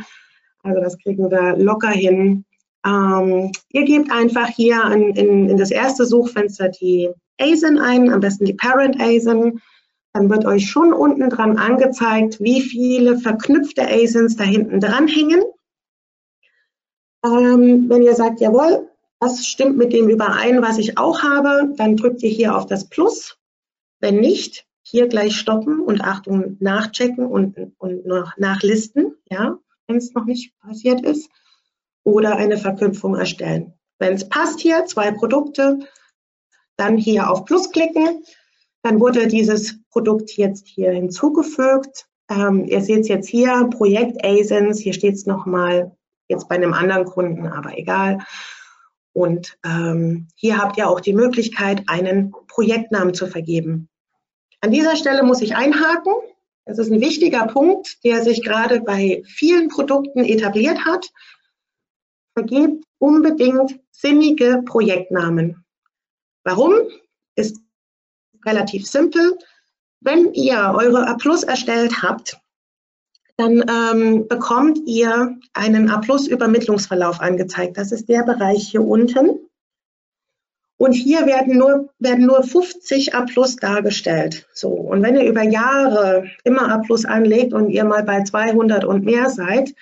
Also 0.62 0.80
das 0.80 0.98
kriegen 0.98 1.30
wir 1.30 1.56
locker 1.56 1.90
hin. 1.90 2.44
Ähm, 2.84 3.52
ihr 3.70 3.84
gebt 3.84 4.10
einfach 4.10 4.48
hier 4.48 4.82
in, 4.92 5.14
in, 5.14 5.50
in 5.50 5.56
das 5.56 5.70
erste 5.70 6.04
Suchfenster 6.04 6.70
die 6.70 7.10
ASIN 7.38 7.78
ein, 7.78 8.10
am 8.12 8.20
besten 8.20 8.46
die 8.46 8.54
Parent 8.54 9.00
ASIN. 9.00 9.60
Dann 10.18 10.30
wird 10.30 10.46
euch 10.46 10.68
schon 10.68 10.92
unten 10.92 11.30
dran 11.30 11.58
angezeigt, 11.58 12.40
wie 12.40 12.60
viele 12.60 13.18
verknüpfte 13.18 13.86
ASINs 13.86 14.34
da 14.34 14.42
hinten 14.42 14.80
dran 14.80 15.06
hängen. 15.06 15.44
Ähm, 17.24 17.88
wenn 17.88 18.02
ihr 18.02 18.16
sagt, 18.16 18.40
jawohl, 18.40 18.90
das 19.20 19.46
stimmt 19.46 19.76
mit 19.76 19.92
dem 19.92 20.08
überein, 20.08 20.60
was 20.60 20.78
ich 20.78 20.98
auch 20.98 21.22
habe. 21.22 21.72
Dann 21.76 21.96
drückt 21.96 22.20
ihr 22.24 22.30
hier 22.30 22.56
auf 22.56 22.66
das 22.66 22.88
Plus. 22.88 23.38
Wenn 24.00 24.18
nicht, 24.18 24.66
hier 24.82 25.06
gleich 25.06 25.36
stoppen 25.36 25.78
und 25.78 26.00
Achtung, 26.00 26.56
nachchecken 26.58 27.24
und, 27.24 27.56
und 27.78 28.04
nachlisten, 28.38 29.14
ja, 29.30 29.56
wenn 29.86 29.98
es 29.98 30.14
noch 30.14 30.24
nicht 30.24 30.58
passiert 30.58 31.02
ist. 31.02 31.30
Oder 32.02 32.34
eine 32.34 32.58
Verknüpfung 32.58 33.14
erstellen. 33.14 33.72
Wenn 34.00 34.14
es 34.14 34.28
passt 34.28 34.58
hier, 34.58 34.84
zwei 34.86 35.12
Produkte, 35.12 35.78
dann 36.76 36.96
hier 36.96 37.30
auf 37.30 37.44
Plus 37.44 37.70
klicken. 37.70 38.24
Dann 38.82 39.00
wurde 39.00 39.26
dieses 39.26 39.80
Produkt 39.90 40.36
jetzt 40.36 40.66
hier 40.66 40.92
hinzugefügt. 40.92 42.06
Ähm, 42.30 42.64
ihr 42.66 42.80
seht 42.80 43.00
es 43.00 43.08
jetzt 43.08 43.28
hier, 43.28 43.68
Projekt 43.70 44.24
ASINS, 44.24 44.78
hier 44.78 44.92
steht 44.92 45.14
es 45.14 45.26
nochmal, 45.26 45.96
jetzt 46.28 46.48
bei 46.48 46.54
einem 46.54 46.74
anderen 46.74 47.06
Kunden, 47.06 47.46
aber 47.46 47.76
egal. 47.78 48.18
Und 49.12 49.58
ähm, 49.64 50.28
hier 50.36 50.58
habt 50.58 50.76
ihr 50.76 50.88
auch 50.88 51.00
die 51.00 51.14
Möglichkeit, 51.14 51.82
einen 51.88 52.32
Projektnamen 52.46 53.14
zu 53.14 53.26
vergeben. 53.26 53.88
An 54.60 54.70
dieser 54.70 54.96
Stelle 54.96 55.22
muss 55.22 55.40
ich 55.40 55.56
einhaken. 55.56 56.12
Das 56.66 56.78
ist 56.78 56.92
ein 56.92 57.00
wichtiger 57.00 57.46
Punkt, 57.46 58.04
der 58.04 58.22
sich 58.22 58.42
gerade 58.42 58.80
bei 58.80 59.22
vielen 59.24 59.68
Produkten 59.68 60.24
etabliert 60.24 60.84
hat. 60.84 61.08
Vergebt 62.34 62.84
unbedingt 62.98 63.80
sinnige 63.90 64.62
Projektnamen. 64.64 65.64
Warum? 66.44 66.74
Ist 67.36 67.60
relativ 68.44 68.86
simpel. 68.86 69.38
Wenn 70.00 70.32
ihr 70.34 70.74
eure 70.76 71.06
A 71.08 71.14
Plus 71.14 71.42
erstellt 71.42 72.02
habt, 72.02 72.38
dann 73.36 73.64
ähm, 73.68 74.26
bekommt 74.26 74.80
ihr 74.86 75.38
einen 75.54 75.88
A-Plus-Übermittlungsverlauf 75.88 77.20
angezeigt. 77.20 77.76
Das 77.76 77.92
ist 77.92 78.08
der 78.08 78.24
Bereich 78.24 78.68
hier 78.68 78.82
unten. 78.82 79.48
Und 80.76 80.92
hier 80.92 81.26
werden 81.26 81.56
nur, 81.56 81.88
werden 81.98 82.26
nur 82.26 82.42
50 82.42 83.14
A-Plus 83.14 83.56
dargestellt. 83.56 84.48
So. 84.52 84.68
Und 84.68 85.02
wenn 85.02 85.16
ihr 85.16 85.28
über 85.28 85.42
Jahre 85.42 86.28
immer 86.44 86.70
A-Plus 86.70 87.04
anlegt 87.04 87.52
und 87.52 87.70
ihr 87.70 87.84
mal 87.84 88.02
bei 88.02 88.22
200 88.22 88.84
und 88.84 89.04
mehr 89.04 89.30
seid, 89.30 89.74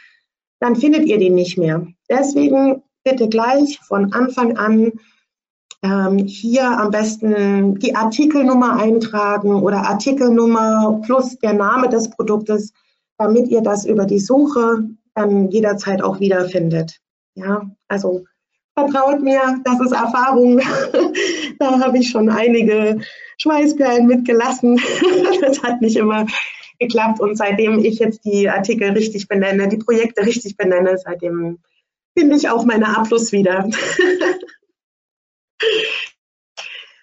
dann 0.61 0.77
findet 0.77 1.07
ihr 1.07 1.19
den 1.19 1.35
nicht 1.35 1.59
mehr. 1.59 1.87
Deswegen 2.11 2.83
bitte 3.05 3.29
gleich 3.29 3.79
von 3.87 4.13
Anfang 4.13 4.57
an 4.57 4.93
ähm, 5.83 6.19
hier 6.19 6.67
am 6.67 6.91
besten 6.91 7.79
die 7.79 7.95
Artikelnummer 7.95 8.77
eintragen 8.77 9.63
oder 9.63 9.89
Artikelnummer 9.89 11.01
plus 11.05 11.39
der 11.39 11.53
Name 11.53 11.89
des 11.89 12.11
Produktes 12.11 12.73
damit 13.19 13.49
ihr 13.49 13.63
das 13.63 13.85
über 13.85 14.05
die 14.05 14.19
Suche 14.19 14.89
dann 15.15 15.51
jederzeit 15.51 16.03
auch 16.03 16.21
wiederfindet. 16.21 17.01
Ja, 17.35 17.71
also 17.89 18.25
vertraut 18.77 19.23
mir, 19.23 19.41
das 19.65 19.81
ist 19.81 19.93
Erfahrung. 19.93 20.61
da 21.59 21.81
habe 21.81 21.99
ich 21.99 22.11
schon 22.11 22.29
einige 22.29 23.01
Schweißperlen 23.39 24.07
mitgelassen. 24.07 24.81
das 25.41 25.63
hat 25.63 25.81
nicht 25.81 25.97
immer 25.97 26.27
geklappt 26.79 27.21
und 27.21 27.37
seitdem 27.37 27.79
ich 27.79 27.99
jetzt 27.99 28.25
die 28.25 28.51
Artikel 28.51 28.91
richtig 28.91 29.29
benenne, 29.29 29.69
die 29.69 29.79
Projekte 29.79 30.27
richtig 30.27 30.59
benenne, 30.59 30.99
seitdem 30.99 31.59
finde 32.17 32.37
ich 32.37 32.51
auch 32.51 32.67
meine 32.67 32.99
A 32.99 33.05
wieder. 33.05 33.69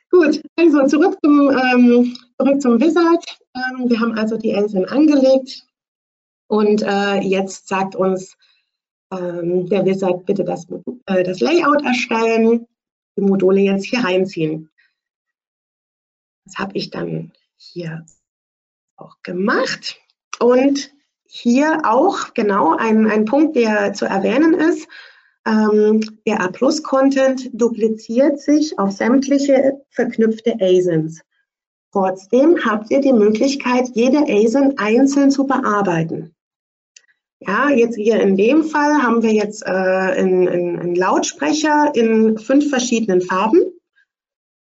Gut, 0.10 0.42
also 0.58 0.86
zurück 0.88 1.18
zum, 1.24 1.50
ähm, 1.50 2.18
zurück 2.40 2.62
zum 2.62 2.80
Wizard. 2.80 3.26
Ähm, 3.56 3.90
wir 3.90 4.00
haben 4.00 4.18
also 4.18 4.38
die 4.38 4.52
Elsen 4.52 4.86
angelegt. 4.86 5.66
Und 6.48 6.84
äh, 6.84 7.20
jetzt 7.20 7.68
sagt 7.68 7.96
uns 7.96 8.38
ähm, 9.12 9.68
der 9.70 9.86
Wizard, 9.86 10.26
bitte 10.26 10.44
das, 10.44 10.68
äh, 11.08 11.24
das 11.24 11.40
Layout 11.40 11.84
erstellen, 11.84 12.68
die 13.18 13.22
Module 13.22 13.62
jetzt 13.62 13.86
hier 13.86 14.04
reinziehen. 14.04 14.70
Das 16.46 16.58
habe 16.58 16.78
ich 16.78 16.90
dann 16.90 17.32
hier 17.56 18.06
auch 18.98 19.16
gemacht. 19.24 20.00
Und 20.40 20.92
hier 21.26 21.82
auch 21.84 22.34
genau 22.34 22.76
ein, 22.76 23.10
ein 23.10 23.26
Punkt, 23.26 23.56
der 23.56 23.94
zu 23.94 24.06
erwähnen 24.06 24.54
ist. 24.54 24.88
Ähm, 25.46 26.00
der 26.26 26.42
A-Plus-Content 26.42 27.50
dupliziert 27.54 28.40
sich 28.40 28.80
auf 28.80 28.92
sämtliche 28.92 29.82
verknüpfte 29.90 30.56
ASINs. 30.60 31.22
Trotzdem 31.92 32.58
habt 32.66 32.90
ihr 32.92 33.02
die 33.02 33.14
Möglichkeit, 33.14 33.90
jede 33.94 34.20
ASIN 34.20 34.78
einzeln 34.78 35.30
zu 35.30 35.46
bearbeiten. 35.46 36.34
Ja, 37.40 37.70
jetzt 37.70 37.96
hier 37.96 38.22
in 38.22 38.38
dem 38.38 38.64
Fall 38.64 39.04
haben 39.04 39.22
wir 39.22 39.34
jetzt 39.34 39.64
äh, 39.64 39.70
einen, 39.70 40.96
Lautsprecher 40.96 41.92
in 41.94 42.38
fünf 42.38 42.70
verschiedenen 42.70 43.22
Farben. 43.22 43.62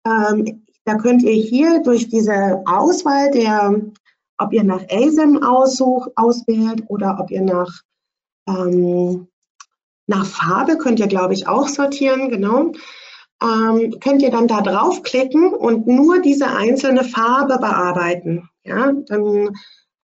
Ähm, 0.06 0.66
da 0.86 0.96
könnt 0.96 1.24
ihr 1.24 1.34
hier 1.34 1.82
durch 1.84 2.08
diese 2.08 2.64
Auswahl 2.66 3.32
der, 3.32 3.82
ob 4.38 4.54
ihr 4.54 4.64
nach 4.64 4.84
ASIM 4.90 5.44
aussucht, 5.44 6.12
auswählt 6.16 6.84
oder 6.88 7.18
ob 7.20 7.32
ihr 7.32 7.42
nach, 7.42 7.82
ähm, 8.48 9.28
nach 10.08 10.26
Farbe, 10.26 10.78
könnt 10.78 11.00
ihr 11.00 11.08
glaube 11.08 11.34
ich 11.34 11.48
auch 11.48 11.68
sortieren, 11.68 12.30
genau. 12.30 12.72
Ähm, 13.42 14.00
könnt 14.00 14.22
ihr 14.22 14.32
dann 14.32 14.48
da 14.48 14.62
draufklicken 14.62 15.54
und 15.54 15.88
nur 15.88 16.22
diese 16.22 16.48
einzelne 16.48 17.04
Farbe 17.04 17.58
bearbeiten. 17.60 18.50
Ja, 18.64 18.94
dann 19.08 19.50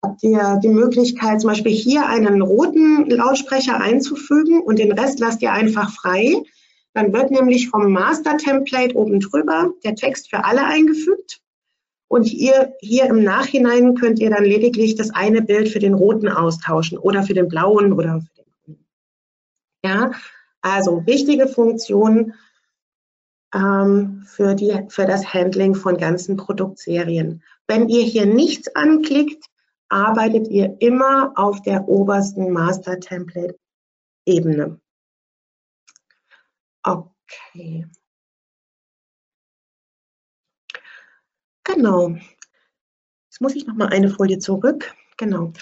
habt 0.03 0.22
ihr 0.22 0.59
die 0.62 0.68
Möglichkeit, 0.68 1.40
zum 1.40 1.51
Beispiel 1.51 1.72
hier 1.72 2.07
einen 2.07 2.42
roten 2.42 3.09
Lautsprecher 3.09 3.80
einzufügen 3.80 4.61
und 4.61 4.78
den 4.78 4.92
Rest 4.92 5.20
lasst 5.20 5.42
ihr 5.42 5.53
einfach 5.53 5.92
frei. 5.92 6.42
Dann 6.94 7.12
wird 7.12 7.30
nämlich 7.30 7.68
vom 7.68 7.92
Master-Template 7.92 8.96
oben 8.96 9.20
drüber 9.20 9.70
der 9.84 9.94
Text 9.94 10.30
für 10.30 10.44
alle 10.44 10.64
eingefügt. 10.64 11.40
Und 12.09 12.24
hier, 12.24 12.72
hier 12.80 13.05
im 13.05 13.22
Nachhinein 13.22 13.94
könnt 13.94 14.18
ihr 14.18 14.30
dann 14.30 14.44
lediglich 14.44 14.96
das 14.96 15.11
eine 15.11 15.42
Bild 15.42 15.68
für 15.68 15.78
den 15.78 15.94
roten 15.94 16.28
austauschen 16.28 16.99
oder 16.99 17.22
für 17.22 17.34
den 17.34 17.49
blauen 17.49 17.92
oder 17.92 18.20
für. 18.20 18.38
Ja, 19.85 20.12
also 20.61 21.07
wichtige 21.07 21.49
Funktion 21.49 22.35
ähm, 23.55 24.24
für, 24.26 24.55
die, 24.55 24.87
für 24.89 25.07
das 25.07 25.33
Handling 25.33 25.74
von 25.74 25.97
ganzen 25.97 26.37
Produktserien. 26.37 27.43
Wenn 27.66 27.89
ihr 27.89 28.03
hier 28.03 28.26
nichts 28.26 28.74
anklickt, 28.74 29.45
arbeitet 29.89 30.49
ihr 30.49 30.76
immer 30.81 31.33
auf 31.37 31.62
der 31.62 31.89
obersten 31.89 32.53
Master 32.53 33.01
Template 33.01 33.59
Ebene. 34.26 34.81
Okay. 36.83 37.87
Genau. 41.64 42.16
Jetzt 43.29 43.41
muss 43.41 43.55
ich 43.55 43.66
noch 43.66 43.74
mal 43.74 43.89
eine 43.89 44.11
Folie 44.11 44.39
zurück. 44.39 44.95
Genau. 45.16 45.53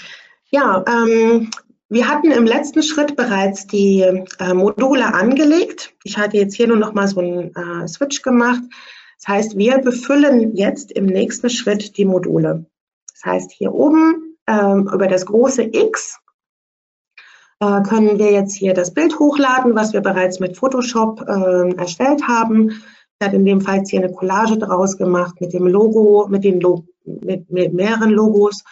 Ja, 0.51 0.85
ähm, 0.89 1.51
wir 1.89 2.09
hatten 2.09 2.33
im 2.33 2.47
letzten 2.47 2.83
Schritt 2.83 3.17
bereits 3.17 3.67
die 3.67 4.01
äh, 4.01 4.55
Module 4.55 5.15
angelegt. 5.15 5.95
Ich 6.03 6.19
hatte 6.19 6.37
jetzt 6.37 6.55
hier 6.55 6.67
nur 6.67 6.79
noch 6.79 6.95
mal 6.95 7.07
so 7.07 7.21
einen 7.21 7.55
äh, 7.55 7.87
Switch 7.87 8.23
gemacht. 8.23 8.63
Das 9.19 9.29
heißt, 9.29 9.57
wir 9.57 9.79
befüllen 9.79 10.57
jetzt 10.57 10.93
im 10.93 11.07
nächsten 11.07 11.49
Schritt 11.49 11.97
die 11.97 12.05
Module. 12.05 12.67
Das 13.13 13.33
heißt, 13.33 13.53
hier 13.53 13.73
oben 13.73 14.37
ähm, 14.47 14.91
über 14.93 15.07
das 15.07 15.27
große 15.27 15.63
X 15.63 16.19
äh, 17.61 17.83
können 17.83 18.19
wir 18.19 18.33
jetzt 18.33 18.55
hier 18.55 18.75
das 18.75 18.93
Bild 18.93 19.19
hochladen, 19.19 19.75
was 19.75 19.93
wir 19.93 20.01
bereits 20.01 20.41
mit 20.41 20.57
Photoshop 20.57 21.23
äh, 21.23 21.75
erstellt 21.77 22.27
haben. 22.27 22.83
Ich 23.19 23.27
habe 23.27 23.37
in 23.37 23.47
dem 23.47 23.61
Fall 23.61 23.79
jetzt 23.79 23.91
hier 23.91 24.03
eine 24.03 24.13
Collage 24.13 24.59
draus 24.59 24.99
gemacht 24.99 25.41
mit 25.41 25.55
dem 25.55 25.67
Logo, 25.67 26.27
mit, 26.29 26.45
den 26.45 26.61
Lo 26.61 26.85
mit, 27.05 27.51
mit 27.51 27.73
mehreren 27.73 28.11
Logos. 28.11 28.63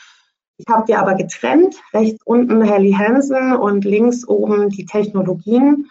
Ich 0.56 0.66
habe 0.68 0.84
die 0.86 0.94
aber 0.94 1.14
getrennt. 1.14 1.76
Rechts 1.92 2.22
unten 2.24 2.62
Helly 2.62 2.92
Hansen 2.92 3.54
und 3.56 3.84
links 3.84 4.26
oben 4.26 4.70
die 4.70 4.86
Technologien, 4.86 5.90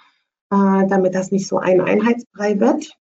äh, 0.51 0.87
damit 0.87 1.15
das 1.15 1.31
nicht 1.31 1.47
so 1.47 1.57
ein 1.57 1.81
Einheitsbrei 1.81 2.59
wird. 2.59 2.97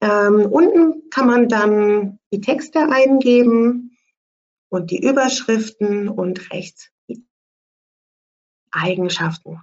Ähm, 0.00 0.46
unten 0.50 1.10
kann 1.10 1.26
man 1.26 1.48
dann 1.48 2.18
die 2.32 2.40
Texte 2.40 2.80
eingeben 2.90 3.96
und 4.68 4.90
die 4.90 5.02
Überschriften 5.02 6.08
und 6.08 6.50
rechts 6.52 6.90
die 7.08 7.24
Eigenschaften. 8.70 9.60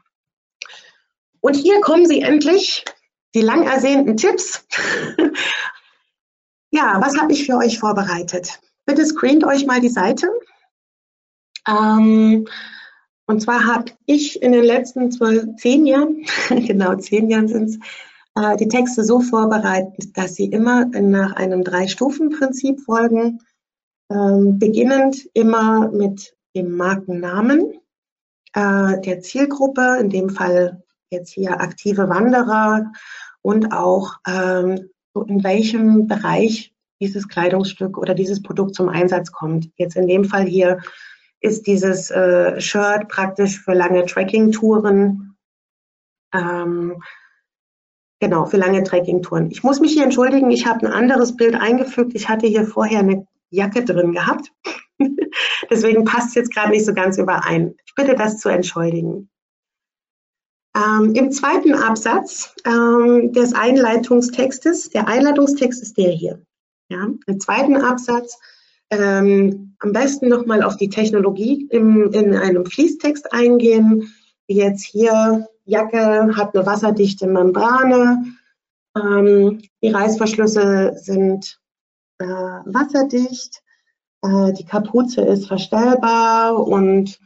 Und 1.42 1.56
hier 1.56 1.82
kommen 1.82 2.06
sie 2.06 2.22
endlich, 2.22 2.86
die 3.34 3.42
lang 3.42 3.64
ersehnten 3.64 4.18
Tipps. 4.18 4.66
ja, 6.72 7.00
was 7.02 7.18
habe 7.18 7.34
ich 7.34 7.46
für 7.46 7.58
euch 7.58 7.80
vorbereitet? 7.80 8.60
Bitte 8.86 9.06
screent 9.06 9.44
euch 9.44 9.66
mal 9.66 9.82
die 9.82 9.90
Seite. 9.90 10.28
Ähm, 11.70 12.48
und 13.28 13.42
zwar 13.42 13.66
habe 13.66 13.92
ich 14.06 14.42
in 14.42 14.54
den 14.54 14.64
letzten 14.64 15.12
zwölf, 15.12 15.56
zehn 15.58 15.86
Jahren, 15.86 16.26
genau 16.50 16.96
zehn 16.96 17.30
Jahren 17.30 17.48
sind 17.48 17.70
es, 17.70 17.80
äh, 18.36 18.58
die 18.58 18.68
Texte 18.68 19.04
so 19.04 19.20
vorbereitet, 19.22 20.18
dass 20.18 20.36
sie 20.36 20.46
immer 20.46 20.86
nach 20.86 21.34
einem 21.36 21.64
Drei-Stufen-Prinzip 21.64 22.82
folgen. 22.82 23.40
Ähm, 24.12 24.58
beginnend 24.58 25.30
immer 25.34 25.90
mit 25.92 26.36
dem 26.56 26.76
Markennamen 26.76 27.74
äh, 28.54 29.00
der 29.02 29.22
Zielgruppe, 29.22 29.98
in 30.00 30.10
dem 30.10 30.32
Fall 30.32 30.84
jetzt 31.12 31.32
hier 31.32 31.62
aktive 31.62 32.10
Wanderer 32.10 32.92
und 33.42 33.72
auch 33.72 34.16
ähm, 34.28 34.90
in 35.28 35.44
welchem 35.44 36.08
Bereich 36.08 36.74
dieses 37.02 37.28
Kleidungsstück 37.28 37.98
oder 37.98 38.16
dieses 38.16 38.42
Produkt 38.42 38.76
zum 38.76 38.90
Einsatz 38.90 39.32
kommt. 39.32 39.70
Jetzt 39.76 39.96
in 39.96 40.08
dem 40.08 40.26
Fall 40.26 40.46
hier 40.46 40.80
ist 41.42 41.68
dieses 41.68 42.12
äh, 42.12 42.60
Shirt 42.60 43.08
praktisch 43.08 43.60
für 43.60 43.74
lange 43.74 44.06
Trekking-Touren. 44.06 45.36
Ähm, 46.34 47.02
genau, 48.20 48.46
für 48.46 48.58
lange 48.58 48.84
Trekking-Touren. 48.84 49.50
Ich 49.52 49.64
muss 49.64 49.80
mich 49.80 49.94
hier 49.94 50.04
entschuldigen, 50.04 50.52
ich 50.52 50.66
habe 50.66 50.86
ein 50.86 50.94
anderes 50.94 51.36
Bild 51.36 51.56
eingefügt. 51.56 52.14
Ich 52.14 52.30
hatte 52.30 52.48
hier 52.48 52.66
vorher 52.66 53.00
eine 53.00 53.26
Jacke 53.50 53.84
drin 53.84 54.12
gehabt. 54.12 54.52
Deswegen 55.70 56.04
passt 56.04 56.30
es 56.30 56.36
jetzt 56.36 56.54
gerade 56.54 56.72
nicht 56.72 56.86
so 56.86 56.94
ganz 56.94 57.18
überein. 57.18 57.76
Ich 57.86 57.96
bitte 57.96 58.16
das 58.16 58.38
zu 58.38 58.50
entschuldigen. 58.50 59.30
Ähm, 60.76 61.16
Im 61.16 61.32
zweiten 61.32 61.74
Absatz 61.74 62.54
ähm, 62.66 63.34
des 63.34 63.54
Einleitungstextes, 63.54 64.90
der 64.90 65.08
Einleitungstext 65.08 65.82
ist 65.82 65.98
der 65.98 66.12
hier. 66.12 66.42
Ja, 66.90 67.08
Im 67.28 67.40
zweiten 67.40 67.78
Absatz 67.78 68.38
ähm, 68.92 69.76
am 69.80 69.94
besten 69.94 70.30
nochmal 70.30 70.64
auf 70.64 70.78
die 70.78 70.90
Technologie 70.90 71.68
im, 71.70 72.12
in 72.12 72.36
einem 72.36 72.66
Fließtext 72.66 73.32
eingehen, 73.34 74.14
wie 74.48 74.56
jetzt 74.56 74.84
hier, 74.84 75.48
Jacke 75.66 76.36
hat 76.36 76.56
eine 76.56 76.66
wasserdichte 76.66 77.28
Membrane, 77.28 78.26
ähm, 78.96 79.62
die 79.84 79.90
Reißverschlüsse 79.90 80.94
sind 80.96 81.60
äh, 82.18 82.26
wasserdicht, 82.26 83.62
äh, 84.24 84.52
die 84.54 84.66
Kapuze 84.66 85.22
ist 85.22 85.48
verstellbar 85.48 86.58
und 86.58 87.20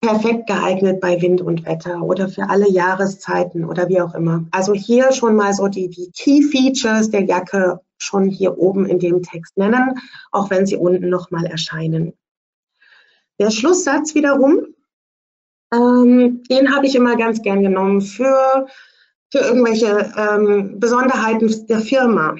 perfekt 0.00 0.46
geeignet 0.46 1.00
bei 1.00 1.20
Wind 1.20 1.40
und 1.40 1.66
Wetter 1.66 2.02
oder 2.02 2.28
für 2.28 2.48
alle 2.48 2.70
Jahreszeiten 2.70 3.64
oder 3.64 3.88
wie 3.88 4.00
auch 4.00 4.14
immer. 4.14 4.46
Also 4.52 4.72
hier 4.72 5.12
schon 5.12 5.34
mal 5.34 5.52
so 5.52 5.66
die, 5.66 5.88
die 5.88 6.12
Key 6.12 6.42
Features 6.42 7.10
der 7.10 7.24
Jacke 7.24 7.80
schon 7.98 8.26
hier 8.26 8.58
oben 8.58 8.86
in 8.86 8.98
dem 8.98 9.22
Text 9.22 9.56
nennen, 9.56 9.94
auch 10.30 10.50
wenn 10.50 10.66
sie 10.66 10.76
unten 10.76 11.08
nochmal 11.08 11.46
erscheinen. 11.46 12.14
Der 13.38 13.50
Schlusssatz 13.50 14.14
wiederum, 14.14 14.74
ähm, 15.72 16.42
den 16.50 16.74
habe 16.74 16.86
ich 16.86 16.94
immer 16.94 17.16
ganz 17.16 17.42
gern 17.42 17.62
genommen 17.62 18.00
für, 18.00 18.66
für 19.30 19.38
irgendwelche 19.38 20.12
ähm, 20.16 20.80
Besonderheiten 20.80 21.66
der 21.66 21.80
Firma. 21.80 22.36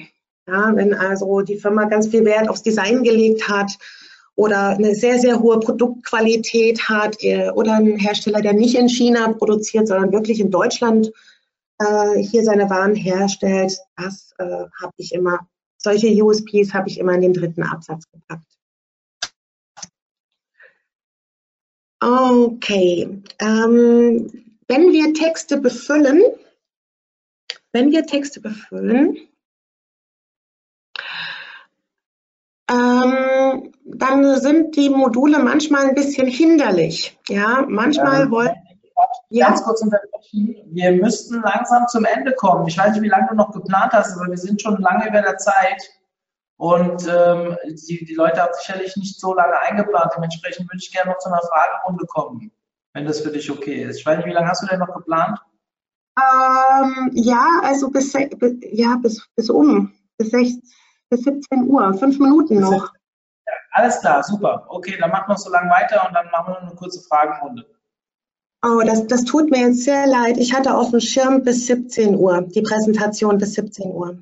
Ja, 0.47 0.75
wenn 0.75 0.95
also 0.95 1.41
die 1.41 1.57
Firma 1.57 1.85
ganz 1.85 2.07
viel 2.07 2.25
Wert 2.25 2.49
aufs 2.49 2.63
Design 2.63 3.03
gelegt 3.03 3.47
hat 3.47 3.71
oder 4.35 4.69
eine 4.69 4.95
sehr, 4.95 5.19
sehr 5.19 5.39
hohe 5.39 5.59
Produktqualität 5.59 6.89
hat 6.89 7.17
äh, 7.23 7.51
oder 7.51 7.73
ein 7.73 7.97
Hersteller, 7.97 8.41
der 8.41 8.53
nicht 8.53 8.75
in 8.75 8.89
China 8.89 9.33
produziert, 9.33 9.87
sondern 9.87 10.11
wirklich 10.11 10.39
in 10.39 10.49
Deutschland 10.49 11.11
äh, 11.79 12.21
hier 12.21 12.43
seine 12.43 12.69
Waren 12.69 12.95
herstellt, 12.95 13.77
das 13.97 14.33
äh, 14.37 14.65
habe 14.81 14.93
ich 14.97 15.13
immer, 15.13 15.47
solche 15.77 16.07
USPs 16.23 16.73
habe 16.73 16.89
ich 16.89 16.99
immer 16.99 17.13
in 17.13 17.21
den 17.21 17.33
dritten 17.33 17.63
Absatz 17.63 18.05
gepackt. 18.11 18.45
Okay, 22.01 23.21
ähm, 23.39 24.55
wenn 24.67 24.91
wir 24.93 25.13
Texte 25.13 25.57
befüllen, 25.57 26.21
wenn 27.73 27.91
wir 27.91 28.05
Texte 28.05 28.39
befüllen, 28.39 29.17
ähm, 32.71 33.73
dann 33.83 34.39
sind 34.39 34.75
die 34.75 34.89
Module 34.89 35.39
manchmal 35.39 35.87
ein 35.87 35.95
bisschen 35.95 36.27
hinderlich. 36.27 37.17
Ja, 37.27 37.65
manchmal 37.67 38.23
ähm, 38.23 38.31
wollen. 38.31 38.55
Ganz 39.31 39.63
kurz 39.63 39.81
unterbrechen. 39.81 40.08
Wir 40.31 40.91
müssten 40.91 41.41
langsam 41.41 41.87
zum 41.87 42.05
Ende 42.05 42.33
kommen. 42.33 42.67
Ich 42.67 42.77
weiß 42.77 42.93
nicht, 42.93 43.03
wie 43.03 43.09
lange 43.09 43.27
du 43.29 43.35
noch 43.35 43.51
geplant 43.51 43.93
hast, 43.93 44.17
aber 44.17 44.29
wir 44.29 44.37
sind 44.37 44.61
schon 44.61 44.81
lange 44.81 45.07
über 45.07 45.21
der 45.21 45.37
Zeit. 45.37 45.81
Und 46.57 47.07
ähm, 47.07 47.57
die, 47.65 48.03
die 48.03 48.15
Leute 48.15 48.41
haben 48.41 48.53
sicherlich 48.53 48.95
nicht 48.97 49.19
so 49.19 49.33
lange 49.33 49.57
eingeplant. 49.59 50.11
Dementsprechend 50.15 50.69
würde 50.69 50.79
ich 50.81 50.91
gerne 50.91 51.11
noch 51.11 51.19
zu 51.19 51.29
einer 51.29 51.41
Fragerunde 51.41 52.05
kommen, 52.07 52.51
wenn 52.93 53.05
das 53.05 53.21
für 53.21 53.31
dich 53.31 53.49
okay 53.49 53.83
ist. 53.83 53.99
Ich 53.99 54.05
weiß 54.05 54.17
nicht, 54.17 54.27
wie 54.27 54.33
lange 54.33 54.49
hast 54.49 54.61
du 54.63 54.67
denn 54.67 54.79
noch 54.79 54.93
geplant? 54.93 55.39
Ähm, 56.19 57.11
ja, 57.13 57.61
also 57.63 57.89
bis, 57.89 58.13
ja, 58.13 58.97
bis, 58.97 59.25
bis 59.35 59.49
um, 59.49 59.93
bis, 60.17 60.31
16, 60.31 60.61
bis 61.09 61.21
17 61.21 61.63
Uhr, 61.63 61.93
fünf 61.93 62.19
Minuten 62.19 62.59
noch. 62.59 62.93
Ja, 63.47 63.53
alles 63.71 64.01
klar, 64.01 64.21
super. 64.23 64.65
Okay, 64.67 64.97
dann 64.99 65.11
machen 65.11 65.29
wir 65.29 65.37
so 65.37 65.49
lange 65.49 65.69
weiter 65.69 66.05
und 66.07 66.13
dann 66.13 66.29
machen 66.29 66.53
wir 66.53 66.61
eine 66.61 66.75
kurze 66.75 67.01
Fragenrunde. 67.07 67.65
Oh, 68.61 68.81
das, 68.85 69.07
das 69.07 69.23
tut 69.23 69.49
mir 69.51 69.67
jetzt 69.67 69.83
sehr 69.83 70.05
leid. 70.05 70.37
Ich 70.37 70.53
hatte 70.53 70.75
auf 70.75 70.91
dem 70.91 70.99
Schirm 70.99 71.43
bis 71.43 71.67
17 71.67 72.15
Uhr, 72.15 72.41
die 72.41 72.61
Präsentation 72.61 73.37
bis 73.37 73.53
17 73.53 73.91
Uhr. 73.91 74.17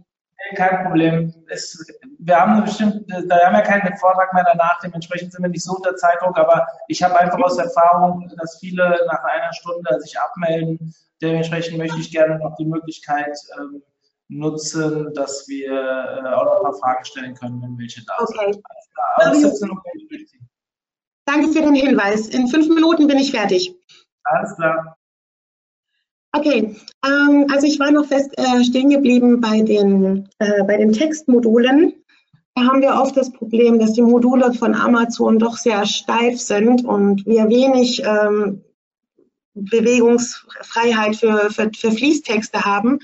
Kein 0.55 0.83
Problem. 0.83 1.33
Es, 1.47 1.85
wir 2.19 2.39
haben 2.39 2.63
bestimmt, 2.63 3.05
da 3.07 3.45
haben 3.45 3.55
wir 3.55 3.63
keinen 3.63 3.97
Vortrag 3.97 4.33
mehr 4.33 4.45
danach, 4.45 4.79
dementsprechend 4.81 5.33
sind 5.33 5.41
wir 5.41 5.49
nicht 5.49 5.63
so 5.63 5.75
unter 5.75 5.95
Zeitdruck, 5.95 6.37
aber 6.37 6.67
ich 6.87 7.01
habe 7.01 7.19
einfach 7.19 7.39
aus 7.39 7.57
Erfahrung, 7.57 8.31
dass 8.37 8.59
viele 8.59 8.99
nach 9.07 9.23
einer 9.23 9.51
Stunde 9.53 9.99
sich 9.99 10.17
abmelden. 10.19 10.93
Dementsprechend 11.21 11.77
möchte 11.77 11.99
ich 11.99 12.11
gerne 12.11 12.37
noch 12.37 12.55
die 12.57 12.65
Möglichkeit 12.65 13.35
ähm, 13.59 13.81
nutzen, 14.29 15.13
dass 15.15 15.47
wir 15.47 15.71
äh, 15.71 16.33
auch 16.33 16.45
noch 16.45 16.57
ein 16.57 16.63
paar 16.63 16.73
Fragen 16.73 17.05
stellen 17.05 17.33
können, 17.33 17.61
wenn 17.61 17.77
welche 17.77 18.05
da 18.05 18.13
okay. 18.19 18.53
sind. 18.53 18.63
Also, 19.15 19.77
Danke 21.25 21.47
für 21.49 21.61
den 21.61 21.75
Hinweis. 21.75 22.27
In 22.27 22.47
fünf 22.47 22.69
Minuten 22.69 23.07
bin 23.07 23.17
ich 23.17 23.31
fertig. 23.31 23.75
Alles 24.29 24.55
klar. 24.55 24.97
Okay, 26.33 26.75
ähm, 27.05 27.47
also 27.51 27.65
ich 27.65 27.79
war 27.79 27.91
noch 27.91 28.05
fest 28.05 28.31
äh, 28.37 28.63
stehen 28.63 28.89
geblieben 28.89 29.41
bei 29.41 29.61
den, 29.61 30.29
äh, 30.39 30.63
bei 30.63 30.77
den 30.77 30.91
Textmodulen. 30.91 31.93
Da 32.53 32.63
haben 32.63 32.81
wir 32.81 32.95
oft 32.95 33.15
das 33.15 33.31
Problem, 33.31 33.79
dass 33.79 33.93
die 33.93 34.01
Module 34.01 34.53
von 34.53 34.75
Amazon 34.75 35.39
doch 35.39 35.57
sehr 35.57 35.85
steif 35.85 36.39
sind 36.39 36.83
und 36.85 37.25
wir 37.25 37.49
wenig 37.49 38.03
ähm, 38.03 38.63
Bewegungsfreiheit 39.53 41.15
für, 41.15 41.49
für, 41.49 41.71
für 41.75 41.91
Fließtexte 41.91 42.65
haben. 42.65 42.99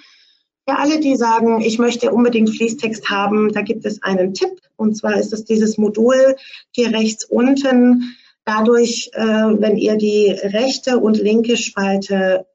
Für 0.68 0.78
alle, 0.78 1.00
die 1.00 1.16
sagen, 1.16 1.62
ich 1.62 1.78
möchte 1.78 2.12
unbedingt 2.12 2.50
Fließtext 2.50 3.10
haben, 3.10 3.52
da 3.52 3.62
gibt 3.62 3.86
es 3.86 4.02
einen 4.02 4.34
Tipp. 4.34 4.60
Und 4.76 4.96
zwar 4.96 5.16
ist 5.16 5.34
es 5.34 5.46
dieses 5.46 5.78
Modul 5.78 6.36
hier 6.72 6.92
rechts 6.92 7.26
unten. 7.26 8.16
Dadurch, 8.46 9.10
äh, 9.14 9.22
wenn 9.22 9.78
ihr 9.78 9.96
die 9.98 10.32
rechte 10.32 11.00
und 11.00 11.18
linke 11.18 11.58
Spalte 11.58 12.46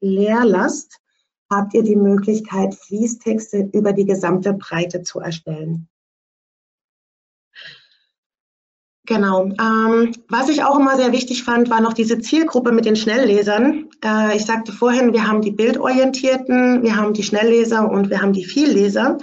leer 0.00 0.44
lasst, 0.44 1.00
habt 1.50 1.74
ihr 1.74 1.82
die 1.82 1.96
Möglichkeit, 1.96 2.74
Fließtexte 2.74 3.70
über 3.72 3.92
die 3.92 4.06
gesamte 4.06 4.54
Breite 4.54 5.02
zu 5.02 5.20
erstellen. 5.20 5.88
Genau. 9.06 9.44
Ähm, 9.44 10.14
was 10.28 10.48
ich 10.48 10.64
auch 10.64 10.78
immer 10.78 10.96
sehr 10.96 11.12
wichtig 11.12 11.44
fand, 11.44 11.68
war 11.68 11.82
noch 11.82 11.92
diese 11.92 12.20
Zielgruppe 12.20 12.72
mit 12.72 12.86
den 12.86 12.96
Schnelllesern. 12.96 13.90
Äh, 14.02 14.36
ich 14.36 14.46
sagte 14.46 14.72
vorhin, 14.72 15.12
wir 15.12 15.26
haben 15.26 15.42
die 15.42 15.50
Bildorientierten, 15.50 16.82
wir 16.82 16.96
haben 16.96 17.12
die 17.12 17.22
Schnellleser 17.22 17.90
und 17.90 18.08
wir 18.08 18.22
haben 18.22 18.32
die 18.32 18.46
Vielleser. 18.46 19.18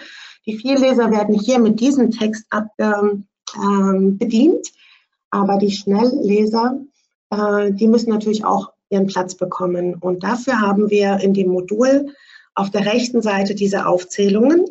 Die 0.46 0.58
Vielleser 0.58 1.10
werden 1.10 1.34
hier 1.34 1.58
mit 1.58 1.80
diesem 1.80 2.12
Text 2.12 2.46
ab, 2.52 2.68
ähm, 2.78 3.26
ähm, 3.56 4.20
bedient, 4.20 4.68
aber 5.32 5.58
die 5.58 5.72
Schnellleser, 5.72 6.80
äh, 7.32 7.72
die 7.72 7.88
müssen 7.88 8.10
natürlich 8.10 8.46
auch 8.46 8.74
ihren 8.90 9.08
Platz 9.08 9.36
bekommen. 9.36 9.96
Und 9.96 10.24
dafür 10.24 10.60
haben 10.60 10.90
wir 10.90 11.20
in 11.22 11.34
dem 11.34 11.50
Modul 11.50 12.14
auf 12.54 12.70
der 12.70 12.86
rechten 12.86 13.22
Seite 13.22 13.56
diese 13.56 13.88
Aufzählungen. 13.88 14.66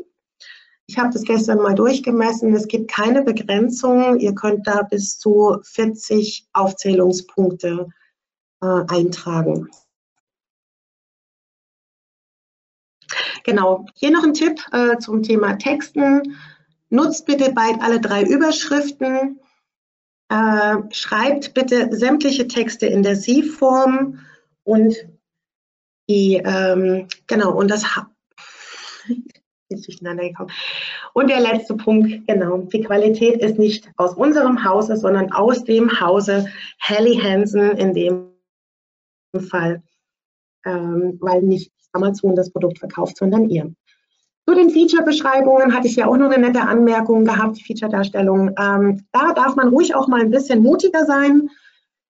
Ich 0.86 0.98
habe 0.98 1.12
das 1.12 1.22
gestern 1.22 1.58
mal 1.58 1.74
durchgemessen. 1.74 2.54
Es 2.54 2.68
gibt 2.68 2.90
keine 2.90 3.22
Begrenzung. 3.22 4.18
Ihr 4.18 4.34
könnt 4.34 4.66
da 4.66 4.82
bis 4.82 5.18
zu 5.18 5.58
40 5.62 6.48
Aufzählungspunkte 6.52 7.88
äh, 8.60 8.66
eintragen. 8.88 9.70
Genau, 13.44 13.86
hier 13.94 14.10
noch 14.10 14.24
ein 14.24 14.34
Tipp 14.34 14.60
äh, 14.72 14.98
zum 14.98 15.22
Thema 15.22 15.56
Texten. 15.56 16.36
Nutzt 16.90 17.24
bitte 17.24 17.52
bald 17.52 17.80
alle 17.80 18.00
drei 18.00 18.22
Überschriften. 18.22 19.40
Äh, 20.30 20.76
schreibt 20.92 21.54
bitte 21.54 21.94
sämtliche 21.94 22.46
Texte 22.46 22.86
in 22.86 23.02
der 23.02 23.16
Sie-Form 23.16 24.20
und 24.62 24.94
die, 26.08 26.36
ähm, 26.44 27.08
genau, 27.26 27.52
und 27.52 27.68
das 27.68 27.84
durcheinander 29.68 30.28
gekommen. 30.28 30.52
Und 31.14 31.30
der 31.30 31.40
letzte 31.40 31.74
Punkt, 31.74 32.28
genau, 32.28 32.58
die 32.58 32.80
Qualität 32.80 33.40
ist 33.40 33.58
nicht 33.58 33.90
aus 33.96 34.14
unserem 34.14 34.64
Hause, 34.64 34.96
sondern 34.96 35.32
aus 35.32 35.64
dem 35.64 36.00
Hause 36.00 36.46
Helly 36.78 37.16
Hansen 37.16 37.72
in 37.72 37.92
dem 37.92 38.30
Fall, 39.48 39.82
ähm, 40.64 41.18
weil 41.20 41.42
nicht 41.42 41.72
Amazon 41.92 42.36
das 42.36 42.52
Produkt 42.52 42.78
verkauft, 42.78 43.16
sondern 43.16 43.50
ihr. 43.50 43.74
Zu 44.50 44.56
den 44.56 44.70
Feature-Beschreibungen 44.70 45.72
hatte 45.72 45.86
ich 45.86 45.94
ja 45.94 46.08
auch 46.08 46.16
noch 46.16 46.28
eine 46.28 46.44
nette 46.44 46.62
Anmerkung 46.62 47.24
gehabt, 47.24 47.56
die 47.56 47.62
Feature-Darstellung. 47.62 48.50
Ähm, 48.58 49.04
da 49.12 49.32
darf 49.32 49.54
man 49.54 49.68
ruhig 49.68 49.94
auch 49.94 50.08
mal 50.08 50.22
ein 50.22 50.32
bisschen 50.32 50.60
mutiger 50.60 51.06
sein. 51.06 51.50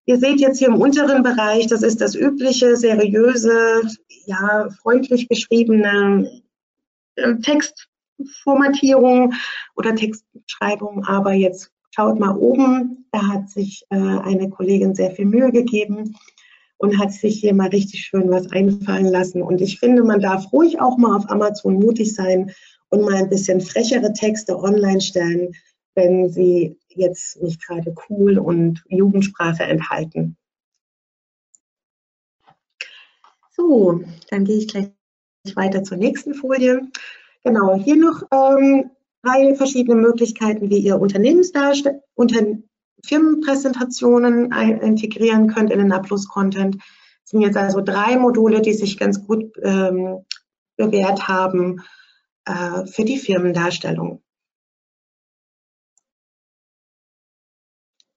Ihr 0.07 0.17
seht 0.17 0.41
jetzt 0.41 0.59
hier 0.59 0.69
im 0.69 0.81
unteren 0.81 1.23
Bereich, 1.23 1.67
das 1.67 1.83
ist 1.83 2.01
das 2.01 2.15
übliche, 2.15 2.77
seriöse, 2.77 3.83
ja, 4.25 4.71
freundlich 4.81 5.29
geschriebene 5.29 6.31
äh, 7.17 7.35
Textformatierung 7.43 9.35
oder 9.77 9.95
Textbeschreibung, 9.95 11.05
aber 11.05 11.35
jetzt 11.35 11.71
schaut 11.91 12.19
mal 12.19 12.35
oben, 12.35 13.05
da 13.13 13.21
hat 13.29 13.51
sich 13.51 13.85
äh, 13.91 13.97
eine 13.97 14.49
Kollegin 14.49 14.95
sehr 14.95 15.11
viel 15.11 15.27
Mühe 15.27 15.53
gegeben 15.53 16.17
und 16.81 16.99
hat 16.99 17.13
sich 17.13 17.41
hier 17.41 17.53
mal 17.53 17.69
richtig 17.69 18.07
schön 18.07 18.31
was 18.31 18.51
einfallen 18.53 19.07
lassen. 19.07 19.43
Und 19.43 19.61
ich 19.61 19.79
finde, 19.79 20.03
man 20.03 20.21
darf 20.21 20.51
ruhig 20.51 20.81
auch 20.81 20.97
mal 20.97 21.15
auf 21.15 21.31
Amazon 21.31 21.75
mutig 21.75 22.15
sein 22.15 22.53
und 22.89 23.03
mal 23.03 23.17
ein 23.17 23.29
bisschen 23.29 23.61
frechere 23.61 24.15
Texte 24.15 24.59
online 24.59 25.03
stellen, 25.03 25.53
wenn 25.95 26.31
sie 26.31 26.79
jetzt 26.89 27.41
nicht 27.43 27.65
gerade 27.67 27.95
cool 28.09 28.39
und 28.39 28.83
Jugendsprache 28.89 29.65
enthalten. 29.65 30.39
So, 33.55 34.01
dann 34.31 34.45
gehe 34.47 34.57
ich 34.57 34.69
gleich 34.69 34.89
weiter 35.55 35.85
zur 35.85 35.99
nächsten 35.99 36.33
Folie. 36.33 36.81
Genau, 37.45 37.75
hier 37.75 37.97
noch 37.97 38.23
ähm, 38.33 38.91
drei 39.23 39.55
verschiedene 39.55 39.97
Möglichkeiten, 39.97 40.71
wie 40.71 40.79
ihr 40.79 40.99
Unternehmensdarstellung, 40.99 42.01
unter 42.15 42.41
Firmenpräsentationen 43.05 44.53
integrieren 44.53 45.49
könnt 45.49 45.71
in 45.71 45.79
den 45.79 45.93
A-Plus-Content. 45.93 46.77
Das 46.77 47.31
sind 47.31 47.41
jetzt 47.41 47.57
also 47.57 47.81
drei 47.81 48.17
Module, 48.17 48.61
die 48.61 48.73
sich 48.73 48.99
ganz 48.99 49.27
gut 49.27 49.53
ähm, 49.63 50.25
bewährt 50.77 51.29
haben 51.29 51.83
äh, 52.45 52.87
für 52.87 53.05
die 53.05 53.19
Firmendarstellung. 53.19 54.23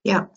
Ja, 0.06 0.30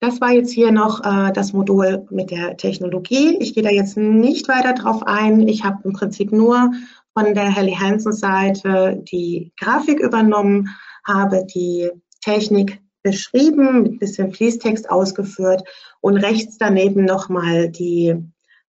das 0.00 0.20
war 0.20 0.30
jetzt 0.30 0.52
hier 0.52 0.70
noch 0.70 1.04
äh, 1.04 1.32
das 1.32 1.52
Modul 1.52 2.06
mit 2.10 2.30
der 2.30 2.56
Technologie. 2.56 3.36
Ich 3.40 3.54
gehe 3.54 3.64
da 3.64 3.70
jetzt 3.70 3.96
nicht 3.96 4.46
weiter 4.48 4.74
drauf 4.74 5.02
ein. 5.04 5.48
Ich 5.48 5.64
habe 5.64 5.80
im 5.84 5.92
Prinzip 5.92 6.30
nur 6.30 6.72
von 7.14 7.34
der 7.34 7.50
Helly 7.50 7.72
Hansen 7.72 8.12
Seite 8.12 9.02
die 9.10 9.52
Grafik 9.58 9.98
übernommen, 9.98 10.68
habe 11.04 11.44
die 11.46 11.90
Technik 12.20 12.80
beschrieben, 13.02 13.82
mit 13.82 13.92
ein 13.92 13.98
bisschen 13.98 14.32
Fließtext 14.32 14.90
ausgeführt 14.90 15.62
und 16.00 16.16
rechts 16.16 16.58
daneben 16.58 17.04
nochmal 17.04 17.70
die, 17.70 18.14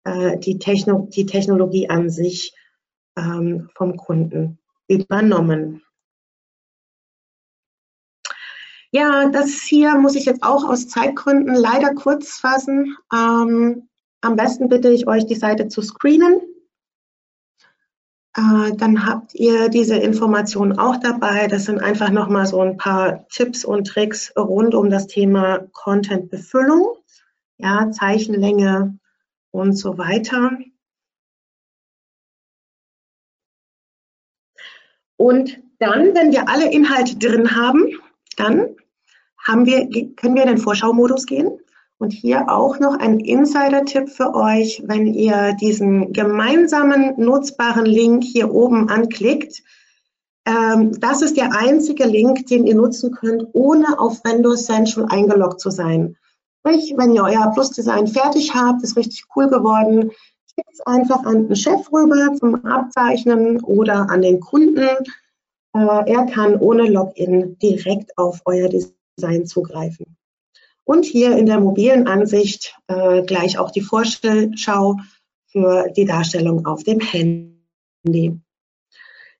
äh, 0.04 0.38
die, 0.38 0.58
Techno 0.58 1.08
die 1.10 1.26
Technologie 1.26 1.88
an 1.88 2.10
sich 2.10 2.54
ähm, 3.16 3.70
vom 3.74 3.96
Kunden 3.96 4.58
übernommen. 4.88 5.82
Ja, 8.90 9.28
das 9.28 9.62
hier 9.62 9.96
muss 9.96 10.14
ich 10.14 10.24
jetzt 10.24 10.42
auch 10.42 10.64
aus 10.64 10.88
Zeitgründen 10.88 11.54
leider 11.54 11.94
kurz 11.94 12.38
fassen. 12.38 12.96
Ähm, 13.12 13.88
am 14.22 14.36
besten 14.36 14.68
bitte 14.68 14.88
ich 14.90 15.06
euch, 15.06 15.26
die 15.26 15.34
Seite 15.34 15.68
zu 15.68 15.82
screenen. 15.82 16.40
Äh, 18.38 18.76
dann 18.76 19.04
habt 19.04 19.34
ihr 19.34 19.68
diese 19.68 19.96
Informationen 19.96 20.78
auch 20.78 20.96
dabei. 21.00 21.48
Das 21.48 21.64
sind 21.64 21.80
einfach 21.80 22.10
nochmal 22.10 22.46
so 22.46 22.60
ein 22.60 22.76
paar 22.76 23.26
Tipps 23.28 23.64
und 23.64 23.86
Tricks 23.88 24.32
rund 24.36 24.76
um 24.76 24.90
das 24.90 25.08
Thema 25.08 25.66
Content-Befüllung, 25.72 26.96
ja, 27.56 27.90
Zeichenlänge 27.90 28.96
und 29.50 29.72
so 29.72 29.98
weiter. 29.98 30.52
Und 35.16 35.58
dann, 35.80 36.14
wenn 36.14 36.30
wir 36.30 36.48
alle 36.48 36.70
Inhalte 36.70 37.16
drin 37.16 37.56
haben, 37.56 37.88
dann 38.36 38.76
haben 39.36 39.66
wir, 39.66 39.88
können 40.14 40.36
wir 40.36 40.42
in 40.42 40.48
den 40.48 40.58
Vorschaumodus 40.58 41.26
gehen. 41.26 41.58
Und 41.98 42.12
hier 42.12 42.48
auch 42.48 42.78
noch 42.78 42.96
ein 42.98 43.18
Insider-Tipp 43.18 44.08
für 44.08 44.32
euch, 44.32 44.82
wenn 44.86 45.06
ihr 45.06 45.54
diesen 45.54 46.12
gemeinsamen 46.12 47.14
nutzbaren 47.16 47.86
Link 47.86 48.22
hier 48.22 48.54
oben 48.54 48.88
anklickt. 48.88 49.62
Ähm, 50.46 50.98
das 51.00 51.22
ist 51.22 51.36
der 51.36 51.52
einzige 51.54 52.04
Link, 52.04 52.46
den 52.46 52.68
ihr 52.68 52.76
nutzen 52.76 53.10
könnt, 53.10 53.48
ohne 53.52 53.98
auf 53.98 54.22
Windows 54.24 54.66
Central 54.66 55.06
eingeloggt 55.10 55.60
zu 55.60 55.70
sein. 55.70 56.16
Sprich, 56.60 56.94
wenn 56.96 57.14
ihr 57.14 57.24
euer 57.24 57.50
Plus-Design 57.52 58.06
fertig 58.06 58.54
habt, 58.54 58.84
ist 58.84 58.96
richtig 58.96 59.24
cool 59.34 59.48
geworden, 59.48 60.12
schickt 60.54 60.72
es 60.72 60.80
einfach 60.86 61.24
an 61.24 61.48
den 61.48 61.56
Chef 61.56 61.92
rüber 61.92 62.32
zum 62.38 62.64
Abzeichnen 62.64 63.60
oder 63.62 64.08
an 64.08 64.22
den 64.22 64.38
Kunden. 64.38 64.88
Äh, 65.74 66.12
er 66.12 66.26
kann 66.26 66.56
ohne 66.60 66.88
Login 66.88 67.58
direkt 67.58 68.16
auf 68.16 68.40
euer 68.44 68.68
Design 68.68 69.46
zugreifen. 69.46 70.16
Und 70.88 71.04
hier 71.04 71.36
in 71.36 71.44
der 71.44 71.60
mobilen 71.60 72.06
Ansicht 72.06 72.74
äh, 72.86 73.22
gleich 73.22 73.58
auch 73.58 73.70
die 73.70 73.82
Vorschau 73.82 74.96
für 75.52 75.90
die 75.94 76.06
Darstellung 76.06 76.64
auf 76.64 76.82
dem 76.82 76.98
Handy. 76.98 78.40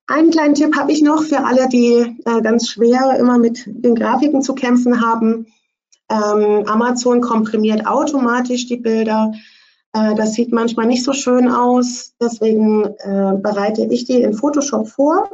Einen 0.05 0.29
kleinen 0.29 0.53
Tipp 0.53 0.75
habe 0.77 0.91
ich 0.91 1.01
noch 1.01 1.23
für 1.23 1.43
alle, 1.43 1.67
die 1.67 2.21
äh, 2.23 2.41
ganz 2.43 2.69
schwer 2.69 3.17
immer 3.17 3.39
mit 3.39 3.63
den 3.65 3.95
Grafiken 3.95 4.43
zu 4.43 4.53
kämpfen 4.53 5.01
haben. 5.01 5.47
Ähm, 6.11 6.67
Amazon 6.67 7.19
komprimiert 7.19 7.87
automatisch 7.87 8.67
die 8.67 8.77
Bilder. 8.77 9.31
Äh, 9.93 10.13
das 10.13 10.33
sieht 10.33 10.51
manchmal 10.51 10.85
nicht 10.85 11.03
so 11.03 11.13
schön 11.13 11.49
aus. 11.49 12.13
Deswegen 12.21 12.85
äh, 12.85 13.33
bereite 13.41 13.87
ich 13.89 14.05
die 14.05 14.21
in 14.21 14.35
Photoshop 14.35 14.87
vor 14.87 15.27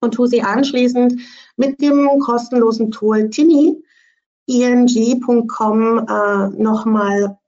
und 0.00 0.14
tue 0.14 0.28
sie 0.28 0.42
anschließend 0.42 1.20
mit 1.56 1.80
dem 1.80 2.20
kostenlosen 2.20 2.92
Tool 2.92 3.28
Tini 3.30 3.82
ing.com 4.46 5.98
äh, 6.08 6.48
nochmal 6.62 7.38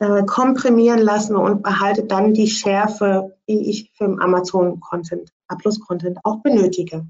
äh, 0.00 0.24
komprimieren 0.24 1.00
lassen 1.00 1.36
und 1.36 1.62
behalte 1.62 2.04
dann 2.04 2.34
die 2.34 2.48
Schärfe, 2.48 3.36
die 3.48 3.70
ich 3.70 3.92
für 3.94 4.04
Amazon 4.20 4.80
Content, 4.80 5.32
Plus 5.58 5.78
Content 5.80 6.18
auch 6.24 6.42
benötige. 6.42 7.06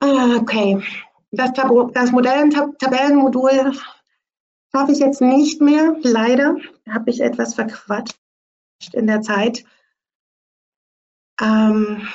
Ah, 0.00 0.36
okay, 0.36 0.82
das, 1.32 1.52
Tab 1.54 1.70
das 1.94 2.12
Modellen-Tabellenmodul 2.12 3.72
schaffe 4.72 4.92
ich 4.92 4.98
jetzt 4.98 5.20
nicht 5.20 5.60
mehr, 5.60 5.96
leider. 6.02 6.56
Habe 6.88 7.10
ich 7.10 7.20
etwas 7.20 7.54
verquatscht 7.54 8.14
in 8.92 9.06
der 9.06 9.22
Zeit. 9.22 9.64
Ähm, 11.40 12.06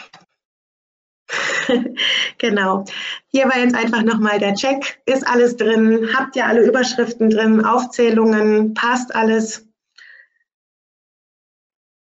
genau. 2.37 2.85
Hier 3.27 3.45
war 3.45 3.57
jetzt 3.57 3.75
einfach 3.75 4.03
nochmal 4.03 4.39
der 4.39 4.55
Check. 4.55 5.01
Ist 5.05 5.27
alles 5.27 5.57
drin? 5.57 6.09
Habt 6.13 6.35
ihr 6.35 6.45
alle 6.45 6.65
Überschriften 6.65 7.29
drin? 7.29 7.63
Aufzählungen? 7.63 8.73
Passt 8.73 9.13
alles? 9.15 9.67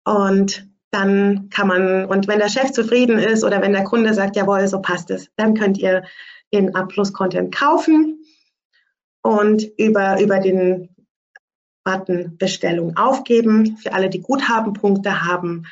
Und 0.04 0.68
dann 0.90 1.50
kann 1.50 1.68
man, 1.68 2.06
und 2.06 2.28
wenn 2.28 2.38
der 2.38 2.48
Chef 2.48 2.70
zufrieden 2.72 3.18
ist 3.18 3.44
oder 3.44 3.60
wenn 3.60 3.72
der 3.72 3.84
Kunde 3.84 4.14
sagt, 4.14 4.36
jawohl, 4.36 4.66
so 4.68 4.80
passt 4.80 5.10
es, 5.10 5.28
dann 5.36 5.54
könnt 5.54 5.78
ihr 5.78 6.04
den 6.54 6.74
Abschluss-Content 6.74 7.54
kaufen 7.54 8.24
und 9.22 9.64
über, 9.76 10.20
über 10.20 10.38
den 10.38 10.88
Button 11.84 12.38
Bestellung 12.38 12.96
aufgeben. 12.96 13.76
Für 13.78 13.92
alle, 13.92 14.10
die 14.10 14.20
Guthabenpunkte 14.20 15.24
haben, 15.24 15.66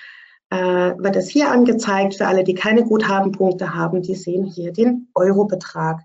wird 0.55 1.17
es 1.17 1.29
hier 1.29 1.51
angezeigt. 1.51 2.15
Für 2.15 2.27
alle, 2.27 2.45
die 2.45 2.55
keine 2.55 2.85
Guthabenpunkte 2.85 3.75
haben, 3.75 4.03
die 4.03 4.15
sehen 4.15 4.45
hier 4.45 4.73
den 4.73 5.09
Eurobetrag. 5.15 6.01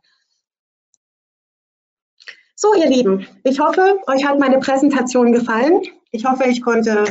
So, 2.56 2.74
ihr 2.74 2.90
Lieben, 2.90 3.26
ich 3.44 3.60
hoffe, 3.60 4.00
euch 4.08 4.26
hat 4.26 4.38
meine 4.38 4.60
Präsentation 4.60 5.32
gefallen. 5.32 5.82
Ich 6.12 6.26
hoffe, 6.26 6.44
ich 6.50 6.62
konnte 6.62 7.06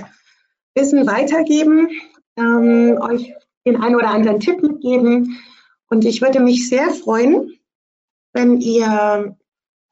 Wissen 0.75 1.07
weitergeben, 1.07 1.89
ähm, 2.37 2.99
euch 3.01 3.33
den 3.67 3.77
einen 3.83 3.97
oder 3.97 4.11
anderen 4.11 4.41
Tipp 4.41 4.63
mitgeben. 4.63 5.39
Und 5.89 6.05
ich 6.05 6.21
würde 6.21 6.41
mich 6.41 6.69
sehr 6.69 6.91
freuen, 6.91 7.59
wenn 8.33 8.61
ihr 8.61 9.37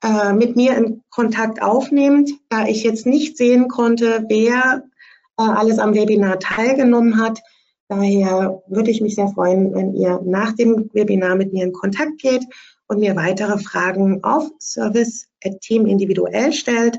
äh, 0.03 0.33
mit 0.33 0.57
mir 0.57 0.77
in 0.77 1.03
Kontakt 1.11 1.63
aufnehmt, 1.63 2.31
da 2.51 2.67
ich 2.67 2.85
jetzt 2.85 3.07
nicht 3.07 3.37
sehen 3.37 3.69
konnte, 3.69 4.25
wer 4.29 4.83
äh, 4.83 4.96
alles 5.37 5.79
am 5.79 5.95
Webinar 5.95 6.39
teilgenommen 6.39 7.21
hat. 7.21 7.41
Daher 7.89 8.63
würde 8.67 8.91
ich 8.91 9.01
mich 9.01 9.15
sehr 9.15 9.29
freuen, 9.29 9.73
wenn 9.75 9.95
ihr 9.95 10.21
nach 10.25 10.53
dem 10.53 10.91
Webinar 10.93 11.37
mit 11.37 11.53
mir 11.53 11.65
in 11.65 11.73
Kontakt 11.73 12.19
geht 12.19 12.45
und 12.89 12.99
mir 12.99 13.15
weitere 13.17 13.59
Fragen 13.59 14.25
auf 14.25 14.51
service.team 14.61 15.87
individuell 15.87 16.53
stellt 16.53 16.99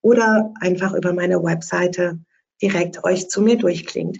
oder 0.00 0.52
einfach 0.60 0.94
über 0.94 1.12
meine 1.12 1.42
Webseite 1.42 2.18
direkt 2.62 3.04
euch 3.04 3.28
zu 3.28 3.42
mir 3.42 3.58
durchklingt. 3.58 4.18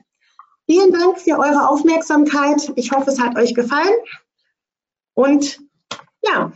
Vielen 0.66 0.92
Dank 0.92 1.18
für 1.18 1.38
eure 1.38 1.68
Aufmerksamkeit. 1.68 2.72
Ich 2.76 2.92
hoffe, 2.92 3.10
es 3.10 3.20
hat 3.20 3.36
euch 3.36 3.54
gefallen. 3.54 3.94
Und 5.14 5.60
ja, 6.22 6.52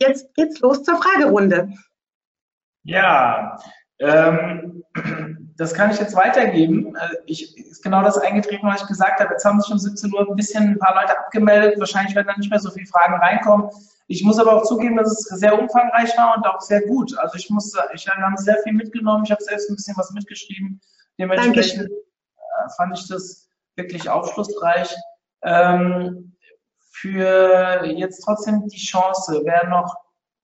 jetzt 0.00 0.34
geht's 0.34 0.60
los 0.60 0.82
zur 0.82 0.96
Fragerunde. 0.96 1.72
Ja, 2.84 3.58
ähm, 3.98 4.84
das 5.56 5.74
kann 5.74 5.90
ich 5.90 5.98
jetzt 5.98 6.14
weitergeben. 6.14 6.94
Äh, 6.96 7.16
ich, 7.26 7.56
ist 7.56 7.82
genau 7.82 8.02
das 8.02 8.18
eingetreten, 8.18 8.66
was 8.66 8.82
ich 8.82 8.88
gesagt 8.88 9.20
habe. 9.20 9.32
Jetzt 9.32 9.44
haben 9.44 9.60
sich 9.60 9.72
um 9.72 9.78
17 9.78 10.12
Uhr 10.12 10.28
ein 10.28 10.36
bisschen 10.36 10.64
ein 10.64 10.78
paar 10.78 10.94
Leute 10.94 11.18
abgemeldet. 11.18 11.78
Wahrscheinlich 11.78 12.14
werden 12.14 12.26
dann 12.26 12.38
nicht 12.38 12.50
mehr 12.50 12.60
so 12.60 12.70
viele 12.70 12.86
Fragen 12.86 13.14
reinkommen. 13.14 13.70
Ich 14.08 14.22
muss 14.22 14.38
aber 14.38 14.54
auch 14.54 14.64
zugeben, 14.64 14.96
dass 14.96 15.10
es 15.10 15.40
sehr 15.40 15.58
umfangreich 15.58 16.16
war 16.16 16.36
und 16.36 16.46
auch 16.46 16.60
sehr 16.60 16.82
gut. 16.82 17.16
Also 17.18 17.36
ich 17.36 17.50
muss, 17.50 17.74
ich 17.94 18.06
habe 18.08 18.36
sehr 18.36 18.58
viel 18.62 18.72
mitgenommen. 18.72 19.24
Ich 19.24 19.32
habe 19.32 19.42
selbst 19.42 19.68
ein 19.68 19.76
bisschen 19.76 19.96
was 19.96 20.12
mitgeschrieben. 20.12 20.80
Dementsprechend 21.18 21.90
äh, 21.90 22.68
fand 22.76 22.98
ich 22.98 23.08
das 23.08 23.48
wirklich 23.74 24.08
aufschlussreich. 24.08 24.94
Ähm, 25.42 26.36
für 26.90 27.84
jetzt 27.84 28.20
trotzdem 28.24 28.66
die 28.68 28.78
Chance, 28.78 29.42
wer 29.44 29.66
noch 29.68 29.94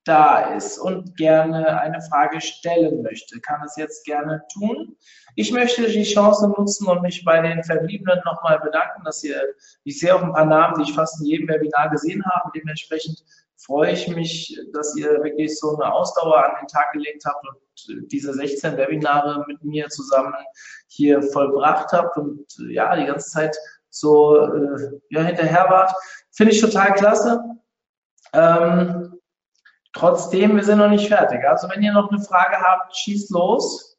da 0.05 0.55
ist 0.55 0.79
und 0.79 1.17
gerne 1.17 1.81
eine 1.81 2.01
Frage 2.03 2.41
stellen 2.41 3.03
möchte, 3.03 3.41
kann 3.41 3.63
es 3.65 3.77
jetzt 3.77 4.05
gerne 4.05 4.43
tun. 4.53 4.97
Ich 5.37 5.53
möchte 5.53 5.87
die 5.87 6.03
Chance 6.03 6.49
nutzen 6.49 6.89
und 6.89 7.03
mich 7.03 7.25
bei 7.25 7.41
den 7.41 7.63
Verbliebenen 7.63 8.21
nochmal 8.25 8.59
bedanken, 8.61 9.05
dass 9.05 9.23
ihr, 9.23 9.41
ich 9.85 10.01
sehe 10.01 10.15
auch 10.15 10.23
ein 10.23 10.33
paar 10.33 10.47
Namen, 10.47 10.75
die 10.77 10.91
ich 10.91 10.95
fast 10.95 11.21
in 11.21 11.27
jedem 11.27 11.49
Webinar 11.49 11.91
gesehen 11.91 12.25
habe. 12.25 12.51
Dementsprechend 12.55 13.23
freue 13.57 13.93
ich 13.93 14.09
mich, 14.09 14.59
dass 14.73 14.97
ihr 14.97 15.23
wirklich 15.23 15.59
so 15.59 15.77
eine 15.77 15.93
Ausdauer 15.93 16.45
an 16.45 16.57
den 16.61 16.69
Tag 16.69 16.93
gelegt 16.93 17.25
habt 17.25 17.47
und 17.47 18.11
diese 18.13 18.35
16 18.35 18.77
Webinare 18.77 19.45
mit 19.47 19.63
mir 19.63 19.89
zusammen 19.89 20.35
hier 20.89 21.23
vollbracht 21.23 21.93
habt 21.93 22.17
und 22.17 22.45
ja, 22.69 22.95
die 22.97 23.07
ganze 23.07 23.31
Zeit 23.31 23.57
so 23.89 24.47
äh, 24.47 25.01
ja, 25.11 25.23
hinterher 25.23 25.67
wart. 25.69 25.93
Finde 26.33 26.53
ich 26.53 26.61
total 26.61 26.95
klasse. 26.95 27.41
Ähm, 28.33 29.02
Trotzdem, 29.93 30.57
wir 30.57 30.65
sind 30.65 30.79
noch 30.79 30.89
nicht 30.89 31.09
fertig. 31.09 31.47
Also 31.47 31.69
wenn 31.69 31.83
ihr 31.83 31.93
noch 31.93 32.11
eine 32.11 32.23
Frage 32.23 32.57
habt, 32.59 32.97
schießt 32.97 33.31
los. 33.31 33.99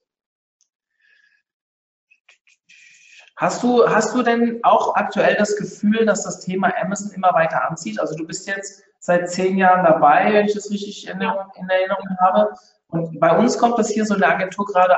Hast 3.36 3.62
du, 3.64 3.88
hast 3.88 4.16
du 4.16 4.24
denn 4.24 4.60
auch 4.64 4.96
aktuell 4.96 5.36
das 5.36 5.56
Gefühl, 5.58 6.06
dass 6.06 6.24
das 6.24 6.40
Thema 6.40 6.72
Amazon 6.82 7.12
immer 7.12 7.34
weiter 7.34 7.68
anzieht? 7.70 8.00
Also 8.00 8.16
du 8.16 8.26
bist 8.26 8.48
jetzt 8.48 8.84
seit 9.00 9.30
zehn 9.30 9.58
Jahren 9.58 9.84
dabei, 9.84 10.32
wenn 10.34 10.46
ich 10.46 10.54
das 10.54 10.72
richtig 10.72 11.08
in 11.08 11.20
Erinnerung 11.20 12.18
habe. 12.20 12.54
Und 12.88 13.20
bei 13.20 13.38
uns 13.38 13.58
kommt 13.58 13.78
das 13.78 13.90
hier 13.90 14.06
so 14.06 14.14
in 14.14 14.22
der 14.22 14.30
Agentur 14.30 14.66
gerade, 14.66 14.98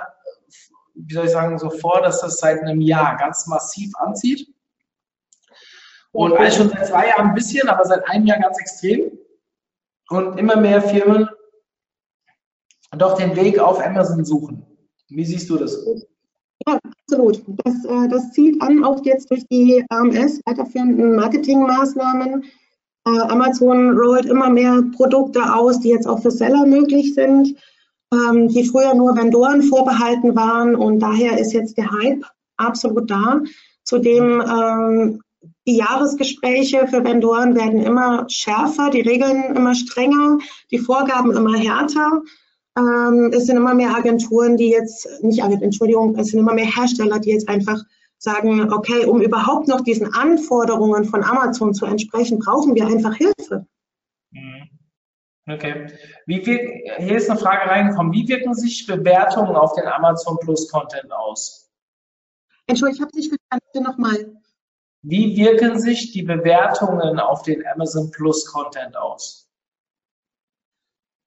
wie 0.93 1.13
soll 1.13 1.25
ich 1.25 1.31
sagen, 1.31 1.57
so 1.57 1.69
vor, 1.69 2.01
dass 2.01 2.21
das 2.21 2.37
seit 2.37 2.61
einem 2.61 2.81
Jahr 2.81 3.17
ganz 3.17 3.47
massiv 3.47 3.91
anzieht. 3.97 4.47
Und 6.11 6.33
eigentlich 6.33 6.55
schon 6.55 6.69
seit 6.69 6.87
zwei 6.87 7.07
Jahren 7.07 7.29
ein 7.29 7.35
bisschen, 7.35 7.67
aber 7.67 7.83
seit 7.83 8.07
einem 8.09 8.25
Jahr 8.25 8.39
ganz 8.39 8.59
extrem 8.59 9.11
und 10.09 10.37
immer 10.37 10.57
mehr 10.57 10.81
Firmen 10.81 11.27
doch 12.97 13.17
den 13.17 13.35
Weg 13.35 13.59
auf 13.59 13.83
Amazon 13.83 14.23
suchen. 14.23 14.65
Wie 15.09 15.25
siehst 15.25 15.49
du 15.49 15.57
das? 15.57 15.85
Ja, 16.65 16.79
absolut. 17.01 17.43
Das, 17.63 17.85
äh, 17.85 18.07
das 18.09 18.31
zieht 18.31 18.61
an, 18.61 18.83
auch 18.83 19.03
jetzt 19.03 19.29
durch 19.29 19.45
die 19.47 19.83
AMS, 19.89 20.39
weiterführenden 20.45 21.15
Marketingmaßnahmen. 21.15 22.43
Äh, 23.07 23.19
Amazon 23.19 23.97
rollt 23.97 24.25
immer 24.25 24.49
mehr 24.49 24.83
Produkte 24.95 25.41
aus, 25.53 25.79
die 25.79 25.89
jetzt 25.89 26.07
auch 26.07 26.21
für 26.21 26.31
Seller 26.31 26.65
möglich 26.65 27.13
sind, 27.13 27.55
ähm, 28.13 28.47
die 28.47 28.65
früher 28.65 28.95
nur 28.95 29.15
Vendoren 29.15 29.61
vorbehalten 29.63 30.35
waren. 30.35 30.75
Und 30.75 30.99
daher 30.99 31.37
ist 31.37 31.53
jetzt 31.53 31.77
der 31.77 31.91
Hype 31.91 32.23
absolut 32.57 33.11
da. 33.11 33.41
Zudem 33.83 34.41
ähm, 34.41 35.21
die 35.67 35.77
Jahresgespräche 35.77 36.87
für 36.87 37.03
Vendoren 37.03 37.55
werden 37.55 37.81
immer 37.81 38.25
schärfer, 38.29 38.89
die 38.89 39.01
Regeln 39.01 39.55
immer 39.55 39.73
strenger, 39.73 40.37
die 40.71 40.77
Vorgaben 40.77 41.31
immer 41.35 41.57
härter. 41.57 42.21
Ähm, 42.77 43.31
es 43.33 43.45
sind 43.47 43.57
immer 43.57 43.73
mehr 43.73 43.95
Agenturen, 43.95 44.57
die 44.57 44.69
jetzt, 44.69 45.07
nicht 45.23 45.41
Agenturen, 45.41 45.63
Entschuldigung, 45.63 46.15
es 46.17 46.27
sind 46.27 46.39
immer 46.39 46.53
mehr 46.53 46.65
Hersteller, 46.65 47.19
die 47.19 47.31
jetzt 47.31 47.49
einfach 47.49 47.81
sagen, 48.17 48.71
okay, 48.71 49.05
um 49.05 49.21
überhaupt 49.21 49.67
noch 49.67 49.81
diesen 49.81 50.13
Anforderungen 50.13 51.05
von 51.05 51.23
Amazon 51.23 51.73
zu 51.73 51.85
entsprechen, 51.85 52.39
brauchen 52.39 52.75
wir 52.75 52.85
einfach 52.85 53.15
Hilfe. 53.15 53.65
Mhm. 54.31 54.69
Okay. 55.47 55.87
Wie 56.25 56.43
wirkt, 56.45 57.03
hier 57.03 57.17
ist 57.17 57.29
eine 57.29 57.39
Frage 57.39 57.69
reingekommen. 57.69 58.11
Wie 58.13 58.27
wirken 58.27 58.55
sich 58.55 58.87
Bewertungen 58.87 59.55
auf 59.55 59.73
den 59.73 59.85
Amazon 59.85 60.37
Plus 60.39 60.67
Content 60.69 61.11
aus? 61.11 61.69
Entschuldigung, 62.65 62.95
ich 62.95 63.01
habe 63.01 63.15
nicht 63.15 63.29
verstanden. 63.29 63.83
Nochmal. 63.83 64.41
Wie 65.07 65.37
wirken 65.37 65.79
sich 65.79 66.11
die 66.13 66.23
Bewertungen 66.23 67.19
auf 67.19 67.43
den 67.43 67.63
Amazon 67.67 68.09
Plus 68.09 68.43
Content 68.45 68.97
aus? 68.97 69.47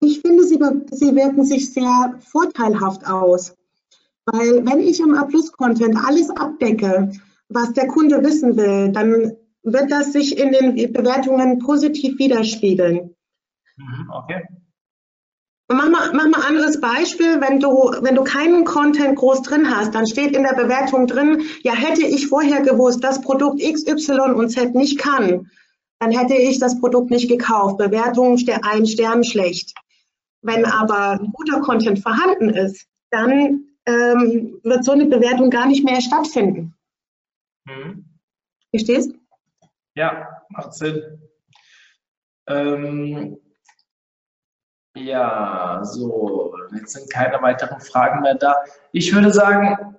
Ich 0.00 0.20
finde, 0.20 0.42
sie, 0.42 0.58
sie 0.90 1.14
wirken 1.14 1.44
sich 1.44 1.72
sehr 1.72 2.18
vorteilhaft 2.18 3.06
aus. 3.06 3.56
Weil 4.26 4.66
wenn 4.66 4.80
ich 4.80 4.98
im 4.98 5.14
A-Plus-Content 5.14 5.96
alles 5.96 6.28
abdecke, 6.30 7.12
was 7.48 7.72
der 7.72 7.86
Kunde 7.86 8.22
wissen 8.24 8.56
will, 8.56 8.90
dann 8.90 9.36
wird 9.62 9.92
das 9.92 10.12
sich 10.12 10.36
in 10.36 10.50
den 10.50 10.92
Bewertungen 10.92 11.60
positiv 11.60 12.18
widerspiegeln. 12.18 13.14
Mhm, 13.76 14.10
okay. 14.12 14.42
Mach 15.90 16.12
mal, 16.12 16.12
mach 16.12 16.28
mal 16.28 16.46
anderes 16.46 16.80
Beispiel, 16.80 17.40
wenn 17.40 17.60
du, 17.60 17.70
wenn 18.02 18.14
du 18.14 18.24
keinen 18.24 18.64
Content 18.64 19.16
groß 19.16 19.42
drin 19.42 19.74
hast, 19.74 19.94
dann 19.94 20.06
steht 20.06 20.36
in 20.36 20.42
der 20.42 20.54
Bewertung 20.54 21.06
drin, 21.06 21.42
ja, 21.62 21.72
hätte 21.72 22.06
ich 22.06 22.26
vorher 22.26 22.62
gewusst, 22.62 23.02
dass 23.04 23.20
Produkt 23.20 23.60
X, 23.60 23.86
Y 23.86 24.34
und 24.34 24.50
Z 24.50 24.74
nicht 24.74 24.98
kann, 24.98 25.50
dann 25.98 26.10
hätte 26.10 26.34
ich 26.34 26.58
das 26.58 26.80
Produkt 26.80 27.10
nicht 27.10 27.28
gekauft. 27.28 27.78
Bewertung 27.78 28.38
ein 28.62 28.86
Stern 28.86 29.24
schlecht. 29.24 29.74
Wenn 30.42 30.64
aber 30.64 31.20
guter 31.32 31.60
Content 31.60 31.98
vorhanden 32.00 32.50
ist, 32.50 32.86
dann 33.10 33.64
ähm, 33.86 34.60
wird 34.62 34.84
so 34.84 34.92
eine 34.92 35.06
Bewertung 35.06 35.50
gar 35.50 35.66
nicht 35.66 35.84
mehr 35.84 36.00
stattfinden. 36.00 36.74
Mhm. 37.64 38.04
Verstehst? 38.70 39.12
Ja, 39.94 40.42
macht 40.50 40.74
Sinn. 40.74 41.02
Ähm, 42.46 43.38
ja, 45.04 45.80
so, 45.82 46.54
jetzt 46.74 46.92
sind 46.92 47.10
keine 47.10 47.40
weiteren 47.42 47.80
Fragen 47.80 48.22
mehr 48.22 48.34
da. 48.34 48.56
Ich 48.92 49.14
würde 49.14 49.32
sagen, 49.32 49.96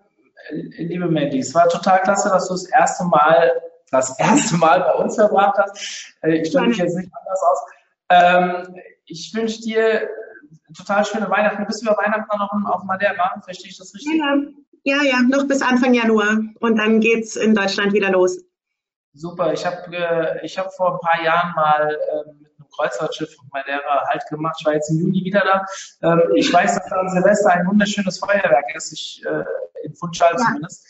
äh, 0.49 0.83
liebe 0.83 1.07
Mandy, 1.07 1.39
es 1.39 1.53
war 1.53 1.67
total 1.69 2.01
klasse, 2.01 2.29
dass 2.29 2.47
du 2.47 2.53
das 2.53 2.69
erste 2.69 3.05
Mal, 3.05 3.61
das 3.91 4.17
erste 4.19 4.57
Mal 4.57 4.81
bei 4.81 4.93
uns 4.93 5.15
verbracht 5.15 5.57
hast. 5.57 6.15
Äh, 6.21 6.41
ich 6.41 6.49
stelle 6.49 6.67
mich 6.67 6.77
jetzt 6.77 6.95
nicht 6.95 7.11
anders 7.13 7.41
aus. 7.43 7.59
Ähm, 8.09 8.75
ich 9.05 9.33
wünsche 9.33 9.61
dir 9.61 10.09
total 10.75 11.05
schöne 11.05 11.29
Weihnachten. 11.29 11.65
Bist 11.65 11.81
du 11.81 11.87
über 11.87 11.97
Weihnachten 11.97 12.37
noch 12.37 12.51
auf 12.73 12.83
Madeira? 12.83 13.41
Verstehe 13.43 13.71
ich 13.71 13.77
das 13.77 13.93
richtig? 13.93 14.19
Ja, 14.19 14.35
ja, 14.83 15.03
ja, 15.03 15.21
noch 15.21 15.47
bis 15.47 15.61
Anfang 15.61 15.93
Januar. 15.93 16.39
Und 16.59 16.77
dann 16.77 16.99
geht 16.99 17.25
es 17.25 17.35
in 17.35 17.55
Deutschland 17.55 17.93
wieder 17.93 18.11
los. 18.11 18.39
Super. 19.13 19.53
Ich 19.53 19.65
habe 19.65 19.95
äh, 19.95 20.47
hab 20.47 20.73
vor 20.73 20.93
ein 20.93 20.99
paar 20.99 21.23
Jahren 21.23 21.53
mal 21.55 21.91
äh, 21.91 22.38
Kreuzfahrtschiff 22.79 23.35
auf 23.39 23.45
Madeira 23.51 24.03
halt 24.07 24.23
gemacht. 24.29 24.55
Ich 24.59 24.65
war 24.65 24.73
jetzt 24.73 24.89
im 24.89 24.99
Juni 24.99 25.23
wieder 25.23 25.41
da. 25.41 25.65
Ähm, 26.11 26.21
ich 26.35 26.51
weiß, 26.51 26.75
dass 26.75 26.89
da 26.89 26.97
an 26.97 27.09
Silvester 27.09 27.51
ein 27.51 27.67
wunderschönes 27.67 28.19
Feuerwerk 28.19 28.75
ist. 28.75 28.93
Ich, 28.93 29.23
äh, 29.25 29.43
in 29.83 29.93
Funchal 29.95 30.31
ja. 30.31 30.37
zumindest. 30.37 30.87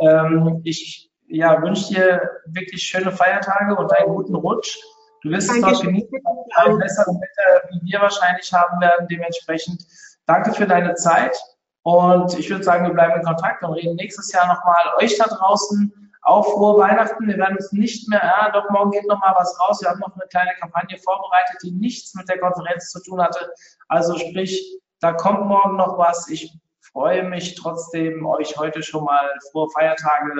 Ähm, 0.00 0.60
ich 0.64 1.10
ja, 1.28 1.60
wünsche 1.62 1.94
dir 1.94 2.30
wirklich 2.46 2.82
schöne 2.82 3.10
Feiertage 3.10 3.74
und 3.74 3.92
einen 3.92 4.14
guten 4.14 4.34
Rutsch. 4.34 4.76
Du 5.22 5.30
wirst 5.30 5.50
es 5.50 5.60
dort 5.60 5.80
genießen, 5.82 6.10
ein 6.56 6.78
besseres 6.78 7.14
Wetter, 7.14 7.68
wie 7.70 7.92
wir 7.92 8.00
wahrscheinlich 8.00 8.52
haben 8.52 8.80
werden. 8.80 9.06
Dementsprechend 9.08 9.82
danke 10.26 10.52
für 10.52 10.66
deine 10.66 10.94
Zeit. 10.94 11.36
Und 11.84 12.38
ich 12.38 12.50
würde 12.50 12.64
sagen, 12.64 12.86
wir 12.86 12.92
bleiben 12.92 13.20
in 13.20 13.26
Kontakt 13.26 13.62
und 13.62 13.72
reden 13.74 13.96
nächstes 13.96 14.32
Jahr 14.32 14.46
nochmal. 14.46 14.82
Euch 14.98 15.16
da 15.16 15.24
draußen 15.24 16.01
auch 16.22 16.44
frohe 16.44 16.80
Weihnachten. 16.80 17.26
Wir 17.26 17.36
werden 17.36 17.56
uns 17.56 17.72
nicht 17.72 18.08
mehr, 18.08 18.22
ja, 18.22 18.50
doch 18.50 18.70
morgen 18.70 18.92
geht 18.92 19.06
nochmal 19.06 19.34
was 19.36 19.58
raus. 19.60 19.80
Wir 19.82 19.90
haben 19.90 20.00
noch 20.00 20.14
eine 20.14 20.26
kleine 20.28 20.52
Kampagne 20.60 20.96
vorbereitet, 20.98 21.58
die 21.62 21.72
nichts 21.72 22.14
mit 22.14 22.28
der 22.28 22.38
Konferenz 22.38 22.90
zu 22.90 23.02
tun 23.02 23.20
hatte. 23.20 23.52
Also 23.88 24.16
sprich, 24.16 24.78
da 25.00 25.12
kommt 25.12 25.46
morgen 25.46 25.76
noch 25.76 25.98
was. 25.98 26.28
Ich 26.28 26.56
freue 26.92 27.24
mich 27.24 27.56
trotzdem, 27.56 28.24
euch 28.26 28.56
heute 28.56 28.82
schon 28.82 29.04
mal 29.04 29.32
frohe 29.50 29.68
Feiertage 29.70 30.32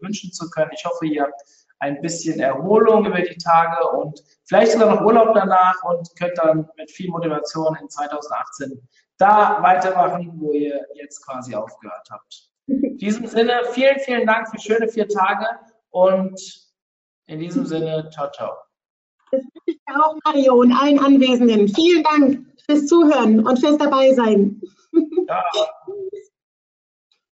wünschen 0.00 0.32
zu 0.32 0.48
können. 0.50 0.70
Ich 0.74 0.84
hoffe, 0.84 1.06
ihr 1.06 1.22
habt 1.22 1.40
ein 1.78 2.02
bisschen 2.02 2.40
Erholung 2.40 3.06
über 3.06 3.22
die 3.22 3.38
Tage 3.38 3.88
und 3.88 4.22
vielleicht 4.44 4.72
sogar 4.72 4.94
noch 4.94 5.00
Urlaub 5.00 5.34
danach 5.34 5.82
und 5.84 6.08
könnt 6.18 6.36
dann 6.36 6.68
mit 6.76 6.90
viel 6.90 7.10
Motivation 7.10 7.76
in 7.80 7.88
2018 7.88 8.86
da 9.16 9.62
weitermachen, 9.62 10.32
wo 10.36 10.52
ihr 10.52 10.86
jetzt 10.94 11.24
quasi 11.24 11.54
aufgehört 11.54 12.08
habt. 12.10 12.49
In 12.70 12.98
diesem 12.98 13.26
Sinne, 13.26 13.60
vielen, 13.72 13.98
vielen 14.00 14.26
Dank 14.26 14.48
für 14.48 14.58
schöne 14.60 14.88
vier 14.88 15.08
Tage 15.08 15.46
und 15.90 16.38
in 17.26 17.40
diesem 17.40 17.66
Sinne, 17.66 18.08
ciao, 18.12 18.30
ciao. 18.30 18.52
Das 19.32 19.42
wünsche 19.42 19.62
ich 19.66 19.78
dir 19.86 20.04
auch, 20.04 20.16
Mario, 20.24 20.54
und 20.54 20.72
allen 20.72 20.98
Anwesenden. 20.98 21.68
Vielen 21.68 22.02
Dank 22.02 22.46
fürs 22.66 22.86
Zuhören 22.86 23.46
und 23.46 23.58
fürs 23.58 23.78
Dabeisein. 23.78 24.60
Ciao. 25.26 25.66